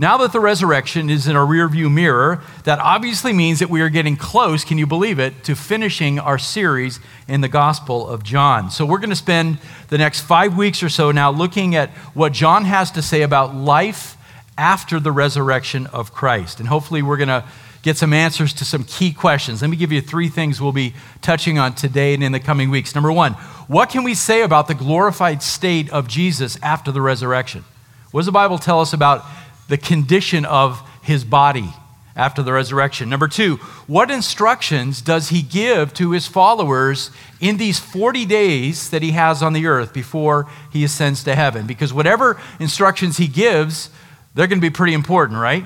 Now 0.00 0.16
that 0.16 0.32
the 0.32 0.40
resurrection 0.40 1.10
is 1.10 1.28
in 1.28 1.36
our 1.36 1.44
rearview 1.44 1.92
mirror, 1.92 2.42
that 2.64 2.78
obviously 2.78 3.34
means 3.34 3.58
that 3.58 3.68
we 3.68 3.82
are 3.82 3.90
getting 3.90 4.16
close, 4.16 4.64
can 4.64 4.78
you 4.78 4.86
believe 4.86 5.18
it, 5.18 5.44
to 5.44 5.54
finishing 5.54 6.18
our 6.18 6.38
series 6.38 7.00
in 7.28 7.42
the 7.42 7.48
Gospel 7.48 8.08
of 8.08 8.22
John. 8.22 8.70
So 8.70 8.86
we're 8.86 8.96
going 8.96 9.10
to 9.10 9.14
spend 9.16 9.58
the 9.88 9.98
next 9.98 10.22
five 10.22 10.56
weeks 10.56 10.82
or 10.82 10.88
so 10.88 11.10
now 11.10 11.30
looking 11.30 11.74
at 11.74 11.90
what 12.14 12.32
John 12.32 12.64
has 12.64 12.90
to 12.92 13.02
say 13.02 13.20
about 13.20 13.54
life 13.54 14.16
after 14.56 14.98
the 15.00 15.12
resurrection 15.12 15.86
of 15.88 16.14
Christ. 16.14 16.60
And 16.60 16.68
hopefully 16.70 17.02
we're 17.02 17.18
going 17.18 17.28
to 17.28 17.44
get 17.82 17.98
some 17.98 18.14
answers 18.14 18.54
to 18.54 18.64
some 18.64 18.84
key 18.84 19.12
questions. 19.12 19.60
Let 19.60 19.68
me 19.68 19.76
give 19.76 19.92
you 19.92 20.00
three 20.00 20.30
things 20.30 20.62
we'll 20.62 20.72
be 20.72 20.94
touching 21.20 21.58
on 21.58 21.74
today 21.74 22.14
and 22.14 22.24
in 22.24 22.32
the 22.32 22.40
coming 22.40 22.70
weeks. 22.70 22.94
Number 22.94 23.12
one, 23.12 23.34
what 23.68 23.90
can 23.90 24.02
we 24.02 24.14
say 24.14 24.40
about 24.40 24.66
the 24.66 24.74
glorified 24.74 25.42
state 25.42 25.90
of 25.90 26.08
Jesus 26.08 26.58
after 26.62 26.90
the 26.90 27.02
resurrection? 27.02 27.64
What 28.12 28.20
does 28.20 28.26
the 28.26 28.32
Bible 28.32 28.56
tell 28.56 28.80
us 28.80 28.94
about 28.94 29.26
the 29.70 29.78
condition 29.78 30.44
of 30.44 30.82
his 31.02 31.24
body 31.24 31.72
after 32.16 32.42
the 32.42 32.52
resurrection. 32.52 33.08
Number 33.08 33.28
two, 33.28 33.56
what 33.86 34.10
instructions 34.10 35.00
does 35.00 35.28
he 35.28 35.42
give 35.42 35.94
to 35.94 36.10
his 36.10 36.26
followers 36.26 37.12
in 37.40 37.56
these 37.56 37.78
40 37.78 38.26
days 38.26 38.90
that 38.90 39.00
he 39.00 39.12
has 39.12 39.42
on 39.42 39.52
the 39.52 39.66
earth 39.66 39.94
before 39.94 40.50
he 40.72 40.84
ascends 40.84 41.24
to 41.24 41.36
heaven? 41.36 41.66
Because 41.66 41.92
whatever 41.92 42.38
instructions 42.58 43.16
he 43.16 43.28
gives, 43.28 43.90
they're 44.34 44.48
going 44.48 44.58
to 44.58 44.66
be 44.66 44.74
pretty 44.74 44.92
important, 44.92 45.38
right? 45.38 45.64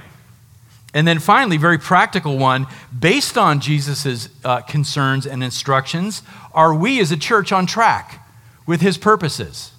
And 0.93 1.09
then 1.09 1.19
finally, 1.19 1.57
very 1.57 1.79
practical 1.79 2.39
one, 2.39 2.67
based 2.97 3.37
on 3.37 3.59
Jesus' 3.59 4.29
uh, 4.45 4.61
concerns 4.61 5.27
and 5.27 5.43
instructions, 5.43 6.23
are 6.53 6.75
we 6.75 7.01
as 7.01 7.11
a 7.11 7.17
church 7.17 7.53
on 7.53 7.67
track 7.67 8.25
with 8.67 8.81
his 8.81 8.97
purposes? 8.99 9.74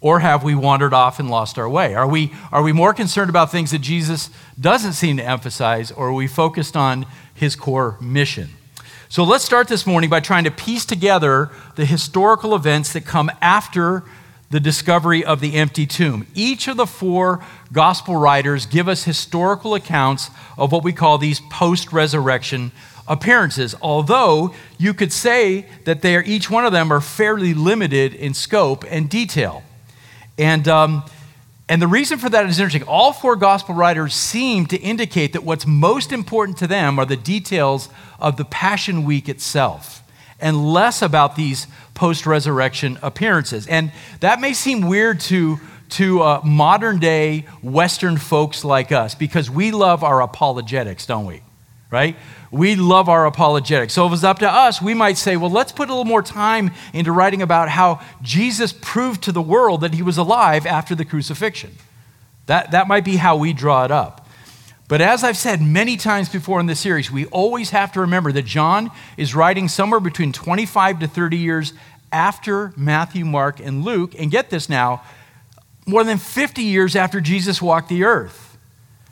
Or 0.00 0.20
have 0.20 0.42
we 0.42 0.54
wandered 0.54 0.94
off 0.94 1.18
and 1.18 1.30
lost 1.30 1.58
our 1.58 1.68
way? 1.68 1.94
Are 1.94 2.08
we, 2.08 2.32
are 2.50 2.62
we 2.62 2.72
more 2.72 2.94
concerned 2.94 3.28
about 3.28 3.50
things 3.50 3.70
that 3.72 3.80
Jesus 3.80 4.30
doesn't 4.58 4.94
seem 4.94 5.18
to 5.18 5.24
emphasize, 5.24 5.92
or 5.92 6.08
are 6.08 6.12
we 6.12 6.26
focused 6.26 6.76
on 6.76 7.04
his 7.34 7.54
core 7.54 7.98
mission? 8.00 8.48
So 9.10 9.24
let's 9.24 9.44
start 9.44 9.68
this 9.68 9.86
morning 9.86 10.08
by 10.08 10.20
trying 10.20 10.44
to 10.44 10.50
piece 10.50 10.86
together 10.86 11.50
the 11.74 11.84
historical 11.84 12.54
events 12.54 12.92
that 12.92 13.04
come 13.04 13.30
after 13.42 14.04
the 14.50 14.60
discovery 14.60 15.24
of 15.24 15.40
the 15.40 15.54
empty 15.54 15.86
tomb. 15.86 16.26
Each 16.34 16.66
of 16.66 16.76
the 16.76 16.86
four 16.86 17.44
gospel 17.72 18.16
writers 18.16 18.66
give 18.66 18.88
us 18.88 19.04
historical 19.04 19.74
accounts 19.74 20.30
of 20.56 20.72
what 20.72 20.82
we 20.82 20.92
call 20.92 21.18
these 21.18 21.40
post 21.50 21.92
resurrection 21.92 22.72
appearances, 23.06 23.74
although 23.82 24.54
you 24.78 24.94
could 24.94 25.12
say 25.12 25.66
that 25.84 26.02
they 26.02 26.16
are, 26.16 26.22
each 26.22 26.48
one 26.48 26.64
of 26.64 26.72
them 26.72 26.92
are 26.92 27.00
fairly 27.00 27.52
limited 27.52 28.14
in 28.14 28.32
scope 28.32 28.84
and 28.88 29.10
detail. 29.10 29.62
And, 30.40 30.66
um, 30.68 31.04
and 31.68 31.82
the 31.82 31.86
reason 31.86 32.18
for 32.18 32.30
that 32.30 32.46
is 32.46 32.58
interesting. 32.58 32.88
All 32.88 33.12
four 33.12 33.36
gospel 33.36 33.74
writers 33.74 34.14
seem 34.14 34.64
to 34.66 34.78
indicate 34.78 35.34
that 35.34 35.44
what's 35.44 35.66
most 35.66 36.12
important 36.12 36.56
to 36.58 36.66
them 36.66 36.98
are 36.98 37.04
the 37.04 37.16
details 37.16 37.90
of 38.18 38.38
the 38.38 38.46
Passion 38.46 39.04
Week 39.04 39.28
itself 39.28 40.02
and 40.40 40.72
less 40.72 41.02
about 41.02 41.36
these 41.36 41.66
post 41.92 42.24
resurrection 42.24 42.98
appearances. 43.02 43.66
And 43.66 43.92
that 44.20 44.40
may 44.40 44.54
seem 44.54 44.88
weird 44.88 45.20
to, 45.20 45.60
to 45.90 46.22
uh, 46.22 46.40
modern 46.42 47.00
day 47.00 47.44
Western 47.62 48.16
folks 48.16 48.64
like 48.64 48.92
us 48.92 49.14
because 49.14 49.50
we 49.50 49.72
love 49.72 50.02
our 50.02 50.22
apologetics, 50.22 51.04
don't 51.04 51.26
we? 51.26 51.42
Right? 51.90 52.16
We 52.52 52.76
love 52.76 53.08
our 53.08 53.26
apologetics. 53.26 53.94
So 53.94 54.06
if 54.06 54.10
it 54.10 54.12
was 54.12 54.24
up 54.24 54.38
to 54.40 54.48
us, 54.48 54.80
we 54.80 54.94
might 54.94 55.18
say, 55.18 55.36
well, 55.36 55.50
let's 55.50 55.72
put 55.72 55.88
a 55.88 55.92
little 55.92 56.04
more 56.04 56.22
time 56.22 56.70
into 56.92 57.10
writing 57.10 57.42
about 57.42 57.68
how 57.68 58.00
Jesus 58.22 58.72
proved 58.72 59.24
to 59.24 59.32
the 59.32 59.42
world 59.42 59.80
that 59.80 59.94
he 59.94 60.02
was 60.02 60.16
alive 60.16 60.66
after 60.66 60.94
the 60.94 61.04
crucifixion. 61.04 61.72
That, 62.46 62.70
that 62.70 62.86
might 62.86 63.04
be 63.04 63.16
how 63.16 63.36
we 63.36 63.52
draw 63.52 63.84
it 63.84 63.90
up. 63.90 64.28
But 64.90 65.00
as 65.00 65.22
I've 65.22 65.36
said 65.36 65.62
many 65.62 65.96
times 65.96 66.28
before 66.28 66.58
in 66.58 66.66
this 66.66 66.80
series, 66.80 67.12
we 67.12 67.26
always 67.26 67.70
have 67.70 67.92
to 67.92 68.00
remember 68.00 68.32
that 68.32 68.44
John 68.44 68.90
is 69.16 69.36
writing 69.36 69.68
somewhere 69.68 70.00
between 70.00 70.32
25 70.32 70.98
to 70.98 71.06
30 71.06 71.36
years 71.36 71.72
after 72.10 72.72
Matthew, 72.76 73.24
Mark, 73.24 73.60
and 73.60 73.84
Luke. 73.84 74.14
And 74.18 74.32
get 74.32 74.50
this 74.50 74.68
now, 74.68 75.02
more 75.86 76.02
than 76.02 76.18
50 76.18 76.62
years 76.62 76.96
after 76.96 77.20
Jesus 77.20 77.62
walked 77.62 77.88
the 77.88 78.02
earth. 78.02 78.58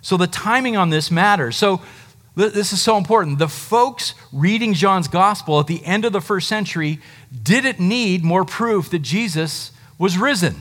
So 0.02 0.16
the 0.16 0.26
timing 0.26 0.76
on 0.76 0.91
this 0.91 1.10
matters. 1.10 1.56
So 1.56 1.81
this 2.47 2.72
is 2.72 2.81
so 2.81 2.97
important. 2.97 3.41
The 3.41 3.49
folks 3.49 4.15
reading 4.32 4.72
John's 4.72 5.09
gospel 5.09 5.59
at 5.59 5.66
the 5.66 5.84
end 5.84 6.04
of 6.04 6.12
the 6.12 6.21
first 6.21 6.47
century 6.47 7.00
didn't 7.43 7.81
need 7.81 8.22
more 8.22 8.44
proof 8.44 8.91
that 8.91 9.00
Jesus 9.00 9.72
was 9.99 10.16
risen. 10.16 10.54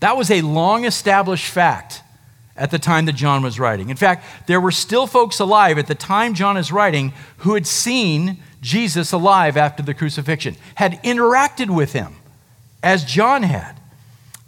That 0.00 0.16
was 0.16 0.30
a 0.30 0.40
long 0.40 0.86
established 0.86 1.50
fact 1.50 2.02
at 2.56 2.70
the 2.70 2.78
time 2.78 3.04
that 3.04 3.14
John 3.16 3.42
was 3.42 3.60
writing. 3.60 3.90
In 3.90 3.96
fact, 3.96 4.24
there 4.46 4.60
were 4.60 4.70
still 4.70 5.06
folks 5.06 5.38
alive 5.40 5.78
at 5.78 5.86
the 5.86 5.94
time 5.94 6.34
John 6.34 6.56
is 6.56 6.72
writing 6.72 7.12
who 7.38 7.54
had 7.54 7.66
seen 7.66 8.42
Jesus 8.60 9.12
alive 9.12 9.56
after 9.56 9.82
the 9.82 9.94
crucifixion, 9.94 10.56
had 10.74 11.02
interacted 11.02 11.74
with 11.74 11.92
him 11.92 12.16
as 12.82 13.04
John 13.04 13.42
had. 13.42 13.78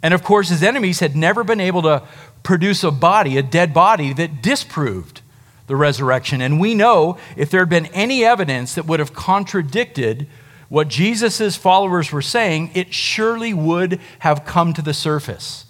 And 0.01 0.13
of 0.13 0.23
course, 0.23 0.49
his 0.49 0.63
enemies 0.63 0.99
had 0.99 1.15
never 1.15 1.43
been 1.43 1.59
able 1.59 1.81
to 1.83 2.03
produce 2.43 2.83
a 2.83 2.91
body, 2.91 3.37
a 3.37 3.43
dead 3.43 3.73
body, 3.73 4.13
that 4.13 4.41
disproved 4.41 5.21
the 5.73 5.77
resurrection. 5.77 6.39
And 6.39 6.59
we 6.59 6.75
know 6.75 7.17
if 7.35 7.49
there 7.49 7.61
had 7.61 7.69
been 7.69 7.87
any 7.87 8.23
evidence 8.23 8.75
that 8.75 8.85
would 8.85 8.99
have 8.99 9.11
contradicted 9.11 10.27
what 10.69 10.87
Jesus' 10.87 11.55
followers 11.55 12.11
were 12.11 12.21
saying, 12.21 12.69
it 12.75 12.93
surely 12.93 13.55
would 13.55 13.99
have 14.19 14.45
come 14.45 14.71
to 14.73 14.83
the 14.83 14.93
surface. 14.93 15.65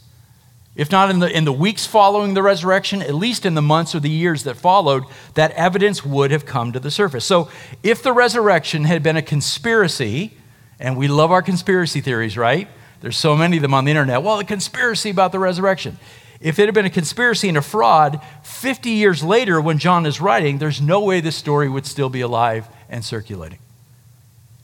If 0.75 0.91
not 0.91 1.09
in 1.09 1.19
the, 1.19 1.31
in 1.31 1.45
the 1.45 1.53
weeks 1.53 1.85
following 1.85 2.33
the 2.33 2.43
resurrection, 2.43 3.01
at 3.01 3.15
least 3.15 3.45
in 3.45 3.53
the 3.53 3.61
months 3.61 3.95
or 3.95 4.01
the 4.01 4.09
years 4.09 4.43
that 4.43 4.57
followed, 4.57 5.05
that 5.35 5.51
evidence 5.51 6.03
would 6.03 6.31
have 6.31 6.45
come 6.45 6.73
to 6.73 6.81
the 6.81 6.91
surface. 6.91 7.23
So, 7.23 7.47
if 7.81 8.03
the 8.03 8.11
resurrection 8.11 8.83
had 8.83 9.03
been 9.03 9.15
a 9.15 9.21
conspiracy, 9.21 10.33
and 10.81 10.97
we 10.97 11.07
love 11.07 11.31
our 11.31 11.41
conspiracy 11.41 12.01
theories, 12.01 12.37
right? 12.37 12.67
There's 12.99 13.15
so 13.15 13.37
many 13.37 13.55
of 13.55 13.61
them 13.61 13.73
on 13.73 13.85
the 13.85 13.91
internet. 13.91 14.21
Well, 14.21 14.39
a 14.39 14.43
conspiracy 14.43 15.11
about 15.11 15.31
the 15.31 15.39
resurrection. 15.39 15.97
If 16.43 16.59
it 16.59 16.65
had 16.65 16.75
been 16.75 16.85
a 16.85 16.89
conspiracy 16.89 17.47
and 17.47 17.57
a 17.57 17.61
fraud, 17.61 18.21
50 18.43 18.89
years 18.89 19.23
later, 19.23 19.61
when 19.61 19.77
John 19.77 20.05
is 20.05 20.19
writing, 20.19 20.57
there's 20.57 20.81
no 20.81 20.99
way 20.99 21.21
this 21.21 21.37
story 21.37 21.69
would 21.69 21.85
still 21.85 22.09
be 22.09 22.19
alive 22.19 22.67
and 22.89 23.03
circulating. 23.03 23.59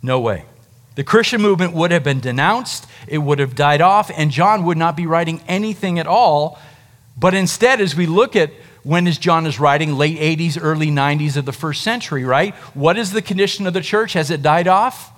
No 0.03 0.19
way. 0.19 0.44
The 0.95 1.06
Christian 1.06 1.41
movement 1.41 1.72
would 1.73 1.91
have 1.91 2.03
been 2.03 2.19
denounced, 2.19 2.85
it 3.07 3.19
would 3.19 3.40
have 3.40 3.56
died 3.56 3.79
off, 3.79 4.12
and 4.13 4.29
John 4.29 4.66
would 4.66 4.78
not 4.78 4.97
be 4.97 5.07
writing 5.07 5.41
anything 5.47 5.97
at 6.00 6.06
all. 6.06 6.59
But 7.17 7.34
instead, 7.34 7.79
as 7.79 7.96
we 7.96 8.06
look 8.06 8.35
at 8.35 8.51
when 8.84 9.07
is 9.07 9.17
John 9.17 9.46
is 9.46 9.57
writing, 9.57 9.94
late 9.94 10.19
80s, 10.19 10.57
early 10.61 10.88
90s 10.88 11.38
of 11.38 11.46
the 11.46 11.53
first 11.53 11.81
century, 11.81 12.25
right? 12.25 12.53
What 12.75 12.97
is 12.97 13.13
the 13.13 13.22
condition 13.22 13.66
of 13.67 13.73
the 13.73 13.81
church? 13.81 14.13
Has 14.13 14.29
it 14.29 14.41
died 14.41 14.67
off? 14.67 15.13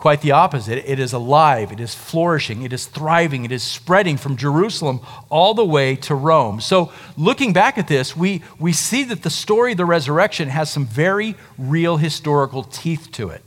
Quite 0.00 0.22
the 0.22 0.32
opposite. 0.32 0.90
It 0.90 0.98
is 0.98 1.12
alive, 1.12 1.72
it 1.72 1.78
is 1.78 1.94
flourishing, 1.94 2.62
it 2.62 2.72
is 2.72 2.86
thriving, 2.86 3.44
it 3.44 3.52
is 3.52 3.62
spreading 3.62 4.16
from 4.16 4.38
Jerusalem 4.38 5.00
all 5.28 5.52
the 5.52 5.64
way 5.64 5.94
to 5.96 6.14
Rome. 6.14 6.62
So, 6.62 6.90
looking 7.18 7.52
back 7.52 7.76
at 7.76 7.86
this, 7.86 8.16
we, 8.16 8.42
we 8.58 8.72
see 8.72 9.04
that 9.04 9.22
the 9.22 9.28
story 9.28 9.72
of 9.72 9.76
the 9.76 9.84
resurrection 9.84 10.48
has 10.48 10.70
some 10.70 10.86
very 10.86 11.34
real 11.58 11.98
historical 11.98 12.62
teeth 12.62 13.12
to 13.12 13.28
it. 13.28 13.44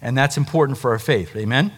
And 0.00 0.16
that's 0.16 0.36
important 0.36 0.78
for 0.78 0.92
our 0.92 1.00
faith. 1.00 1.34
Amen? 1.34 1.72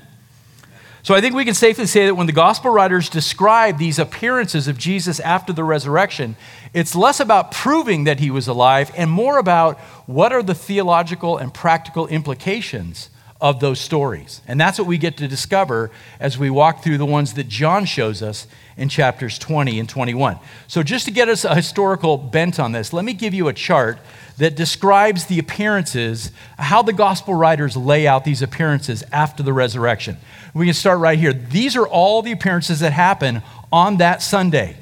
So, 1.02 1.14
I 1.14 1.22
think 1.22 1.34
we 1.34 1.46
can 1.46 1.54
safely 1.54 1.86
say 1.86 2.04
that 2.04 2.14
when 2.14 2.26
the 2.26 2.34
gospel 2.34 2.70
writers 2.70 3.08
describe 3.08 3.78
these 3.78 3.98
appearances 3.98 4.68
of 4.68 4.76
Jesus 4.76 5.20
after 5.20 5.54
the 5.54 5.64
resurrection, 5.64 6.36
it's 6.74 6.94
less 6.94 7.18
about 7.18 7.50
proving 7.50 8.04
that 8.04 8.20
he 8.20 8.30
was 8.30 8.46
alive 8.46 8.92
and 8.94 9.10
more 9.10 9.38
about 9.38 9.78
what 10.04 10.34
are 10.34 10.42
the 10.42 10.54
theological 10.54 11.38
and 11.38 11.54
practical 11.54 12.06
implications 12.08 13.08
of 13.40 13.60
those 13.60 13.78
stories. 13.78 14.40
And 14.48 14.60
that's 14.60 14.78
what 14.78 14.88
we 14.88 14.98
get 14.98 15.16
to 15.18 15.28
discover 15.28 15.90
as 16.18 16.38
we 16.38 16.50
walk 16.50 16.82
through 16.82 16.98
the 16.98 17.06
ones 17.06 17.34
that 17.34 17.48
John 17.48 17.84
shows 17.84 18.20
us 18.22 18.48
in 18.76 18.88
chapters 18.88 19.38
20 19.38 19.78
and 19.78 19.88
21. 19.88 20.38
So, 20.66 20.82
just 20.82 21.04
to 21.04 21.10
get 21.12 21.28
us 21.28 21.44
a 21.44 21.54
historical 21.54 22.16
bent 22.16 22.58
on 22.58 22.72
this, 22.72 22.92
let 22.92 23.04
me 23.04 23.12
give 23.12 23.34
you 23.34 23.48
a 23.48 23.52
chart 23.52 23.98
that 24.38 24.56
describes 24.56 25.26
the 25.26 25.38
appearances, 25.38 26.32
how 26.58 26.82
the 26.82 26.92
gospel 26.92 27.34
writers 27.34 27.76
lay 27.76 28.06
out 28.06 28.24
these 28.24 28.42
appearances 28.42 29.04
after 29.12 29.42
the 29.42 29.52
resurrection. 29.52 30.16
We 30.54 30.66
can 30.66 30.74
start 30.74 30.98
right 30.98 31.18
here. 31.18 31.32
These 31.32 31.76
are 31.76 31.86
all 31.86 32.22
the 32.22 32.32
appearances 32.32 32.80
that 32.80 32.92
happen 32.92 33.42
on 33.72 33.98
that 33.98 34.22
Sunday. 34.22 34.76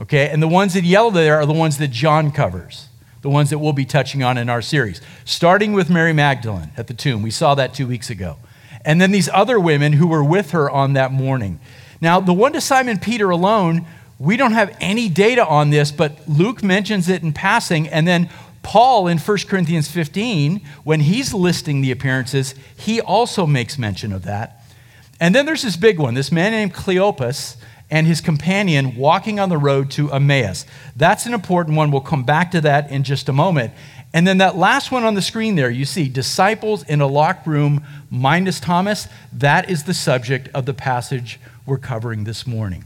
Okay? 0.00 0.28
And 0.28 0.42
the 0.42 0.48
ones 0.48 0.76
in 0.76 0.84
yellow 0.84 1.10
there 1.10 1.36
are 1.36 1.46
the 1.46 1.52
ones 1.52 1.78
that 1.78 1.90
John 1.90 2.30
covers 2.30 2.85
the 3.26 3.30
ones 3.30 3.50
that 3.50 3.58
we'll 3.58 3.72
be 3.72 3.84
touching 3.84 4.22
on 4.22 4.38
in 4.38 4.48
our 4.48 4.62
series, 4.62 5.00
starting 5.24 5.72
with 5.72 5.90
Mary 5.90 6.12
Magdalene 6.12 6.70
at 6.76 6.86
the 6.86 6.94
tomb. 6.94 7.22
We 7.22 7.32
saw 7.32 7.56
that 7.56 7.74
two 7.74 7.88
weeks 7.88 8.08
ago. 8.08 8.36
And 8.84 9.00
then 9.00 9.10
these 9.10 9.28
other 9.30 9.58
women 9.58 9.94
who 9.94 10.06
were 10.06 10.22
with 10.22 10.52
her 10.52 10.70
on 10.70 10.92
that 10.92 11.10
morning. 11.10 11.58
Now, 12.00 12.20
the 12.20 12.32
one 12.32 12.52
to 12.52 12.60
Simon 12.60 13.00
Peter 13.00 13.30
alone, 13.30 13.84
we 14.20 14.36
don't 14.36 14.52
have 14.52 14.76
any 14.80 15.08
data 15.08 15.44
on 15.44 15.70
this, 15.70 15.90
but 15.90 16.20
Luke 16.28 16.62
mentions 16.62 17.08
it 17.08 17.24
in 17.24 17.32
passing. 17.32 17.88
And 17.88 18.06
then 18.06 18.30
Paul 18.62 19.08
in 19.08 19.18
1 19.18 19.38
Corinthians 19.48 19.90
15, 19.90 20.60
when 20.84 21.00
he's 21.00 21.34
listing 21.34 21.80
the 21.80 21.90
appearances, 21.90 22.54
he 22.76 23.00
also 23.00 23.44
makes 23.44 23.76
mention 23.76 24.12
of 24.12 24.22
that. 24.22 24.62
And 25.18 25.34
then 25.34 25.46
there's 25.46 25.62
this 25.62 25.76
big 25.76 25.98
one, 25.98 26.14
this 26.14 26.30
man 26.30 26.52
named 26.52 26.74
Cleopas, 26.74 27.56
and 27.90 28.06
his 28.06 28.20
companion 28.20 28.96
walking 28.96 29.38
on 29.38 29.48
the 29.48 29.58
road 29.58 29.90
to 29.92 30.12
Emmaus. 30.12 30.66
That's 30.96 31.26
an 31.26 31.34
important 31.34 31.76
one. 31.76 31.90
We'll 31.90 32.00
come 32.00 32.24
back 32.24 32.50
to 32.52 32.60
that 32.62 32.90
in 32.90 33.04
just 33.04 33.28
a 33.28 33.32
moment. 33.32 33.72
And 34.12 34.26
then 34.26 34.38
that 34.38 34.56
last 34.56 34.90
one 34.90 35.04
on 35.04 35.14
the 35.14 35.22
screen 35.22 35.56
there, 35.56 35.70
you 35.70 35.84
see 35.84 36.08
disciples 36.08 36.82
in 36.84 37.00
a 37.00 37.06
locked 37.06 37.46
room 37.46 37.84
minus 38.10 38.58
Thomas. 38.60 39.08
That 39.32 39.68
is 39.70 39.84
the 39.84 39.94
subject 39.94 40.48
of 40.54 40.66
the 40.66 40.74
passage 40.74 41.38
we're 41.66 41.78
covering 41.78 42.24
this 42.24 42.46
morning. 42.46 42.84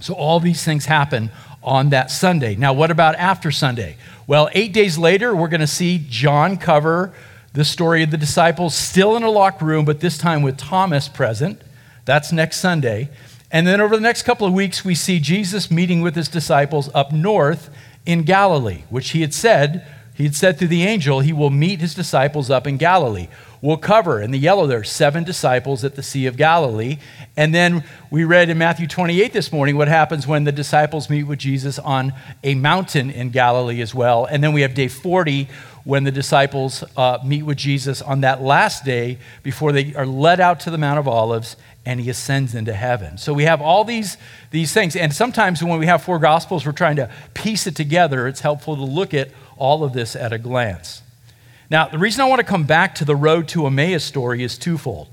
So 0.00 0.14
all 0.14 0.38
these 0.38 0.64
things 0.64 0.86
happen 0.86 1.30
on 1.62 1.90
that 1.90 2.10
Sunday. 2.10 2.54
Now, 2.54 2.72
what 2.72 2.90
about 2.90 3.16
after 3.16 3.50
Sunday? 3.50 3.96
Well, 4.26 4.48
eight 4.52 4.72
days 4.72 4.96
later, 4.96 5.34
we're 5.34 5.48
going 5.48 5.60
to 5.60 5.66
see 5.66 6.04
John 6.08 6.56
cover 6.56 7.12
the 7.52 7.64
story 7.64 8.02
of 8.02 8.10
the 8.10 8.16
disciples 8.16 8.74
still 8.74 9.16
in 9.16 9.22
a 9.22 9.30
locked 9.30 9.60
room, 9.60 9.84
but 9.84 10.00
this 10.00 10.16
time 10.16 10.42
with 10.42 10.56
Thomas 10.56 11.08
present. 11.08 11.60
That's 12.04 12.30
next 12.30 12.58
Sunday. 12.58 13.08
And 13.50 13.66
then 13.66 13.80
over 13.80 13.96
the 13.96 14.02
next 14.02 14.22
couple 14.22 14.46
of 14.46 14.52
weeks, 14.52 14.84
we 14.84 14.94
see 14.94 15.20
Jesus 15.20 15.70
meeting 15.70 16.02
with 16.02 16.14
his 16.14 16.28
disciples 16.28 16.90
up 16.94 17.12
north 17.12 17.70
in 18.04 18.22
Galilee, 18.22 18.84
which 18.90 19.10
he 19.10 19.22
had 19.22 19.32
said, 19.32 19.86
he 20.14 20.24
had 20.24 20.34
said 20.34 20.58
through 20.58 20.68
the 20.68 20.82
angel, 20.82 21.20
he 21.20 21.32
will 21.32 21.48
meet 21.48 21.80
his 21.80 21.94
disciples 21.94 22.50
up 22.50 22.66
in 22.66 22.76
Galilee. 22.76 23.28
We'll 23.60 23.76
cover 23.76 24.20
in 24.20 24.32
the 24.32 24.38
yellow 24.38 24.66
there 24.66 24.82
seven 24.82 25.24
disciples 25.24 25.84
at 25.84 25.94
the 25.94 26.02
Sea 26.02 26.26
of 26.26 26.36
Galilee. 26.36 26.98
And 27.36 27.54
then 27.54 27.84
we 28.10 28.24
read 28.24 28.48
in 28.48 28.58
Matthew 28.58 28.86
28 28.86 29.32
this 29.32 29.52
morning 29.52 29.76
what 29.76 29.88
happens 29.88 30.26
when 30.26 30.44
the 30.44 30.52
disciples 30.52 31.08
meet 31.08 31.22
with 31.24 31.38
Jesus 31.38 31.78
on 31.78 32.12
a 32.42 32.54
mountain 32.54 33.10
in 33.10 33.30
Galilee 33.30 33.80
as 33.80 33.94
well. 33.94 34.24
And 34.24 34.42
then 34.42 34.52
we 34.52 34.62
have 34.62 34.74
day 34.74 34.88
40 34.88 35.48
when 35.84 36.04
the 36.04 36.12
disciples 36.12 36.84
uh, 36.96 37.18
meet 37.24 37.42
with 37.42 37.56
Jesus 37.56 38.02
on 38.02 38.20
that 38.20 38.42
last 38.42 38.84
day 38.84 39.18
before 39.42 39.72
they 39.72 39.94
are 39.94 40.04
led 40.04 40.40
out 40.40 40.60
to 40.60 40.70
the 40.70 40.78
Mount 40.78 40.98
of 40.98 41.08
Olives 41.08 41.56
and 41.88 42.02
he 42.02 42.10
ascends 42.10 42.54
into 42.54 42.74
heaven. 42.74 43.16
So 43.16 43.32
we 43.32 43.44
have 43.44 43.62
all 43.62 43.82
these, 43.82 44.18
these 44.50 44.74
things. 44.74 44.94
And 44.94 45.10
sometimes 45.10 45.64
when 45.64 45.78
we 45.78 45.86
have 45.86 46.02
four 46.02 46.18
gospels, 46.18 46.66
we're 46.66 46.72
trying 46.72 46.96
to 46.96 47.10
piece 47.32 47.66
it 47.66 47.74
together. 47.74 48.28
It's 48.28 48.42
helpful 48.42 48.76
to 48.76 48.84
look 48.84 49.14
at 49.14 49.30
all 49.56 49.82
of 49.82 49.94
this 49.94 50.14
at 50.14 50.30
a 50.30 50.36
glance. 50.36 51.00
Now, 51.70 51.88
the 51.88 51.96
reason 51.96 52.20
I 52.20 52.26
want 52.26 52.40
to 52.40 52.46
come 52.46 52.64
back 52.64 52.94
to 52.96 53.06
the 53.06 53.16
road 53.16 53.48
to 53.48 53.66
Emmaus 53.66 54.04
story 54.04 54.42
is 54.42 54.58
twofold. 54.58 55.08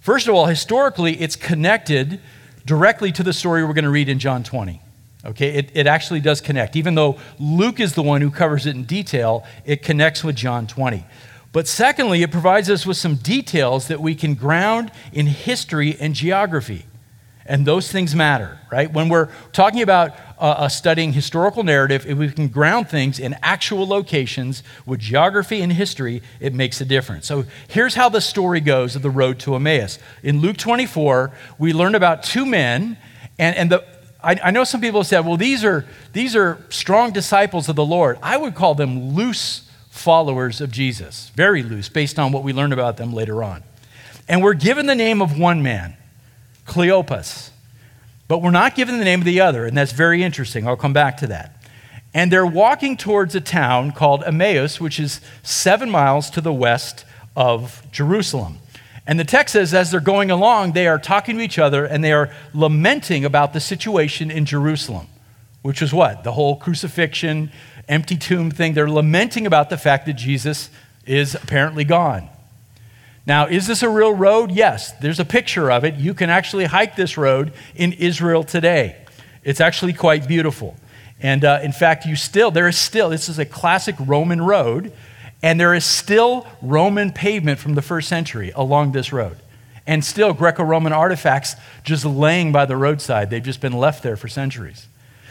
First 0.00 0.28
of 0.28 0.34
all, 0.36 0.46
historically, 0.46 1.20
it's 1.20 1.34
connected 1.34 2.20
directly 2.64 3.10
to 3.10 3.24
the 3.24 3.32
story 3.32 3.64
we're 3.64 3.72
going 3.72 3.82
to 3.82 3.90
read 3.90 4.08
in 4.08 4.20
John 4.20 4.44
20. 4.44 4.80
Okay, 5.24 5.48
it, 5.56 5.70
it 5.74 5.88
actually 5.88 6.20
does 6.20 6.40
connect. 6.40 6.76
Even 6.76 6.94
though 6.94 7.18
Luke 7.40 7.80
is 7.80 7.94
the 7.94 8.04
one 8.04 8.20
who 8.20 8.30
covers 8.30 8.66
it 8.66 8.76
in 8.76 8.84
detail, 8.84 9.44
it 9.64 9.82
connects 9.82 10.22
with 10.22 10.36
John 10.36 10.68
20. 10.68 11.04
But 11.52 11.66
secondly, 11.66 12.22
it 12.22 12.30
provides 12.30 12.70
us 12.70 12.86
with 12.86 12.96
some 12.96 13.16
details 13.16 13.88
that 13.88 14.00
we 14.00 14.14
can 14.14 14.34
ground 14.34 14.92
in 15.12 15.26
history 15.26 15.96
and 15.98 16.14
geography. 16.14 16.86
And 17.44 17.66
those 17.66 17.90
things 17.90 18.14
matter, 18.14 18.60
right? 18.70 18.92
When 18.92 19.08
we're 19.08 19.28
talking 19.52 19.82
about 19.82 20.12
uh, 20.38 20.42
uh, 20.42 20.68
studying 20.68 21.12
historical 21.12 21.64
narrative, 21.64 22.06
if 22.06 22.16
we 22.16 22.30
can 22.30 22.46
ground 22.46 22.88
things 22.88 23.18
in 23.18 23.34
actual 23.42 23.88
locations 23.88 24.62
with 24.86 25.00
geography 25.00 25.60
and 25.60 25.72
history, 25.72 26.22
it 26.38 26.54
makes 26.54 26.80
a 26.80 26.84
difference. 26.84 27.26
So 27.26 27.46
here's 27.66 27.96
how 27.96 28.08
the 28.08 28.20
story 28.20 28.60
goes 28.60 28.94
of 28.94 29.02
the 29.02 29.10
road 29.10 29.40
to 29.40 29.56
Emmaus. 29.56 29.98
In 30.22 30.40
Luke 30.40 30.58
24, 30.58 31.32
we 31.58 31.72
learn 31.72 31.96
about 31.96 32.22
two 32.22 32.46
men, 32.46 32.96
and, 33.36 33.56
and 33.56 33.72
the, 33.72 33.84
I, 34.22 34.36
I 34.44 34.50
know 34.52 34.62
some 34.62 34.80
people 34.80 35.02
said, 35.02 35.26
well, 35.26 35.36
these 35.36 35.64
are, 35.64 35.84
these 36.12 36.36
are 36.36 36.64
strong 36.68 37.10
disciples 37.10 37.68
of 37.68 37.74
the 37.74 37.84
Lord. 37.84 38.18
I 38.22 38.36
would 38.36 38.54
call 38.54 38.76
them 38.76 39.14
loose 39.14 39.68
followers 39.90 40.60
of 40.60 40.70
Jesus, 40.70 41.30
very 41.34 41.62
loose, 41.62 41.88
based 41.88 42.18
on 42.18 42.32
what 42.32 42.42
we 42.42 42.52
learn 42.52 42.72
about 42.72 42.96
them 42.96 43.12
later 43.12 43.42
on. 43.42 43.62
And 44.28 44.42
we're 44.42 44.54
given 44.54 44.86
the 44.86 44.94
name 44.94 45.20
of 45.20 45.38
one 45.38 45.62
man, 45.62 45.96
Cleopas, 46.66 47.50
but 48.28 48.40
we're 48.40 48.52
not 48.52 48.76
given 48.76 48.98
the 48.98 49.04
name 49.04 49.20
of 49.20 49.26
the 49.26 49.40
other, 49.40 49.66
and 49.66 49.76
that's 49.76 49.92
very 49.92 50.22
interesting. 50.22 50.66
I'll 50.66 50.76
come 50.76 50.92
back 50.92 51.16
to 51.18 51.26
that. 51.26 51.56
And 52.14 52.32
they're 52.32 52.46
walking 52.46 52.96
towards 52.96 53.34
a 53.34 53.40
town 53.40 53.92
called 53.92 54.24
Emmaus, 54.24 54.80
which 54.80 54.98
is 54.98 55.20
seven 55.42 55.90
miles 55.90 56.30
to 56.30 56.40
the 56.40 56.52
west 56.52 57.04
of 57.36 57.82
Jerusalem. 57.92 58.58
And 59.06 59.18
the 59.18 59.24
text 59.24 59.52
says, 59.54 59.74
as 59.74 59.90
they're 59.90 60.00
going 60.00 60.30
along, 60.30 60.72
they 60.72 60.86
are 60.86 60.98
talking 60.98 61.36
to 61.38 61.42
each 61.42 61.58
other 61.58 61.84
and 61.84 62.02
they 62.04 62.12
are 62.12 62.30
lamenting 62.54 63.24
about 63.24 63.52
the 63.52 63.60
situation 63.60 64.30
in 64.30 64.44
Jerusalem, 64.44 65.08
which 65.62 65.80
was 65.80 65.92
what? 65.92 66.22
The 66.22 66.32
whole 66.32 66.56
crucifixion, 66.56 67.50
empty 67.90 68.16
tomb 68.16 68.50
thing. 68.50 68.72
They're 68.72 68.88
lamenting 68.88 69.46
about 69.46 69.68
the 69.68 69.76
fact 69.76 70.06
that 70.06 70.14
Jesus 70.14 70.70
is 71.04 71.34
apparently 71.34 71.84
gone. 71.84 72.28
Now, 73.26 73.46
is 73.46 73.66
this 73.66 73.82
a 73.82 73.88
real 73.88 74.14
road? 74.14 74.50
Yes, 74.50 74.92
there's 74.92 75.20
a 75.20 75.24
picture 75.24 75.70
of 75.70 75.84
it. 75.84 75.96
You 75.96 76.14
can 76.14 76.30
actually 76.30 76.64
hike 76.64 76.96
this 76.96 77.18
road 77.18 77.52
in 77.74 77.92
Israel 77.92 78.44
today. 78.44 78.96
It's 79.44 79.60
actually 79.60 79.92
quite 79.92 80.26
beautiful. 80.26 80.76
And 81.20 81.44
uh, 81.44 81.60
in 81.62 81.72
fact, 81.72 82.06
you 82.06 82.16
still, 82.16 82.50
there 82.50 82.68
is 82.68 82.78
still, 82.78 83.10
this 83.10 83.28
is 83.28 83.38
a 83.38 83.44
classic 83.44 83.94
Roman 83.98 84.40
road, 84.40 84.92
and 85.42 85.60
there 85.60 85.74
is 85.74 85.84
still 85.84 86.46
Roman 86.62 87.12
pavement 87.12 87.58
from 87.58 87.74
the 87.74 87.82
first 87.82 88.08
century 88.08 88.52
along 88.54 88.92
this 88.92 89.12
road. 89.12 89.36
And 89.86 90.04
still 90.04 90.32
Greco 90.32 90.62
Roman 90.62 90.92
artifacts 90.92 91.56
just 91.82 92.04
laying 92.04 92.52
by 92.52 92.64
the 92.64 92.76
roadside. 92.76 93.30
They've 93.30 93.42
just 93.42 93.60
been 93.60 93.72
left 93.72 94.02
there 94.02 94.16
for 94.16 94.28
centuries. 94.28 94.86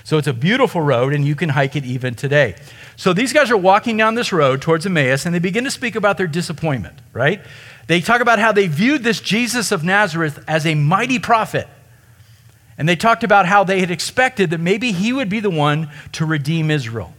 So 0.10 0.18
it's 0.18 0.28
a 0.28 0.34
beautiful 0.34 0.82
road, 0.82 1.14
and 1.14 1.24
you 1.24 1.36
can 1.36 1.50
hike 1.50 1.76
it 1.76 1.86
even 1.86 2.16
today. 2.16 2.56
So 2.96 3.14
these 3.14 3.32
guys 3.32 3.52
are 3.52 3.58
walking 3.58 3.96
down 3.96 4.16
this 4.16 4.34
road 4.34 4.60
towards 4.60 4.88
Emmaus, 4.88 5.24
and 5.24 5.36
they 5.36 5.40
begin 5.40 5.66
to 5.66 5.70
speak 5.70 5.94
about 5.94 6.18
their 6.18 6.26
disappointment, 6.26 6.98
right? 7.14 7.46
They 7.86 8.02
talk 8.02 8.20
about 8.20 8.40
how 8.40 8.52
they 8.52 8.66
viewed 8.66 9.04
this 9.04 9.22
Jesus 9.22 9.72
of 9.72 9.84
Nazareth 9.84 10.44
as 10.48 10.66
a 10.66 10.74
mighty 10.74 11.20
prophet. 11.20 11.68
And 12.76 12.90
they 12.90 12.96
talked 12.96 13.24
about 13.24 13.46
how 13.46 13.64
they 13.64 13.82
had 13.82 13.92
expected 13.92 14.50
that 14.50 14.60
maybe 14.60 14.94
he 14.94 15.14
would 15.14 15.30
be 15.30 15.42
the 15.42 15.52
one 15.52 15.92
to 16.14 16.26
redeem 16.26 16.72
Israel. 16.72 17.14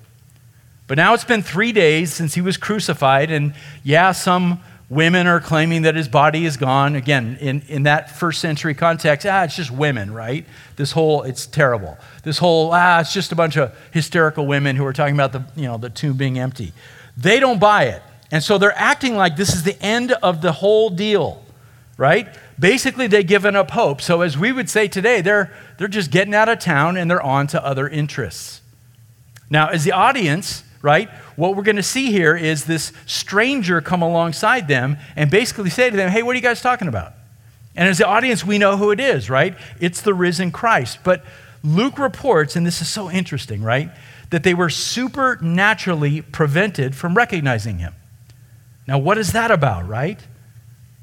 But 0.88 0.96
now 0.96 1.14
it's 1.14 1.22
been 1.22 1.42
three 1.42 1.70
days 1.70 2.12
since 2.12 2.34
he 2.34 2.40
was 2.40 2.56
crucified, 2.56 3.30
and 3.30 3.54
yeah, 3.84 4.10
some 4.10 4.60
Women 4.90 5.28
are 5.28 5.38
claiming 5.38 5.82
that 5.82 5.94
his 5.94 6.08
body 6.08 6.44
is 6.44 6.56
gone. 6.56 6.96
Again, 6.96 7.38
in, 7.40 7.62
in 7.68 7.84
that 7.84 8.18
first 8.18 8.40
century 8.40 8.74
context, 8.74 9.24
ah, 9.24 9.44
it's 9.44 9.54
just 9.54 9.70
women, 9.70 10.12
right? 10.12 10.44
This 10.74 10.90
whole, 10.90 11.22
it's 11.22 11.46
terrible. 11.46 11.96
This 12.24 12.38
whole, 12.38 12.72
ah, 12.72 12.98
it's 12.98 13.14
just 13.14 13.30
a 13.30 13.36
bunch 13.36 13.56
of 13.56 13.72
hysterical 13.92 14.48
women 14.48 14.74
who 14.74 14.84
are 14.84 14.92
talking 14.92 15.14
about 15.14 15.30
the, 15.30 15.44
you 15.54 15.68
know, 15.68 15.78
the 15.78 15.90
tomb 15.90 16.16
being 16.16 16.40
empty. 16.40 16.72
They 17.16 17.38
don't 17.38 17.60
buy 17.60 17.84
it. 17.84 18.02
And 18.32 18.42
so 18.42 18.58
they're 18.58 18.76
acting 18.76 19.16
like 19.16 19.36
this 19.36 19.54
is 19.54 19.62
the 19.62 19.80
end 19.80 20.10
of 20.10 20.42
the 20.42 20.50
whole 20.50 20.90
deal, 20.90 21.44
right? 21.96 22.28
Basically, 22.58 23.06
they've 23.06 23.26
given 23.26 23.54
up 23.54 23.70
hope. 23.70 24.00
So, 24.02 24.22
as 24.22 24.36
we 24.36 24.50
would 24.50 24.68
say 24.68 24.88
today, 24.88 25.20
they're, 25.20 25.52
they're 25.78 25.88
just 25.88 26.10
getting 26.10 26.34
out 26.34 26.48
of 26.48 26.58
town 26.58 26.96
and 26.96 27.08
they're 27.08 27.22
on 27.22 27.46
to 27.48 27.64
other 27.64 27.88
interests. 27.88 28.60
Now, 29.48 29.68
as 29.68 29.84
the 29.84 29.92
audience, 29.92 30.64
right? 30.82 31.10
What 31.40 31.56
we're 31.56 31.62
going 31.62 31.76
to 31.76 31.82
see 31.82 32.12
here 32.12 32.36
is 32.36 32.66
this 32.66 32.92
stranger 33.06 33.80
come 33.80 34.02
alongside 34.02 34.68
them 34.68 34.98
and 35.16 35.30
basically 35.30 35.70
say 35.70 35.88
to 35.88 35.96
them, 35.96 36.10
Hey, 36.10 36.22
what 36.22 36.32
are 36.32 36.34
you 36.34 36.42
guys 36.42 36.60
talking 36.60 36.86
about? 36.86 37.14
And 37.74 37.88
as 37.88 37.96
the 37.96 38.06
audience, 38.06 38.44
we 38.44 38.58
know 38.58 38.76
who 38.76 38.90
it 38.90 39.00
is, 39.00 39.30
right? 39.30 39.56
It's 39.80 40.02
the 40.02 40.12
risen 40.12 40.52
Christ. 40.52 40.98
But 41.02 41.24
Luke 41.64 41.98
reports, 41.98 42.56
and 42.56 42.66
this 42.66 42.82
is 42.82 42.88
so 42.88 43.10
interesting, 43.10 43.62
right? 43.62 43.90
That 44.28 44.42
they 44.42 44.52
were 44.52 44.68
supernaturally 44.68 46.20
prevented 46.20 46.94
from 46.94 47.14
recognizing 47.14 47.78
him. 47.78 47.94
Now, 48.86 48.98
what 48.98 49.16
is 49.16 49.32
that 49.32 49.50
about, 49.50 49.88
right? 49.88 50.20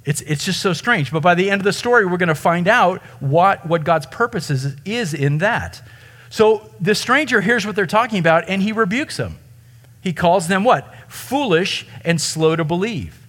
It's, 0.06 0.22
it's 0.22 0.46
just 0.46 0.62
so 0.62 0.72
strange. 0.72 1.12
But 1.12 1.24
by 1.24 1.34
the 1.34 1.50
end 1.50 1.62
of 1.62 1.66
the 1.66 1.74
story, 1.74 2.06
we're 2.06 2.18
going 2.18 2.28
to 2.28 2.36
find 2.36 2.68
out 2.68 3.02
what, 3.20 3.66
what 3.66 3.84
God's 3.84 4.06
purpose 4.06 4.52
is, 4.52 4.76
is 4.86 5.16
in 5.16 5.40
that. 5.40 5.82
So 6.30 6.70
the 6.80 6.94
stranger 6.94 7.42
hears 7.42 7.66
what 7.66 7.76
they're 7.76 7.88
talking 7.88 8.20
about 8.20 8.48
and 8.48 8.62
he 8.62 8.72
rebukes 8.72 9.18
them. 9.18 9.40
He 10.08 10.14
calls 10.14 10.48
them 10.48 10.64
what? 10.64 10.96
Foolish 11.10 11.86
and 12.06 12.22
slow 12.22 12.56
to 12.56 12.64
believe. 12.64 13.28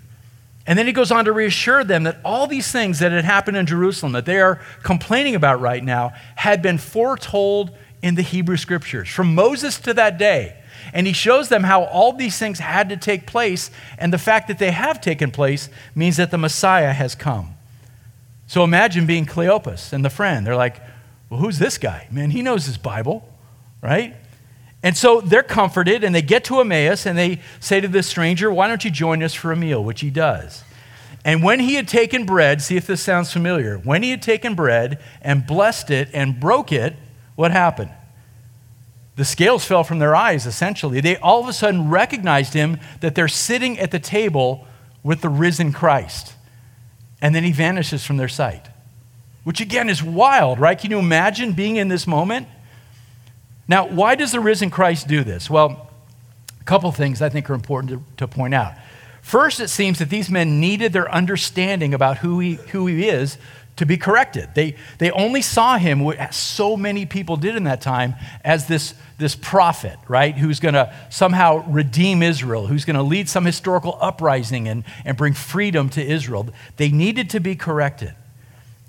And 0.65 0.79
then 0.79 0.87
he 0.87 0.93
goes 0.93 1.11
on 1.11 1.25
to 1.25 1.33
reassure 1.33 1.83
them 1.83 2.05
that 2.05 2.21
all 2.25 2.47
these 2.47 2.71
things 2.71 3.01
that 3.01 3.11
had 3.11 3.25
happened 3.25 3.57
in 3.57 3.67
Jerusalem, 3.67 4.13
that 4.13 4.27
they 4.27 4.39
are 4.39 4.61
complaining 4.85 5.35
about 5.35 5.61
right 5.61 5.83
now, 5.83 6.13
had 6.37 6.63
been 6.63 6.79
foretold 6.79 7.77
in 8.01 8.15
the 8.15 8.23
Hebrew 8.23 8.57
scriptures 8.57 9.09
from 9.09 9.35
Moses 9.35 9.81
to 9.81 9.95
that 9.95 10.19
day. 10.19 10.57
And 10.93 11.09
he 11.09 11.13
shows 11.13 11.49
them 11.49 11.65
how 11.65 11.83
all 11.83 12.13
these 12.13 12.39
things 12.39 12.61
had 12.61 12.91
to 12.91 12.97
take 12.97 13.27
place, 13.27 13.73
and 13.99 14.13
the 14.13 14.19
fact 14.19 14.47
that 14.47 14.61
they 14.61 14.71
have 14.71 15.01
taken 15.01 15.33
place 15.33 15.69
means 15.97 16.17
that 16.19 16.31
the 16.31 16.39
Messiah 16.39 16.93
has 16.93 17.17
come. 17.17 17.57
So 18.47 18.63
imagine 18.63 19.05
being 19.05 19.27
Cleopas 19.27 19.93
and 19.93 20.05
the 20.05 20.11
friend. 20.11 20.47
They're 20.47 20.55
like, 20.55 20.81
well, 21.29 21.41
who's 21.41 21.59
this 21.59 21.77
guy? 21.77 22.07
Man, 22.13 22.31
he 22.31 22.41
knows 22.41 22.67
his 22.67 22.79
Bible, 22.79 23.29
right? 23.83 24.15
And 24.83 24.97
so 24.97 25.21
they're 25.21 25.43
comforted 25.43 26.05
and 26.05 26.15
they 26.15 26.23
get 26.23 26.45
to 26.45 26.61
Emmaus 26.61 27.05
and 27.05 27.19
they 27.19 27.41
say 27.59 27.81
to 27.81 27.89
this 27.89 28.07
stranger, 28.07 28.51
Why 28.51 28.69
don't 28.69 28.85
you 28.85 28.91
join 28.91 29.23
us 29.23 29.35
for 29.35 29.51
a 29.51 29.57
meal? 29.57 29.83
Which 29.83 30.01
he 30.01 30.11
does. 30.11 30.63
And 31.25 31.43
when 31.43 31.61
he 31.61 31.75
had 31.75 31.89
taken 31.89 32.25
bread, 32.25 32.63
see 32.63 32.77
if 32.77 32.87
this 32.87 33.03
sounds 33.03 33.33
familiar. 33.33 33.77
When 33.79 34.03
he 34.03 34.11
had 34.11 34.23
taken 34.23 34.55
bread 34.55 35.03
and 35.21 35.47
blessed 35.47 35.91
it 35.91 36.09
and 36.15 36.39
broke 36.39 36.71
it, 36.71 36.95
what 37.35 37.51
happened? 37.51 37.91
The 39.17 39.25
scales 39.25 39.65
fell 39.65 39.83
from 39.83 39.99
their 39.99 40.15
eyes, 40.15 40.47
essentially. 40.47 41.01
They 41.01 41.17
all 41.17 41.41
of 41.41 41.49
a 41.49 41.53
sudden 41.53 41.91
recognized 41.91 42.55
him 42.55 42.79
that 43.01 43.17
they're 43.17 43.27
sitting 43.27 43.79
at 43.81 43.91
the 43.91 43.99
table 43.99 44.67
with 45.03 45.23
the 45.23 45.29
risen 45.29 45.73
Christ. 45.73 46.35
And 47.21 47.35
then 47.35 47.43
he 47.43 47.51
vanishes 47.51 48.05
from 48.05 48.17
their 48.17 48.29
sight 48.29 48.69
which 49.49 49.63
again 49.63 49.89
is 49.89 50.03
wild, 50.03 50.61
right? 50.61 50.79
Can 50.79 50.91
you 50.91 50.99
imagine 50.99 51.55
being 51.55 51.77
in 51.77 51.89
this 51.89 52.07
moment? 52.07 52.47
Now, 53.69 53.87
why 53.87 54.15
does 54.15 54.33
the 54.33 54.41
risen 54.41 54.71
Christ 54.71 55.07
do 55.07 55.23
this? 55.23 55.51
Well, 55.51 55.91
a 56.59 56.65
couple 56.65 56.91
things 56.91 57.21
I 57.21 57.29
think 57.29 57.49
are 57.51 57.55
important 57.55 57.93
to, 57.93 58.03
to 58.17 58.27
point 58.27 58.55
out. 58.55 58.73
First, 59.21 59.61
it 59.61 59.69
seems 59.69 59.99
that 59.99 60.09
these 60.09 60.31
men 60.31 60.59
needed 60.59 60.95
their 60.95 61.13
understanding 61.13 61.93
about 61.93 62.19
who 62.19 62.41
he, 62.41 62.55
who 62.55 62.87
he 62.87 63.09
is 63.09 63.37
to 63.77 63.85
be 63.85 63.97
corrected. 63.97 64.49
They, 64.55 64.75
they 64.97 65.11
only 65.11 65.43
saw 65.43 65.77
him, 65.77 66.01
what 66.01 66.35
so 66.35 66.77
many 66.77 67.05
people 67.05 67.37
did 67.37 67.55
in 67.55 67.65
that 67.65 67.81
time, 67.81 68.15
as 68.43 68.67
this, 68.67 68.95
this 69.19 69.37
prophet, 69.37 69.99
right? 70.09 70.37
Who's 70.37 70.61
going 70.61 70.75
to 70.75 70.93
somehow 71.11 71.65
redeem 71.69 72.23
Israel, 72.23 72.67
who's 72.67 72.85
going 72.85 72.97
to 72.97 73.03
lead 73.03 73.29
some 73.29 73.45
historical 73.45 73.99
uprising 74.01 74.67
and, 74.67 74.83
and 75.05 75.17
bring 75.17 75.35
freedom 75.35 75.91
to 75.91 76.05
Israel. 76.05 76.49
They 76.77 76.89
needed 76.89 77.31
to 77.31 77.41
be 77.41 77.55
corrected. 77.55 78.15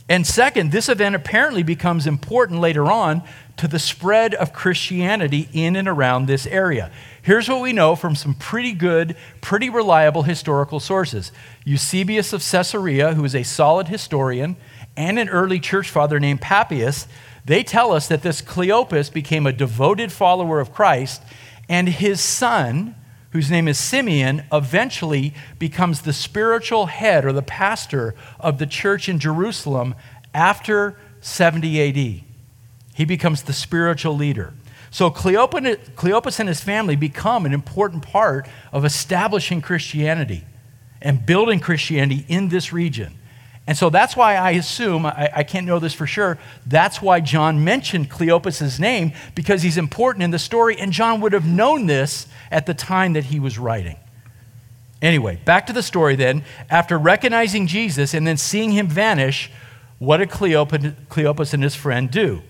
And 0.10 0.26
second, 0.26 0.72
this 0.72 0.90
event 0.90 1.14
apparently 1.14 1.62
becomes 1.62 2.08
important 2.08 2.60
later 2.60 2.92
on 2.92 3.22
to 3.58 3.68
the 3.68 3.78
spread 3.78 4.34
of 4.34 4.54
Christianity 4.54 5.48
in 5.54 5.76
and 5.76 5.88
around 5.88 6.26
this 6.26 6.48
area. 6.48 6.90
Here's 7.22 7.48
what 7.48 7.62
we 7.62 7.74
know 7.74 7.96
from 7.96 8.16
some 8.16 8.34
pretty 8.34 8.72
good, 8.72 9.16
pretty 9.40 9.70
reliable 9.70 10.24
historical 10.24 10.80
sources. 10.80 11.32
Eusebius 11.64 12.34
of 12.34 12.42
Caesarea, 12.42 13.14
who 13.14 13.24
is 13.24 13.36
a 13.36 13.44
solid 13.44 13.90
historian, 13.90 14.58
and 14.98 15.20
an 15.20 15.30
early 15.30 15.60
church 15.60 15.92
father 15.92 16.20
named 16.20 16.42
Papias, 16.42 17.08
they 17.46 17.64
tell 17.64 17.92
us 17.92 18.08
that 18.08 18.24
this 18.24 18.42
Cleopas 18.42 19.14
became 19.14 19.46
a 19.46 19.54
devoted 19.54 20.12
follower 20.12 20.60
of 20.60 20.74
Christ, 20.74 21.22
and 21.68 21.88
his 21.88 22.20
son, 22.20 22.96
whose 23.32 23.52
name 23.52 23.68
is 23.68 23.78
Simeon, 23.78 24.44
eventually 24.52 25.34
becomes 25.60 26.02
the 26.02 26.14
spiritual 26.14 26.88
head 26.88 27.26
or 27.26 27.32
the 27.32 27.42
pastor 27.42 28.16
of 28.40 28.58
the 28.58 28.66
church 28.66 29.08
in 29.08 29.20
Jerusalem 29.20 29.94
after 30.34 30.98
70 31.22 31.90
AD. 31.90 32.24
He 32.96 33.06
becomes 33.06 33.44
the 33.44 33.54
spiritual 33.54 34.16
leader. 34.16 34.54
So 34.90 35.12
Cleopas 35.12 36.40
and 36.40 36.50
his 36.50 36.62
family 36.62 36.96
become 36.96 37.46
an 37.46 37.54
important 37.54 38.02
part 38.02 38.48
of 38.74 38.84
establishing 38.84 39.62
Christianity 39.62 40.46
and 41.00 41.24
building 41.24 41.60
Christianity 41.60 42.26
in 42.28 42.50
this 42.50 42.74
region. 42.74 43.19
And 43.70 43.78
so 43.78 43.92
that's 43.92 44.16
why 44.16 44.36
I 44.36 44.50
assume, 44.54 45.06
I, 45.06 45.30
I, 45.32 45.44
can't 45.44 45.68
know 45.68 45.78
this 45.78 45.94
for 45.94 46.08
sure, 46.08 46.40
that's 46.66 47.04
why 47.04 47.20
John 47.20 47.64
mentioned 47.64 48.10
Cleopas' 48.10 48.80
name, 48.80 49.14
because 49.36 49.62
he's 49.62 49.78
important 49.78 50.24
in 50.24 50.32
the 50.32 50.40
story, 50.40 50.76
and 50.80 50.92
John 50.92 51.22
would 51.22 51.34
have 51.34 51.46
known 51.46 51.86
this 51.86 52.26
at 52.50 52.66
the 52.66 52.74
time 52.74 53.14
that 53.14 53.26
he 53.26 53.40
was 53.40 53.60
writing. 53.60 53.98
Anyway, 55.04 55.40
back 55.46 55.68
to 55.68 55.74
the 55.74 55.84
story 55.84 56.16
then. 56.16 56.44
After 56.68 56.98
recognizing 56.98 57.68
Jesus 57.68 58.16
and 58.16 58.26
then 58.26 58.38
seeing 58.38 58.72
him 58.72 58.88
vanish, 58.88 59.52
what 60.00 60.18
did 60.18 60.32
Cleopas, 60.32 60.96
Cleopas 61.08 61.54
and 61.54 61.62
his 61.62 61.76
friend 61.76 62.10
do? 62.10 62.42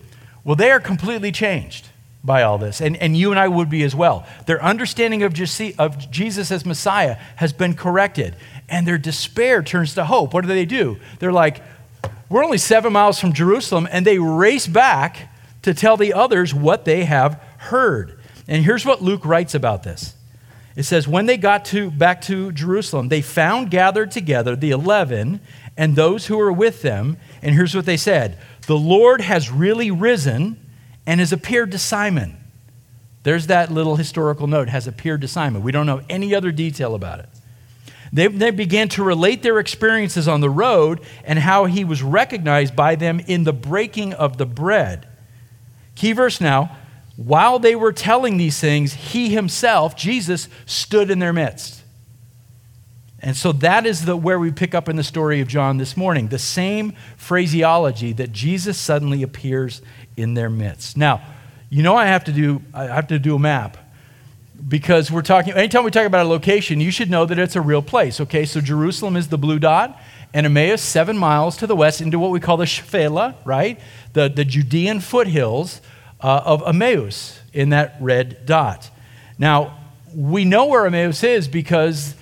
Well, 0.42 0.56
they 0.56 0.70
are 0.70 0.80
completely 0.80 1.32
changed 1.32 1.90
by 2.22 2.42
all 2.42 2.58
this, 2.58 2.80
and, 2.80 2.96
and 2.98 3.16
you 3.16 3.30
and 3.30 3.40
I 3.40 3.48
would 3.48 3.70
be 3.70 3.82
as 3.82 3.94
well. 3.94 4.26
Their 4.46 4.62
understanding 4.62 5.22
of, 5.22 5.34
of 5.78 6.10
Jesus 6.10 6.50
as 6.50 6.66
Messiah 6.66 7.16
has 7.36 7.52
been 7.52 7.74
corrected 7.74 8.36
and 8.68 8.86
their 8.86 8.98
despair 8.98 9.62
turns 9.62 9.94
to 9.94 10.04
hope. 10.04 10.32
What 10.32 10.42
do 10.42 10.48
they 10.48 10.66
do? 10.66 10.98
They're 11.18 11.32
like, 11.32 11.62
we're 12.28 12.44
only 12.44 12.58
seven 12.58 12.92
miles 12.92 13.18
from 13.18 13.32
Jerusalem, 13.32 13.88
and 13.90 14.06
they 14.06 14.18
race 14.18 14.66
back 14.66 15.28
to 15.62 15.74
tell 15.74 15.96
the 15.96 16.12
others 16.12 16.54
what 16.54 16.84
they 16.84 17.04
have 17.04 17.42
heard. 17.58 18.18
And 18.46 18.64
here's 18.64 18.86
what 18.86 19.02
Luke 19.02 19.24
writes 19.24 19.54
about 19.54 19.82
this. 19.82 20.14
It 20.76 20.84
says, 20.84 21.08
When 21.08 21.26
they 21.26 21.36
got 21.36 21.64
to, 21.66 21.90
back 21.90 22.20
to 22.22 22.52
Jerusalem, 22.52 23.08
they 23.08 23.20
found 23.20 23.70
gathered 23.70 24.12
together 24.12 24.54
the 24.54 24.70
eleven 24.70 25.40
and 25.76 25.96
those 25.96 26.26
who 26.26 26.36
were 26.36 26.52
with 26.52 26.82
them. 26.82 27.16
And 27.42 27.54
here's 27.54 27.74
what 27.74 27.86
they 27.86 27.96
said 27.96 28.38
The 28.66 28.78
Lord 28.78 29.20
has 29.20 29.50
really 29.50 29.90
risen 29.90 30.58
and 31.06 31.20
has 31.20 31.32
appeared 31.32 31.72
to 31.72 31.78
Simon. 31.78 32.36
There's 33.22 33.48
that 33.48 33.70
little 33.70 33.96
historical 33.96 34.46
note, 34.46 34.68
has 34.68 34.86
appeared 34.86 35.20
to 35.20 35.28
Simon. 35.28 35.62
We 35.62 35.72
don't 35.72 35.86
know 35.86 36.02
any 36.08 36.34
other 36.34 36.52
detail 36.52 36.94
about 36.94 37.20
it. 37.20 37.28
They, 38.12 38.26
they 38.26 38.50
began 38.50 38.88
to 38.90 39.04
relate 39.04 39.42
their 39.42 39.58
experiences 39.60 40.26
on 40.26 40.40
the 40.40 40.50
road 40.50 41.00
and 41.24 41.38
how 41.38 41.66
he 41.66 41.84
was 41.84 42.02
recognized 42.02 42.74
by 42.74 42.96
them 42.96 43.20
in 43.20 43.44
the 43.44 43.52
breaking 43.52 44.14
of 44.14 44.36
the 44.36 44.46
bread. 44.46 45.06
Key 45.94 46.12
verse 46.12 46.40
now 46.40 46.76
while 47.20 47.58
they 47.58 47.76
were 47.76 47.92
telling 47.92 48.38
these 48.38 48.58
things, 48.58 48.94
he 48.94 49.28
himself, 49.28 49.94
Jesus, 49.94 50.48
stood 50.64 51.10
in 51.10 51.18
their 51.18 51.34
midst. 51.34 51.82
And 53.18 53.36
so 53.36 53.52
that 53.52 53.84
is 53.84 54.06
the, 54.06 54.16
where 54.16 54.38
we 54.38 54.50
pick 54.50 54.74
up 54.74 54.88
in 54.88 54.96
the 54.96 55.04
story 55.04 55.42
of 55.42 55.48
John 55.48 55.76
this 55.76 55.98
morning. 55.98 56.28
The 56.28 56.38
same 56.38 56.94
phraseology 57.18 58.14
that 58.14 58.32
Jesus 58.32 58.78
suddenly 58.78 59.22
appears 59.22 59.82
in 60.20 60.34
their 60.34 60.50
midst. 60.50 60.96
Now, 60.96 61.22
you 61.68 61.82
know 61.82 61.96
I 61.96 62.06
have 62.06 62.24
to 62.24 62.32
do 62.32 62.62
I 62.74 62.84
have 62.84 63.08
to 63.08 63.18
do 63.18 63.34
a 63.34 63.38
map 63.38 63.76
because 64.68 65.10
we're 65.10 65.22
talking, 65.22 65.54
anytime 65.54 65.84
we 65.84 65.90
talk 65.90 66.06
about 66.06 66.26
a 66.26 66.28
location, 66.28 66.80
you 66.80 66.90
should 66.90 67.10
know 67.10 67.24
that 67.24 67.38
it's 67.38 67.56
a 67.56 67.60
real 67.60 67.82
place, 67.82 68.20
okay? 68.20 68.44
So 68.44 68.60
Jerusalem 68.60 69.16
is 69.16 69.28
the 69.28 69.38
blue 69.38 69.58
dot, 69.58 69.98
and 70.34 70.46
Emmaus, 70.46 70.82
seven 70.82 71.16
miles 71.16 71.56
to 71.58 71.66
the 71.66 71.74
west, 71.74 72.00
into 72.00 72.18
what 72.18 72.30
we 72.30 72.40
call 72.40 72.56
the 72.56 72.66
Shephelah, 72.66 73.34
right? 73.44 73.80
The, 74.12 74.28
the 74.28 74.44
Judean 74.44 75.00
foothills 75.00 75.80
uh, 76.20 76.42
of 76.44 76.62
Emmaus 76.66 77.40
in 77.52 77.70
that 77.70 77.96
red 78.00 78.46
dot. 78.46 78.90
Now, 79.38 79.78
we 80.14 80.44
know 80.44 80.66
where 80.66 80.86
Emmaus 80.86 81.24
is 81.24 81.48
because, 81.48 82.14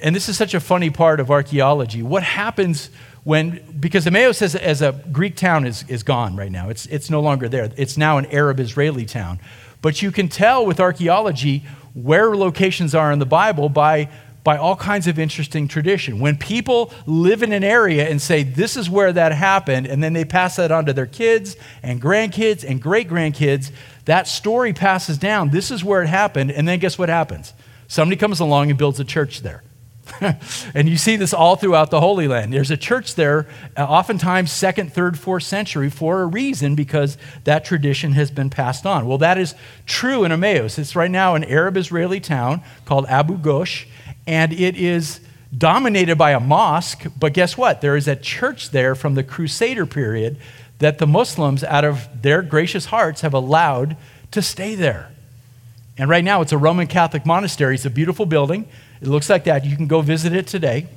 and 0.00 0.14
this 0.14 0.28
is 0.28 0.36
such 0.36 0.54
a 0.54 0.60
funny 0.60 0.90
part 0.90 1.20
of 1.20 1.30
archaeology, 1.30 2.02
what 2.02 2.22
happens 2.22 2.90
when, 3.26 3.60
because 3.80 4.06
Emmaus 4.06 4.40
as, 4.40 4.54
as 4.54 4.82
a 4.82 4.92
Greek 5.10 5.34
town 5.34 5.66
is, 5.66 5.84
is 5.88 6.04
gone 6.04 6.36
right 6.36 6.52
now, 6.52 6.68
it's, 6.68 6.86
it's 6.86 7.10
no 7.10 7.18
longer 7.18 7.48
there. 7.48 7.68
It's 7.76 7.96
now 7.96 8.18
an 8.18 8.26
Arab 8.26 8.60
Israeli 8.60 9.04
town. 9.04 9.40
But 9.82 10.00
you 10.00 10.12
can 10.12 10.28
tell 10.28 10.64
with 10.64 10.78
archaeology 10.78 11.64
where 11.92 12.36
locations 12.36 12.94
are 12.94 13.10
in 13.10 13.18
the 13.18 13.26
Bible 13.26 13.68
by, 13.68 14.10
by 14.44 14.56
all 14.56 14.76
kinds 14.76 15.08
of 15.08 15.18
interesting 15.18 15.66
tradition. 15.66 16.20
When 16.20 16.36
people 16.36 16.92
live 17.04 17.42
in 17.42 17.50
an 17.50 17.64
area 17.64 18.08
and 18.08 18.22
say, 18.22 18.44
This 18.44 18.76
is 18.76 18.88
where 18.88 19.12
that 19.12 19.32
happened, 19.32 19.88
and 19.88 20.00
then 20.04 20.12
they 20.12 20.24
pass 20.24 20.54
that 20.54 20.70
on 20.70 20.86
to 20.86 20.92
their 20.92 21.04
kids 21.04 21.56
and 21.82 22.00
grandkids 22.00 22.62
and 22.62 22.80
great 22.80 23.08
grandkids, 23.08 23.72
that 24.04 24.28
story 24.28 24.72
passes 24.72 25.18
down. 25.18 25.50
This 25.50 25.72
is 25.72 25.82
where 25.82 26.00
it 26.00 26.08
happened. 26.08 26.52
And 26.52 26.68
then 26.68 26.78
guess 26.78 26.96
what 26.96 27.08
happens? 27.08 27.54
Somebody 27.88 28.20
comes 28.20 28.38
along 28.38 28.70
and 28.70 28.78
builds 28.78 29.00
a 29.00 29.04
church 29.04 29.40
there. 29.40 29.64
and 30.74 30.88
you 30.88 30.96
see 30.96 31.16
this 31.16 31.32
all 31.32 31.56
throughout 31.56 31.90
the 31.90 32.00
Holy 32.00 32.28
Land. 32.28 32.52
There's 32.52 32.70
a 32.70 32.76
church 32.76 33.14
there, 33.14 33.46
uh, 33.76 33.84
oftentimes 33.84 34.52
second, 34.52 34.92
third, 34.92 35.18
fourth 35.18 35.42
century, 35.42 35.90
for 35.90 36.22
a 36.22 36.26
reason 36.26 36.74
because 36.74 37.18
that 37.44 37.64
tradition 37.64 38.12
has 38.12 38.30
been 38.30 38.50
passed 38.50 38.86
on. 38.86 39.06
Well, 39.06 39.18
that 39.18 39.38
is 39.38 39.54
true 39.84 40.24
in 40.24 40.32
Emmaus. 40.32 40.78
It's 40.78 40.96
right 40.96 41.10
now 41.10 41.34
an 41.34 41.44
Arab 41.44 41.76
Israeli 41.76 42.20
town 42.20 42.62
called 42.84 43.06
Abu 43.06 43.36
Ghosh, 43.36 43.86
and 44.26 44.52
it 44.52 44.76
is 44.76 45.20
dominated 45.56 46.16
by 46.16 46.32
a 46.32 46.40
mosque. 46.40 47.06
But 47.18 47.32
guess 47.32 47.56
what? 47.56 47.80
There 47.80 47.96
is 47.96 48.08
a 48.08 48.16
church 48.16 48.70
there 48.70 48.94
from 48.94 49.14
the 49.14 49.24
Crusader 49.24 49.86
period 49.86 50.36
that 50.78 50.98
the 50.98 51.06
Muslims, 51.06 51.64
out 51.64 51.84
of 51.84 52.08
their 52.22 52.42
gracious 52.42 52.86
hearts, 52.86 53.22
have 53.22 53.34
allowed 53.34 53.96
to 54.30 54.42
stay 54.42 54.74
there. 54.74 55.10
And 55.98 56.10
right 56.10 56.24
now, 56.24 56.42
it's 56.42 56.52
a 56.52 56.58
Roman 56.58 56.86
Catholic 56.86 57.24
monastery. 57.24 57.74
It's 57.74 57.86
a 57.86 57.90
beautiful 57.90 58.26
building. 58.26 58.68
It 59.00 59.08
looks 59.08 59.28
like 59.28 59.44
that. 59.44 59.64
You 59.64 59.76
can 59.76 59.86
go 59.86 60.00
visit 60.00 60.32
it 60.32 60.46
today. 60.46 60.88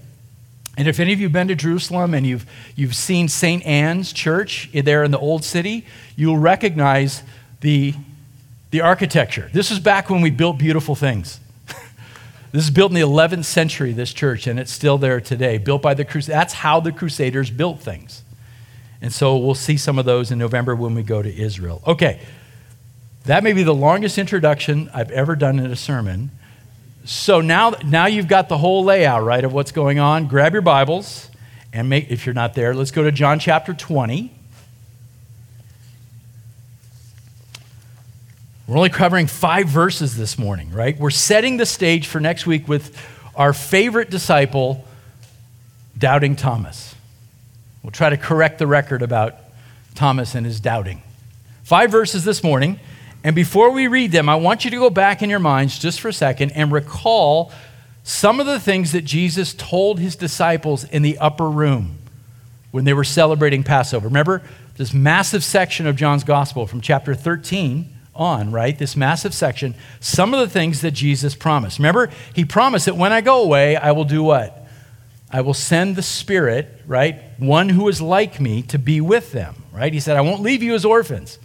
And 0.78 0.88
if 0.88 1.00
any 1.00 1.12
of 1.12 1.20
you 1.20 1.26
have 1.26 1.34
been 1.34 1.50
to 1.50 1.56
Jerusalem 1.56 2.14
and 2.14 2.26
you've, 2.26 2.46
you've 2.76 2.96
seen 2.96 3.28
St. 3.28 3.66
Anne's 3.66 4.14
Church 4.14 4.70
there 4.72 5.04
in 5.04 5.12
the 5.12 5.20
Old 5.20 5.44
City, 5.44 5.86
you'll 6.16 6.38
recognize 6.38 7.22
the, 7.60 7.94
the 8.72 8.80
architecture. 8.80 9.50
This 9.52 9.72
is 9.72 9.80
back 9.80 10.10
when 10.10 10.22
we 10.22 10.30
built 10.30 10.58
beautiful 10.58 10.96
things. 10.96 11.42
this 12.54 12.64
is 12.64 12.72
built 12.72 12.92
in 12.92 12.96
the 12.96 13.02
11th 13.02 13.44
century, 13.44 13.92
this 13.92 14.14
church, 14.14 14.48
and 14.48 14.58
it's 14.58 14.72
still 14.72 14.98
there 14.98 15.20
today, 15.20 15.58
built 15.58 15.82
by 15.82 15.94
the 15.94 16.06
Crusaders. 16.06 16.28
That's 16.28 16.54
how 16.54 16.80
the 16.80 16.94
Crusaders 16.94 17.50
built 17.50 17.82
things. 17.82 18.24
And 19.02 19.14
so 19.14 19.38
we'll 19.38 19.56
see 19.56 19.76
some 19.76 20.00
of 20.00 20.06
those 20.06 20.32
in 20.32 20.38
November 20.38 20.76
when 20.76 20.96
we 20.96 21.04
go 21.04 21.22
to 21.22 21.34
Israel. 21.34 21.82
Okay, 21.86 22.22
that 23.26 23.44
may 23.44 23.54
be 23.54 23.64
the 23.64 23.76
longest 23.76 24.18
introduction 24.18 24.90
I've 24.94 25.12
ever 25.12 25.36
done 25.36 25.60
in 25.60 25.72
a 25.72 25.76
sermon. 25.76 26.32
So 27.06 27.42
now, 27.42 27.72
now 27.86 28.06
you've 28.06 28.28
got 28.28 28.50
the 28.50 28.58
whole 28.58 28.84
layout, 28.84 29.24
right, 29.24 29.44
of 29.44 29.54
what's 29.54 29.72
going 29.72 30.00
on. 30.00 30.28
Grab 30.28 30.54
your 30.54 30.62
Bibles 30.62 31.30
and 31.74 31.90
make, 31.90 32.10
if 32.12 32.26
you're 32.26 32.36
not 32.36 32.54
there, 32.54 32.74
let's 32.74 32.92
go 32.92 33.04
to 33.04 33.12
John 33.12 33.40
chapter 33.40 33.74
20. 33.74 34.32
We're 38.68 38.78
only 38.78 38.90
covering 38.90 39.26
five 39.26 39.68
verses 39.68 40.16
this 40.16 40.38
morning, 40.38 40.72
right? 40.72 40.98
We're 41.00 41.10
setting 41.10 41.58
the 41.58 41.66
stage 41.66 42.06
for 42.06 42.20
next 42.20 42.46
week 42.46 42.68
with 42.68 42.96
our 43.36 43.54
favorite 43.54 44.12
disciple, 44.12 44.86
Doubting 45.98 46.36
Thomas. 46.36 46.94
We'll 47.82 47.92
try 47.92 48.10
to 48.10 48.18
correct 48.18 48.60
the 48.60 48.68
record 48.68 49.02
about 49.02 49.36
Thomas 49.96 50.36
and 50.36 50.46
his 50.46 50.60
doubting. 50.60 51.02
Five 51.64 51.90
verses 51.90 52.24
this 52.24 52.44
morning. 52.44 52.80
And 53.24 53.36
before 53.36 53.72
we 53.72 53.88
read 53.88 54.12
them, 54.12 54.30
I 54.30 54.36
want 54.36 54.64
you 54.64 54.72
to 54.72 54.78
go 54.78 54.90
back 54.90 55.22
in 55.22 55.30
your 55.30 55.40
minds 55.40 55.78
just 55.78 56.00
for 56.00 56.08
a 56.08 56.14
second 56.14 56.52
and 56.52 56.72
recall 56.72 57.52
some 58.04 58.40
of 58.40 58.46
the 58.46 58.60
things 58.60 58.94
that 58.94 59.04
Jesus 59.04 59.54
told 59.54 60.00
his 60.00 60.16
disciples 60.16 60.84
in 60.86 61.02
the 61.02 61.18
upper 61.18 61.50
room. 61.50 61.98
when 62.72 62.86
they 62.86 62.94
were 62.94 63.04
celebrating 63.04 63.64
Passover. 63.64 64.08
Remember 64.08 64.44
this 64.78 64.94
massive 64.94 65.44
section 65.44 65.88
of 65.88 65.96
John's 65.96 66.24
gospel 66.24 66.68
from 66.68 66.82
chapter 66.82 67.16
13 67.16 67.92
on, 68.16 68.52
right? 68.52 68.78
This 68.78 68.96
massive 68.96 69.34
section, 69.34 69.76
some 70.00 70.34
of 70.34 70.40
the 70.40 70.50
things 70.50 70.82
that 70.82 70.92
Jesus 70.92 71.36
promised. 71.36 71.80
Remember, 71.80 72.10
he 72.34 72.46
promised 72.46 72.86
that 72.86 72.96
when 72.96 73.12
I 73.12 73.22
go 73.22 73.42
away, 73.42 73.76
I 73.76 73.92
will 73.92 74.06
do 74.06 74.24
what? 74.24 74.68
I 75.32 75.42
will 75.42 75.54
send 75.54 75.96
the 75.96 76.02
Spirit, 76.02 76.68
right? 76.86 77.22
One 77.38 77.70
who 77.70 77.88
is 77.88 78.02
like 78.02 78.40
me 78.40 78.62
to 78.64 78.80
be 78.80 79.00
with 79.00 79.32
them, 79.32 79.56
right? 79.72 79.94
He 79.94 80.00
said, 80.00 80.18
I 80.18 80.22
won't 80.22 80.42
leave 80.42 80.64
you 80.64 80.74
as 80.74 80.86
orphans. 80.86 81.40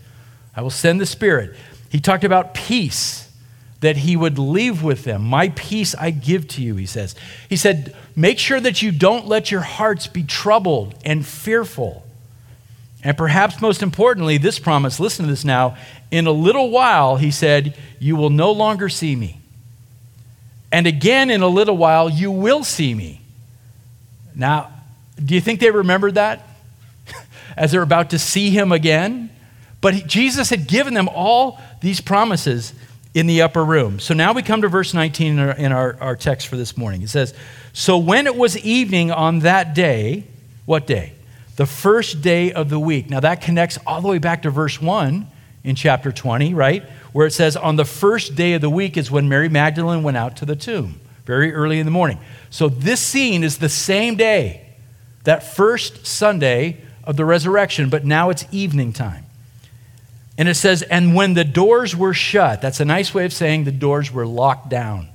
I 0.57 0.63
will 0.63 0.71
send 0.71 1.01
the 1.01 1.07
Spirit. 1.07 1.57
He 1.91 2.01
talked 2.01 2.25
about 2.25 2.55
peace 2.55 3.31
that 3.81 3.99
he 3.99 4.17
would 4.17 4.39
leave 4.39 4.83
with 4.83 5.05
them. 5.05 5.23
My 5.23 5.51
peace 5.51 5.95
I 5.95 6.11
give 6.11 6.49
to 6.49 6.63
you, 6.63 6.77
he 6.77 6.87
says. 6.87 7.15
He 7.49 7.57
said, 7.57 7.95
Make 8.17 8.39
sure 8.39 8.59
that 8.61 8.81
you 8.81 8.91
don't 8.91 9.27
let 9.27 9.51
your 9.51 9.61
hearts 9.61 10.07
be 10.07 10.23
troubled 10.23 10.95
and 11.05 11.25
fearful. 11.25 12.05
And 13.03 13.19
perhaps 13.19 13.61
most 13.61 13.83
importantly, 13.83 14.39
this 14.39 14.59
promise 14.59 14.99
listen 14.99 15.27
to 15.27 15.31
this 15.31 15.45
now. 15.45 15.77
In 16.11 16.27
a 16.27 16.33
little 16.33 16.71
while, 16.71 17.17
he 17.17 17.31
said, 17.31 17.77
You 17.99 18.17
will 18.17 18.31
no 18.31 18.51
longer 18.53 18.89
see 18.89 19.15
me. 19.15 19.41
And 20.73 20.87
again, 20.87 21.31
in 21.31 21.43
a 21.43 21.49
little 21.49 21.77
while, 21.77 22.09
you 22.09 22.31
will 22.31 22.65
see 22.65 22.95
me. 22.95 23.21
Now, 24.35 24.73
do 25.23 25.35
you 25.35 25.41
think 25.41 25.61
they 25.61 25.71
remembered 25.71 26.15
that 26.15 26.49
as 27.57 27.73
they're 27.73 27.83
about 27.83 28.11
to 28.11 28.19
see 28.19 28.51
him 28.51 28.73
again? 28.73 29.31
But 29.85 30.07
Jesus 30.07 30.49
had 30.49 30.67
given 30.67 30.95
them 30.95 31.11
all 31.11 31.61
these 31.83 32.00
promises 32.00 32.73
in 33.12 33.26
the 33.26 33.43
upper 33.43 33.62
room. 33.62 34.00
So 34.00 34.14
now 34.14 34.33
we 34.33 34.41
come 34.41 34.62
to 34.62 34.69
verse 34.69 34.95
19 34.95 35.33
in 35.33 35.38
our, 35.38 35.50
in 35.50 35.73
our, 35.73 35.99
our 36.00 36.17
text 36.17 36.49
for 36.49 36.57
this 36.57 36.79
morning. 36.79 37.03
It 37.03 37.11
says, 37.11 37.35
So 37.75 37.99
when 37.99 38.26
it 38.26 38.35
was 38.35 38.57
evening 38.57 39.11
on 39.11 39.41
that 39.41 39.75
day, 39.75 40.25
what 40.64 40.87
day? 40.87 41.12
The 41.57 41.67
first 41.67 42.23
day 42.23 42.50
of 42.50 42.71
the 42.71 42.81
week. 42.81 43.11
Now 43.11 43.21
that 43.21 43.43
connects 43.43 43.79
all 43.87 44.00
the 44.00 44.09
way 44.09 44.17
back 44.17 44.41
to 44.45 44.50
verse 44.50 44.81
1 44.81 45.26
in 45.64 45.75
chapter 45.75 46.11
20, 46.11 46.55
right? 46.55 46.83
Where 47.12 47.26
it 47.26 47.33
says, 47.33 47.55
On 47.55 47.76
the 47.76 47.85
first 47.85 48.37
day 48.37 48.55
of 48.55 48.62
the 48.62 48.71
week 48.71 48.97
is 48.97 49.11
when 49.11 49.29
Mary 49.29 49.50
Magdalene 49.50 50.03
went 50.03 50.17
out 50.17 50.35
to 50.38 50.47
the 50.47 50.57
tomb, 50.57 50.99
very 51.26 51.53
early 51.53 51.79
in 51.79 51.85
the 51.85 51.93
morning. 51.93 52.19
So 52.49 52.71
this 52.71 53.03
scene 53.03 53.45
is 53.45 53.59
the 53.59 53.69
same 53.69 54.17
day, 54.17 54.67
that 55.25 55.43
first 55.43 56.07
Sunday 56.07 56.81
of 57.05 57.19
the 57.19 57.26
resurrection, 57.26 57.91
but 57.91 58.07
now 58.07 58.31
it's 58.31 58.47
evening 58.50 58.95
time. 58.95 59.24
And 60.37 60.49
it 60.49 60.55
says, 60.55 60.83
and 60.83 61.14
when 61.14 61.35
the 61.35 61.45
doors 61.45 61.95
were 61.95 62.14
shut, 62.14 62.61
that's 62.61 62.81
a 62.81 62.85
nice 62.85 63.14
way 63.14 63.25
of 63.25 63.33
saying 63.33 63.64
the 63.64 63.73
doors 63.73 64.12
were 64.12 64.26
locked 64.26 64.69
down. 64.69 65.09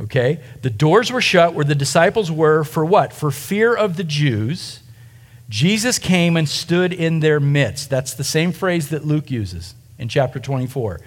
Okay? 0.00 0.40
The 0.62 0.70
doors 0.70 1.10
were 1.10 1.20
shut 1.20 1.54
where 1.54 1.64
the 1.64 1.74
disciples 1.74 2.30
were 2.30 2.64
for 2.64 2.84
what? 2.84 3.12
For 3.12 3.30
fear 3.30 3.74
of 3.74 3.96
the 3.96 4.04
Jews. 4.04 4.80
Jesus 5.48 5.98
came 5.98 6.36
and 6.36 6.48
stood 6.48 6.92
in 6.92 7.20
their 7.20 7.40
midst. 7.40 7.88
That's 7.88 8.12
the 8.12 8.24
same 8.24 8.52
phrase 8.52 8.90
that 8.90 9.06
Luke 9.06 9.30
uses 9.30 9.74
in 9.98 10.08
chapter 10.08 10.38
24. 10.38 11.00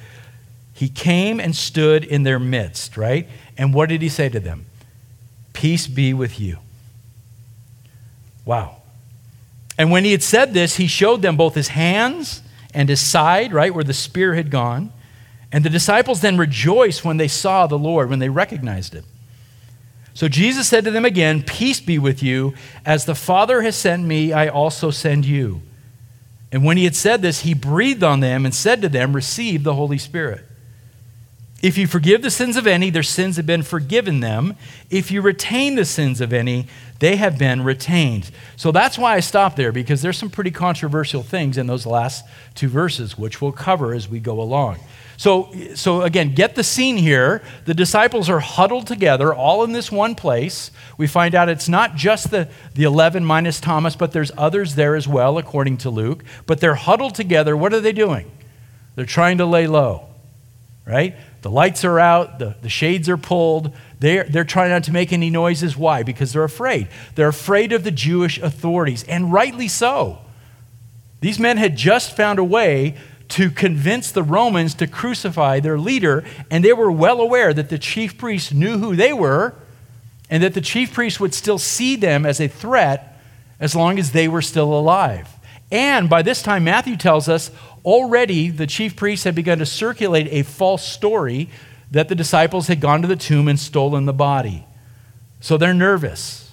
He 0.74 0.90
came 0.90 1.40
and 1.40 1.56
stood 1.56 2.04
in 2.04 2.24
their 2.24 2.40
midst, 2.40 2.98
right? 2.98 3.28
And 3.58 3.74
what 3.74 3.90
did 3.90 4.02
he 4.02 4.10
say 4.10 4.30
to 4.30 4.40
them? 4.40 4.66
Peace 5.54 5.86
be 5.86 6.14
with 6.14 6.40
you. 6.40 6.58
Wow. 8.46 8.78
And 9.78 9.92
when 9.92 10.04
he 10.04 10.12
had 10.12 10.24
said 10.24 10.56
this, 10.56 10.78
he 10.78 10.88
showed 10.88 11.22
them 11.22 11.38
both 11.38 11.54
his 11.54 11.68
hands 11.70 12.42
and 12.74 12.90
his 12.90 13.02
side, 13.02 13.54
right, 13.54 13.74
where 13.74 13.84
the 13.84 13.94
spear 13.94 14.36
had 14.36 14.50
gone. 14.50 14.92
And 15.52 15.66
the 15.66 15.70
disciples 15.70 16.22
then 16.22 16.38
rejoiced 16.38 17.04
when 17.04 17.18
they 17.18 17.28
saw 17.28 17.68
the 17.68 17.78
Lord, 17.78 18.10
when 18.10 18.20
they 18.20 18.30
recognized 18.30 18.96
it. 18.96 19.04
So 20.14 20.28
Jesus 20.28 20.68
said 20.68 20.86
to 20.86 20.92
them 20.92 21.06
again, 21.06 21.44
Peace 21.44 21.80
be 21.80 22.00
with 22.00 22.22
you. 22.22 22.54
As 22.86 23.06
the 23.06 23.16
Father 23.16 23.62
has 23.62 23.76
sent 23.76 24.04
me, 24.04 24.34
I 24.34 24.48
also 24.48 24.92
send 24.92 25.26
you. 25.26 25.62
And 26.52 26.66
when 26.66 26.78
he 26.78 26.84
had 26.84 26.96
said 26.96 27.22
this, 27.22 27.42
he 27.42 27.54
breathed 27.54 28.04
on 28.04 28.20
them 28.20 28.46
and 28.46 28.54
said 28.54 28.82
to 28.82 28.90
them, 28.90 29.14
Receive 29.14 29.64
the 29.64 29.76
Holy 29.76 29.98
Spirit. 29.98 30.46
If 31.62 31.78
you 31.78 31.86
forgive 31.86 32.24
the 32.24 32.32
sins 32.32 32.58
of 32.58 32.66
any, 32.66 32.90
their 32.90 33.04
sins 33.04 33.38
have 33.38 33.46
been 33.46 33.62
forgiven 33.62 34.20
them. 34.20 34.56
If 34.90 35.12
you 35.12 35.22
retain 35.22 35.76
the 35.76 35.86
sins 35.86 36.20
of 36.20 36.34
any, 36.34 36.68
they 37.00 37.18
have 37.18 37.38
been 37.38 37.64
retained. 37.64 38.32
So 38.56 38.72
that's 38.72 38.98
why 38.98 39.16
I 39.16 39.20
stopped 39.20 39.58
there, 39.58 39.72
because 39.72 40.02
there's 40.02 40.18
some 40.18 40.32
pretty 40.32 40.52
controversial 40.52 41.22
things 41.22 41.58
in 41.58 41.68
those 41.68 41.86
last 41.86 42.26
two 42.56 42.68
verses, 42.68 43.18
which 43.18 43.42
we'll 43.42 43.52
cover 43.52 43.94
as 43.94 44.10
we 44.10 44.20
go 44.20 44.42
along. 44.42 44.80
So, 45.18 45.54
so 45.76 46.02
again, 46.02 46.34
get 46.34 46.56
the 46.56 46.64
scene 46.64 46.98
here. 46.98 47.44
The 47.66 47.76
disciples 47.76 48.28
are 48.28 48.40
huddled 48.40 48.88
together, 48.88 49.32
all 49.32 49.64
in 49.64 49.72
this 49.72 49.92
one 49.92 50.16
place. 50.16 50.72
We 50.98 51.06
find 51.06 51.36
out 51.36 51.48
it's 51.48 51.70
not 51.70 51.96
just 51.96 52.32
the, 52.32 52.50
the 52.74 52.86
11 52.86 53.24
minus 53.24 53.60
Thomas, 53.60 53.96
but 53.96 54.14
there's 54.14 54.32
others 54.36 54.74
there 54.74 54.96
as 54.96 55.08
well, 55.08 55.38
according 55.38 55.78
to 55.78 55.92
Luke. 55.92 56.24
But 56.48 56.60
they're 56.60 56.74
huddled 56.74 57.14
together. 57.14 57.56
What 57.56 57.72
are 57.72 57.80
they 57.80 57.92
doing? 57.92 58.32
They're 58.96 59.06
trying 59.06 59.38
to 59.38 59.46
lay 59.46 59.68
low, 59.68 60.08
right? 60.88 61.16
The 61.42 61.50
lights 61.50 61.84
are 61.84 62.00
out, 62.00 62.40
the, 62.40 62.56
the 62.62 62.70
shades 62.70 63.10
are 63.10 63.18
pulled. 63.18 63.74
They're, 64.00 64.26
they're 64.26 64.44
trying 64.44 64.70
not 64.70 64.84
to 64.86 64.92
make 64.92 65.12
any 65.12 65.30
noises. 65.30 65.76
Why? 65.76 66.04
Because 66.04 66.34
they're 66.34 66.44
afraid. 66.44 66.88
They're 67.16 67.28
afraid 67.28 67.72
of 67.74 67.84
the 67.84 67.92
Jewish 67.92 68.38
authorities, 68.40 69.04
and 69.04 69.34
rightly 69.34 69.68
so. 69.68 70.20
These 71.20 71.40
men 71.40 71.58
had 71.58 71.76
just 71.76 72.16
found 72.16 72.40
a 72.40 72.44
way 72.44 72.96
to 73.30 73.50
convince 73.50 74.12
the 74.12 74.24
Romans 74.24 74.74
to 74.76 74.88
crucify 74.88 75.60
their 75.60 75.80
leader, 75.80 76.24
and 76.50 76.66
they 76.66 76.74
were 76.74 76.92
well 76.92 77.22
aware 77.22 77.54
that 77.54 77.70
the 77.70 77.78
chief 77.78 78.18
priests 78.18 78.52
knew 78.52 78.78
who 78.78 78.96
they 78.96 79.14
were, 79.14 79.56
and 80.30 80.44
that 80.44 80.54
the 80.54 80.62
chief 80.62 80.94
priests 80.94 81.20
would 81.20 81.34
still 81.34 81.58
see 81.58 81.96
them 81.96 82.26
as 82.26 82.40
a 82.40 82.48
threat 82.48 83.20
as 83.60 83.76
long 83.76 84.00
as 84.00 84.12
they 84.12 84.28
were 84.28 84.42
still 84.42 84.74
alive. 84.74 85.30
And 85.72 86.10
by 86.10 86.22
this 86.22 86.42
time, 86.42 86.66
Matthew 86.66 86.98
tells 86.98 87.30
us 87.30 87.52
already 87.86 88.50
the 88.50 88.68
chief 88.68 88.96
priests 88.96 89.24
had 89.24 89.36
begun 89.36 89.60
to 89.60 89.66
circulate 89.66 90.28
a 90.32 90.44
false 90.44 90.86
story 90.86 91.50
that 91.92 92.08
the 92.08 92.16
disciples 92.16 92.68
had 92.68 92.80
gone 92.80 93.02
to 93.02 93.08
the 93.08 93.16
tomb 93.16 93.48
and 93.48 93.60
stolen 93.60 94.06
the 94.06 94.14
body. 94.14 94.66
So 95.40 95.58
they're 95.58 95.74
nervous. 95.74 96.52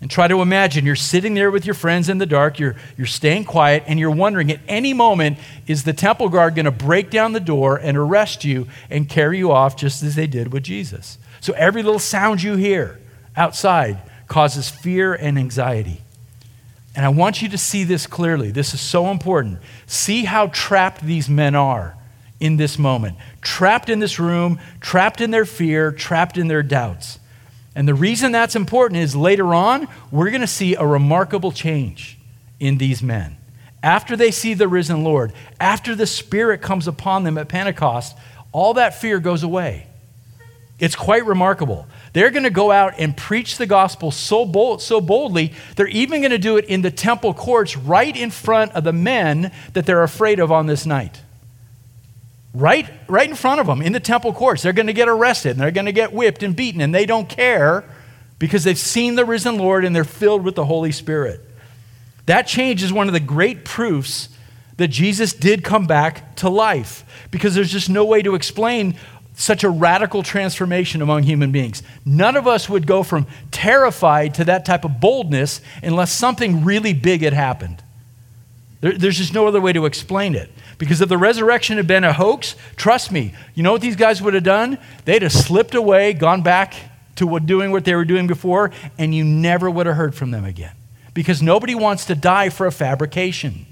And 0.00 0.10
try 0.10 0.28
to 0.28 0.42
imagine 0.42 0.84
you're 0.84 0.94
sitting 0.94 1.32
there 1.32 1.50
with 1.50 1.64
your 1.64 1.74
friends 1.74 2.10
in 2.10 2.18
the 2.18 2.26
dark, 2.26 2.58
you're, 2.58 2.76
you're 2.98 3.06
staying 3.06 3.44
quiet, 3.44 3.84
and 3.86 3.98
you're 3.98 4.10
wondering 4.10 4.52
at 4.52 4.60
any 4.68 4.92
moment, 4.92 5.38
is 5.66 5.84
the 5.84 5.94
temple 5.94 6.28
guard 6.28 6.54
going 6.54 6.66
to 6.66 6.70
break 6.70 7.08
down 7.08 7.32
the 7.32 7.40
door 7.40 7.76
and 7.76 7.96
arrest 7.96 8.44
you 8.44 8.66
and 8.90 9.08
carry 9.08 9.38
you 9.38 9.50
off 9.50 9.74
just 9.74 10.02
as 10.02 10.14
they 10.14 10.26
did 10.26 10.52
with 10.52 10.64
Jesus? 10.64 11.16
So 11.40 11.54
every 11.54 11.82
little 11.82 11.98
sound 11.98 12.42
you 12.42 12.56
hear 12.56 12.98
outside 13.36 14.02
causes 14.28 14.68
fear 14.68 15.14
and 15.14 15.38
anxiety. 15.38 16.02
And 16.96 17.04
I 17.04 17.10
want 17.10 17.42
you 17.42 17.48
to 17.50 17.58
see 17.58 17.84
this 17.84 18.06
clearly. 18.06 18.50
This 18.50 18.72
is 18.72 18.80
so 18.80 19.08
important. 19.08 19.58
See 19.86 20.24
how 20.24 20.46
trapped 20.48 21.02
these 21.02 21.28
men 21.28 21.54
are 21.54 21.94
in 22.40 22.56
this 22.56 22.78
moment. 22.78 23.18
Trapped 23.42 23.90
in 23.90 23.98
this 23.98 24.18
room, 24.18 24.58
trapped 24.80 25.20
in 25.20 25.30
their 25.30 25.44
fear, 25.44 25.92
trapped 25.92 26.38
in 26.38 26.48
their 26.48 26.62
doubts. 26.62 27.18
And 27.74 27.86
the 27.86 27.94
reason 27.94 28.32
that's 28.32 28.56
important 28.56 29.02
is 29.02 29.14
later 29.14 29.54
on, 29.54 29.86
we're 30.10 30.30
going 30.30 30.40
to 30.40 30.46
see 30.46 30.74
a 30.74 30.86
remarkable 30.86 31.52
change 31.52 32.18
in 32.58 32.78
these 32.78 33.02
men. 33.02 33.36
After 33.82 34.16
they 34.16 34.30
see 34.30 34.54
the 34.54 34.66
risen 34.66 35.04
Lord, 35.04 35.34
after 35.60 35.94
the 35.94 36.06
Spirit 36.06 36.62
comes 36.62 36.88
upon 36.88 37.24
them 37.24 37.36
at 37.36 37.48
Pentecost, 37.48 38.16
all 38.52 38.72
that 38.74 38.98
fear 38.98 39.20
goes 39.20 39.42
away. 39.42 39.86
It's 40.78 40.96
quite 40.96 41.26
remarkable. 41.26 41.86
They're 42.16 42.30
going 42.30 42.44
to 42.44 42.50
go 42.50 42.70
out 42.70 42.94
and 42.96 43.14
preach 43.14 43.58
the 43.58 43.66
gospel 43.66 44.10
so, 44.10 44.46
bold, 44.46 44.80
so 44.80 45.02
boldly, 45.02 45.52
they're 45.74 45.86
even 45.86 46.22
going 46.22 46.30
to 46.30 46.38
do 46.38 46.56
it 46.56 46.64
in 46.64 46.80
the 46.80 46.90
temple 46.90 47.34
courts 47.34 47.76
right 47.76 48.16
in 48.16 48.30
front 48.30 48.72
of 48.72 48.84
the 48.84 48.92
men 48.94 49.52
that 49.74 49.84
they're 49.84 50.02
afraid 50.02 50.40
of 50.40 50.50
on 50.50 50.64
this 50.64 50.86
night. 50.86 51.20
Right, 52.54 52.88
right 53.06 53.28
in 53.28 53.36
front 53.36 53.60
of 53.60 53.66
them 53.66 53.82
in 53.82 53.92
the 53.92 54.00
temple 54.00 54.32
courts. 54.32 54.62
They're 54.62 54.72
going 54.72 54.86
to 54.86 54.94
get 54.94 55.10
arrested 55.10 55.50
and 55.50 55.60
they're 55.60 55.70
going 55.70 55.84
to 55.84 55.92
get 55.92 56.14
whipped 56.14 56.42
and 56.42 56.56
beaten, 56.56 56.80
and 56.80 56.94
they 56.94 57.04
don't 57.04 57.28
care 57.28 57.84
because 58.38 58.64
they've 58.64 58.78
seen 58.78 59.16
the 59.16 59.26
risen 59.26 59.58
Lord 59.58 59.84
and 59.84 59.94
they're 59.94 60.02
filled 60.02 60.42
with 60.42 60.54
the 60.54 60.64
Holy 60.64 60.92
Spirit. 60.92 61.42
That 62.24 62.46
change 62.46 62.82
is 62.82 62.94
one 62.94 63.08
of 63.08 63.12
the 63.12 63.20
great 63.20 63.66
proofs 63.66 64.30
that 64.78 64.88
Jesus 64.88 65.34
did 65.34 65.62
come 65.62 65.86
back 65.86 66.36
to 66.36 66.48
life 66.48 67.04
because 67.30 67.54
there's 67.54 67.72
just 67.72 67.90
no 67.90 68.06
way 68.06 68.22
to 68.22 68.34
explain 68.34 68.96
such 69.36 69.62
a 69.62 69.70
radical 69.70 70.22
transformation 70.22 71.02
among 71.02 71.22
human 71.22 71.52
beings. 71.52 71.82
None 72.04 72.36
of 72.36 72.46
us 72.46 72.68
would 72.68 72.86
go 72.86 73.02
from 73.02 73.26
terrified 73.50 74.34
to 74.34 74.44
that 74.46 74.64
type 74.64 74.84
of 74.84 74.98
boldness 74.98 75.60
unless 75.82 76.10
something 76.10 76.64
really 76.64 76.94
big 76.94 77.20
had 77.20 77.34
happened. 77.34 77.82
There, 78.80 78.92
there's 78.92 79.18
just 79.18 79.34
no 79.34 79.46
other 79.46 79.60
way 79.60 79.74
to 79.74 79.84
explain 79.84 80.34
it. 80.34 80.50
Because 80.78 81.00
if 81.00 81.08
the 81.08 81.18
resurrection 81.18 81.76
had 81.76 81.86
been 81.86 82.04
a 82.04 82.12
hoax, 82.12 82.56
trust 82.76 83.12
me, 83.12 83.34
you 83.54 83.62
know 83.62 83.72
what 83.72 83.82
these 83.82 83.96
guys 83.96 84.20
would 84.22 84.34
have 84.34 84.42
done? 84.42 84.78
They'd 85.04 85.22
have 85.22 85.32
slipped 85.32 85.74
away, 85.74 86.12
gone 86.14 86.42
back 86.42 86.74
to 87.16 87.26
what, 87.26 87.46
doing 87.46 87.70
what 87.72 87.84
they 87.84 87.94
were 87.94 88.04
doing 88.04 88.26
before, 88.26 88.70
and 88.98 89.14
you 89.14 89.24
never 89.24 89.70
would 89.70 89.86
have 89.86 89.96
heard 89.96 90.14
from 90.14 90.30
them 90.30 90.44
again. 90.44 90.72
Because 91.14 91.42
nobody 91.42 91.74
wants 91.74 92.04
to 92.06 92.14
die 92.14 92.50
for 92.50 92.66
a 92.66 92.72
fabrication. 92.72 93.66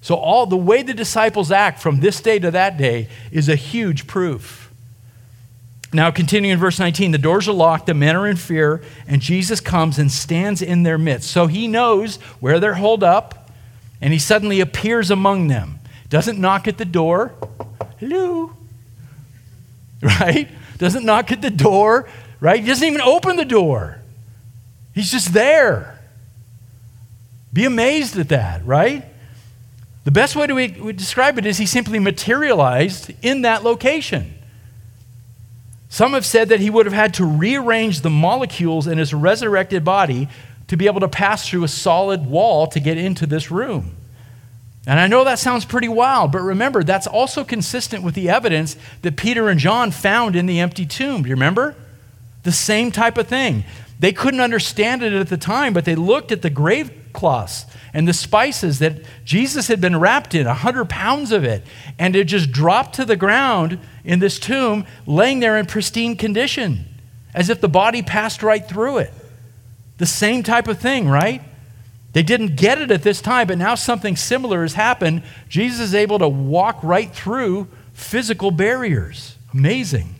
So, 0.00 0.14
all 0.14 0.46
the 0.46 0.56
way 0.56 0.82
the 0.82 0.94
disciples 0.94 1.50
act 1.50 1.80
from 1.80 2.00
this 2.00 2.20
day 2.20 2.38
to 2.38 2.50
that 2.52 2.76
day 2.76 3.08
is 3.32 3.48
a 3.48 3.56
huge 3.56 4.06
proof. 4.06 4.72
Now, 5.92 6.10
continuing 6.10 6.52
in 6.52 6.58
verse 6.58 6.78
19, 6.78 7.12
the 7.12 7.18
doors 7.18 7.48
are 7.48 7.52
locked, 7.52 7.86
the 7.86 7.94
men 7.94 8.14
are 8.14 8.26
in 8.26 8.36
fear, 8.36 8.82
and 9.06 9.22
Jesus 9.22 9.60
comes 9.60 9.98
and 9.98 10.12
stands 10.12 10.60
in 10.60 10.82
their 10.82 10.98
midst. 10.98 11.30
So 11.30 11.46
he 11.46 11.66
knows 11.66 12.16
where 12.40 12.60
they're 12.60 12.74
holed 12.74 13.02
up, 13.02 13.50
and 14.00 14.12
he 14.12 14.18
suddenly 14.18 14.60
appears 14.60 15.10
among 15.10 15.48
them. 15.48 15.80
Doesn't 16.10 16.38
knock 16.38 16.68
at 16.68 16.78
the 16.78 16.84
door. 16.84 17.32
Hello. 17.98 18.52
Right? 20.00 20.48
Doesn't 20.78 21.04
knock 21.04 21.32
at 21.32 21.42
the 21.42 21.50
door, 21.50 22.08
right? 22.38 22.60
He 22.60 22.66
doesn't 22.68 22.86
even 22.86 23.00
open 23.00 23.34
the 23.34 23.44
door. 23.44 24.00
He's 24.94 25.10
just 25.10 25.32
there. 25.32 25.98
Be 27.52 27.64
amazed 27.64 28.16
at 28.16 28.28
that, 28.28 28.64
right? 28.64 29.04
The 30.08 30.12
best 30.12 30.36
way 30.36 30.46
to 30.46 30.54
we 30.54 30.94
describe 30.94 31.36
it 31.36 31.44
is 31.44 31.58
he 31.58 31.66
simply 31.66 31.98
materialized 31.98 33.12
in 33.20 33.42
that 33.42 33.62
location. 33.62 34.32
Some 35.90 36.14
have 36.14 36.24
said 36.24 36.48
that 36.48 36.60
he 36.60 36.70
would 36.70 36.86
have 36.86 36.94
had 36.94 37.12
to 37.12 37.26
rearrange 37.26 38.00
the 38.00 38.08
molecules 38.08 38.86
in 38.86 38.96
his 38.96 39.12
resurrected 39.12 39.84
body 39.84 40.30
to 40.68 40.78
be 40.78 40.86
able 40.86 41.00
to 41.00 41.08
pass 41.08 41.46
through 41.46 41.62
a 41.62 41.68
solid 41.68 42.24
wall 42.24 42.66
to 42.68 42.80
get 42.80 42.96
into 42.96 43.26
this 43.26 43.50
room. 43.50 43.96
And 44.86 44.98
I 44.98 45.08
know 45.08 45.24
that 45.24 45.40
sounds 45.40 45.66
pretty 45.66 45.88
wild, 45.88 46.32
but 46.32 46.40
remember, 46.40 46.82
that's 46.82 47.06
also 47.06 47.44
consistent 47.44 48.02
with 48.02 48.14
the 48.14 48.30
evidence 48.30 48.78
that 49.02 49.18
Peter 49.18 49.50
and 49.50 49.60
John 49.60 49.90
found 49.90 50.36
in 50.36 50.46
the 50.46 50.58
empty 50.58 50.86
tomb. 50.86 51.24
Do 51.24 51.28
you 51.28 51.34
remember? 51.34 51.76
The 52.44 52.52
same 52.52 52.92
type 52.92 53.18
of 53.18 53.28
thing. 53.28 53.64
They 54.00 54.14
couldn't 54.14 54.40
understand 54.40 55.02
it 55.02 55.12
at 55.12 55.28
the 55.28 55.36
time, 55.36 55.74
but 55.74 55.84
they 55.84 55.96
looked 55.96 56.32
at 56.32 56.40
the 56.40 56.48
grave 56.48 56.97
cloths 57.12 57.66
and 57.92 58.06
the 58.06 58.12
spices 58.12 58.78
that 58.78 59.02
Jesus 59.24 59.68
had 59.68 59.80
been 59.80 59.98
wrapped 59.98 60.34
in, 60.34 60.46
100 60.46 60.88
pounds 60.88 61.32
of 61.32 61.44
it, 61.44 61.64
and 61.98 62.14
it 62.14 62.24
just 62.24 62.52
dropped 62.52 62.94
to 62.96 63.04
the 63.04 63.16
ground 63.16 63.78
in 64.04 64.18
this 64.18 64.38
tomb, 64.38 64.86
laying 65.06 65.40
there 65.40 65.56
in 65.56 65.66
pristine 65.66 66.16
condition, 66.16 66.84
as 67.34 67.48
if 67.48 67.60
the 67.60 67.68
body 67.68 68.02
passed 68.02 68.42
right 68.42 68.66
through 68.66 68.98
it. 68.98 69.12
The 69.98 70.06
same 70.06 70.42
type 70.42 70.68
of 70.68 70.78
thing, 70.78 71.08
right? 71.08 71.42
They 72.12 72.22
didn't 72.22 72.56
get 72.56 72.80
it 72.80 72.90
at 72.90 73.02
this 73.02 73.20
time, 73.20 73.48
but 73.48 73.58
now 73.58 73.74
something 73.74 74.16
similar 74.16 74.62
has 74.62 74.74
happened. 74.74 75.22
Jesus 75.48 75.80
is 75.80 75.94
able 75.94 76.18
to 76.18 76.28
walk 76.28 76.82
right 76.82 77.12
through 77.12 77.68
physical 77.92 78.50
barriers. 78.50 79.36
Amazing. 79.52 80.14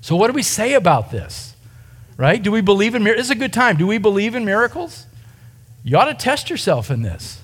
So, 0.00 0.16
what 0.16 0.28
do 0.28 0.32
we 0.32 0.42
say 0.42 0.74
about 0.74 1.10
this? 1.10 1.54
Right? 2.16 2.42
Do 2.42 2.52
we 2.52 2.60
believe 2.60 2.94
in 2.94 3.02
miracles? 3.02 3.28
This 3.28 3.36
is 3.36 3.38
a 3.38 3.40
good 3.40 3.52
time. 3.52 3.76
Do 3.76 3.86
we 3.86 3.98
believe 3.98 4.34
in 4.34 4.44
miracles? 4.44 5.06
You 5.82 5.96
ought 5.96 6.06
to 6.06 6.14
test 6.14 6.50
yourself 6.50 6.90
in 6.90 7.02
this. 7.02 7.42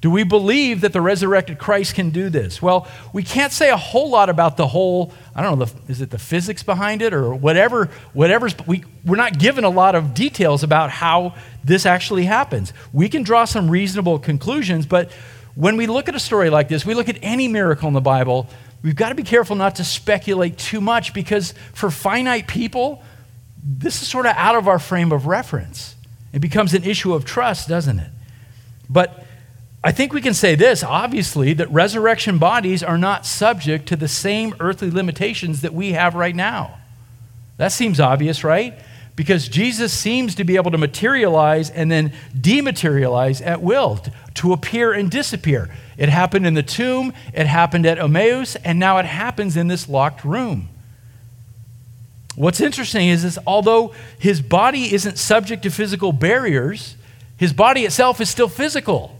Do 0.00 0.10
we 0.10 0.24
believe 0.24 0.80
that 0.80 0.94
the 0.94 1.00
resurrected 1.02 1.58
Christ 1.58 1.94
can 1.94 2.08
do 2.08 2.30
this? 2.30 2.62
Well, 2.62 2.88
we 3.12 3.22
can't 3.22 3.52
say 3.52 3.68
a 3.68 3.76
whole 3.76 4.08
lot 4.08 4.30
about 4.30 4.56
the 4.56 4.66
whole, 4.66 5.12
I 5.34 5.42
don't 5.42 5.58
know, 5.58 5.66
the, 5.66 5.92
is 5.92 6.00
it 6.00 6.08
the 6.08 6.18
physics 6.18 6.62
behind 6.62 7.02
it 7.02 7.12
or 7.12 7.34
whatever, 7.34 7.90
whatever's, 8.14 8.54
we, 8.66 8.84
we're 9.04 9.16
not 9.16 9.38
given 9.38 9.62
a 9.62 9.68
lot 9.68 9.94
of 9.94 10.14
details 10.14 10.62
about 10.62 10.88
how 10.88 11.34
this 11.62 11.84
actually 11.84 12.24
happens. 12.24 12.72
We 12.94 13.10
can 13.10 13.24
draw 13.24 13.44
some 13.44 13.70
reasonable 13.70 14.18
conclusions, 14.18 14.86
but 14.86 15.12
when 15.54 15.76
we 15.76 15.86
look 15.86 16.08
at 16.08 16.14
a 16.14 16.20
story 16.20 16.48
like 16.48 16.68
this, 16.68 16.86
we 16.86 16.94
look 16.94 17.10
at 17.10 17.18
any 17.20 17.46
miracle 17.46 17.86
in 17.86 17.92
the 17.92 18.00
Bible, 18.00 18.46
we've 18.82 18.96
got 18.96 19.10
to 19.10 19.14
be 19.14 19.22
careful 19.22 19.54
not 19.54 19.74
to 19.74 19.84
speculate 19.84 20.56
too 20.56 20.80
much 20.80 21.12
because 21.12 21.52
for 21.74 21.90
finite 21.90 22.46
people, 22.46 23.02
this 23.62 24.00
is 24.00 24.08
sort 24.08 24.24
of 24.24 24.32
out 24.36 24.56
of 24.56 24.66
our 24.66 24.78
frame 24.78 25.12
of 25.12 25.26
reference. 25.26 25.94
It 26.32 26.40
becomes 26.40 26.74
an 26.74 26.84
issue 26.84 27.12
of 27.12 27.24
trust, 27.24 27.68
doesn't 27.68 27.98
it? 27.98 28.10
But 28.88 29.24
I 29.82 29.92
think 29.92 30.12
we 30.12 30.20
can 30.20 30.34
say 30.34 30.54
this 30.54 30.82
obviously 30.82 31.54
that 31.54 31.70
resurrection 31.70 32.38
bodies 32.38 32.82
are 32.82 32.98
not 32.98 33.24
subject 33.24 33.86
to 33.88 33.96
the 33.96 34.08
same 34.08 34.54
earthly 34.60 34.90
limitations 34.90 35.62
that 35.62 35.72
we 35.72 35.92
have 35.92 36.14
right 36.14 36.36
now. 36.36 36.78
That 37.56 37.72
seems 37.72 38.00
obvious, 38.00 38.44
right? 38.44 38.78
Because 39.16 39.48
Jesus 39.48 39.92
seems 39.92 40.34
to 40.36 40.44
be 40.44 40.56
able 40.56 40.70
to 40.70 40.78
materialize 40.78 41.68
and 41.70 41.90
then 41.90 42.12
dematerialize 42.34 43.44
at 43.44 43.60
will, 43.60 44.00
to 44.34 44.52
appear 44.52 44.92
and 44.92 45.10
disappear. 45.10 45.68
It 45.98 46.08
happened 46.08 46.46
in 46.46 46.54
the 46.54 46.62
tomb, 46.62 47.12
it 47.34 47.46
happened 47.46 47.84
at 47.84 47.98
Emmaus, 47.98 48.56
and 48.56 48.78
now 48.78 48.98
it 48.98 49.04
happens 49.04 49.56
in 49.56 49.68
this 49.68 49.88
locked 49.88 50.24
room. 50.24 50.68
What's 52.40 52.62
interesting 52.62 53.08
is, 53.08 53.22
this 53.22 53.38
although 53.46 53.92
his 54.18 54.40
body 54.40 54.94
isn't 54.94 55.18
subject 55.18 55.62
to 55.64 55.70
physical 55.70 56.10
barriers, 56.10 56.96
his 57.36 57.52
body 57.52 57.84
itself 57.84 58.18
is 58.18 58.30
still 58.30 58.48
physical. 58.48 59.14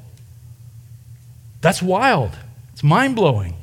That's 1.60 1.82
wild. 1.82 2.30
It's 2.72 2.82
mind 2.82 3.16
blowing. 3.16 3.56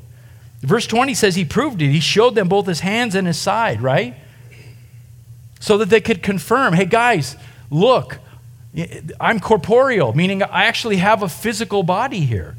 Verse 0.62 0.86
20 0.86 1.16
says 1.16 1.34
he 1.34 1.44
proved 1.44 1.82
it. 1.82 1.90
He 1.90 2.00
showed 2.00 2.36
them 2.36 2.48
both 2.48 2.68
his 2.68 2.82
hands 2.82 3.16
and 3.16 3.26
his 3.26 3.40
side, 3.40 3.82
right? 3.82 4.16
So 5.60 5.80
that 5.80 5.90
they 5.90 6.02
could 6.02 6.22
confirm 6.22 6.74
hey, 6.74 6.86
guys, 6.86 7.36
look, 7.72 8.20
I'm 9.20 9.40
corporeal, 9.40 10.14
meaning 10.14 10.44
I 10.44 10.66
actually 10.66 10.98
have 10.98 11.24
a 11.24 11.30
physical 11.30 11.82
body 11.82 12.20
here. 12.20 12.56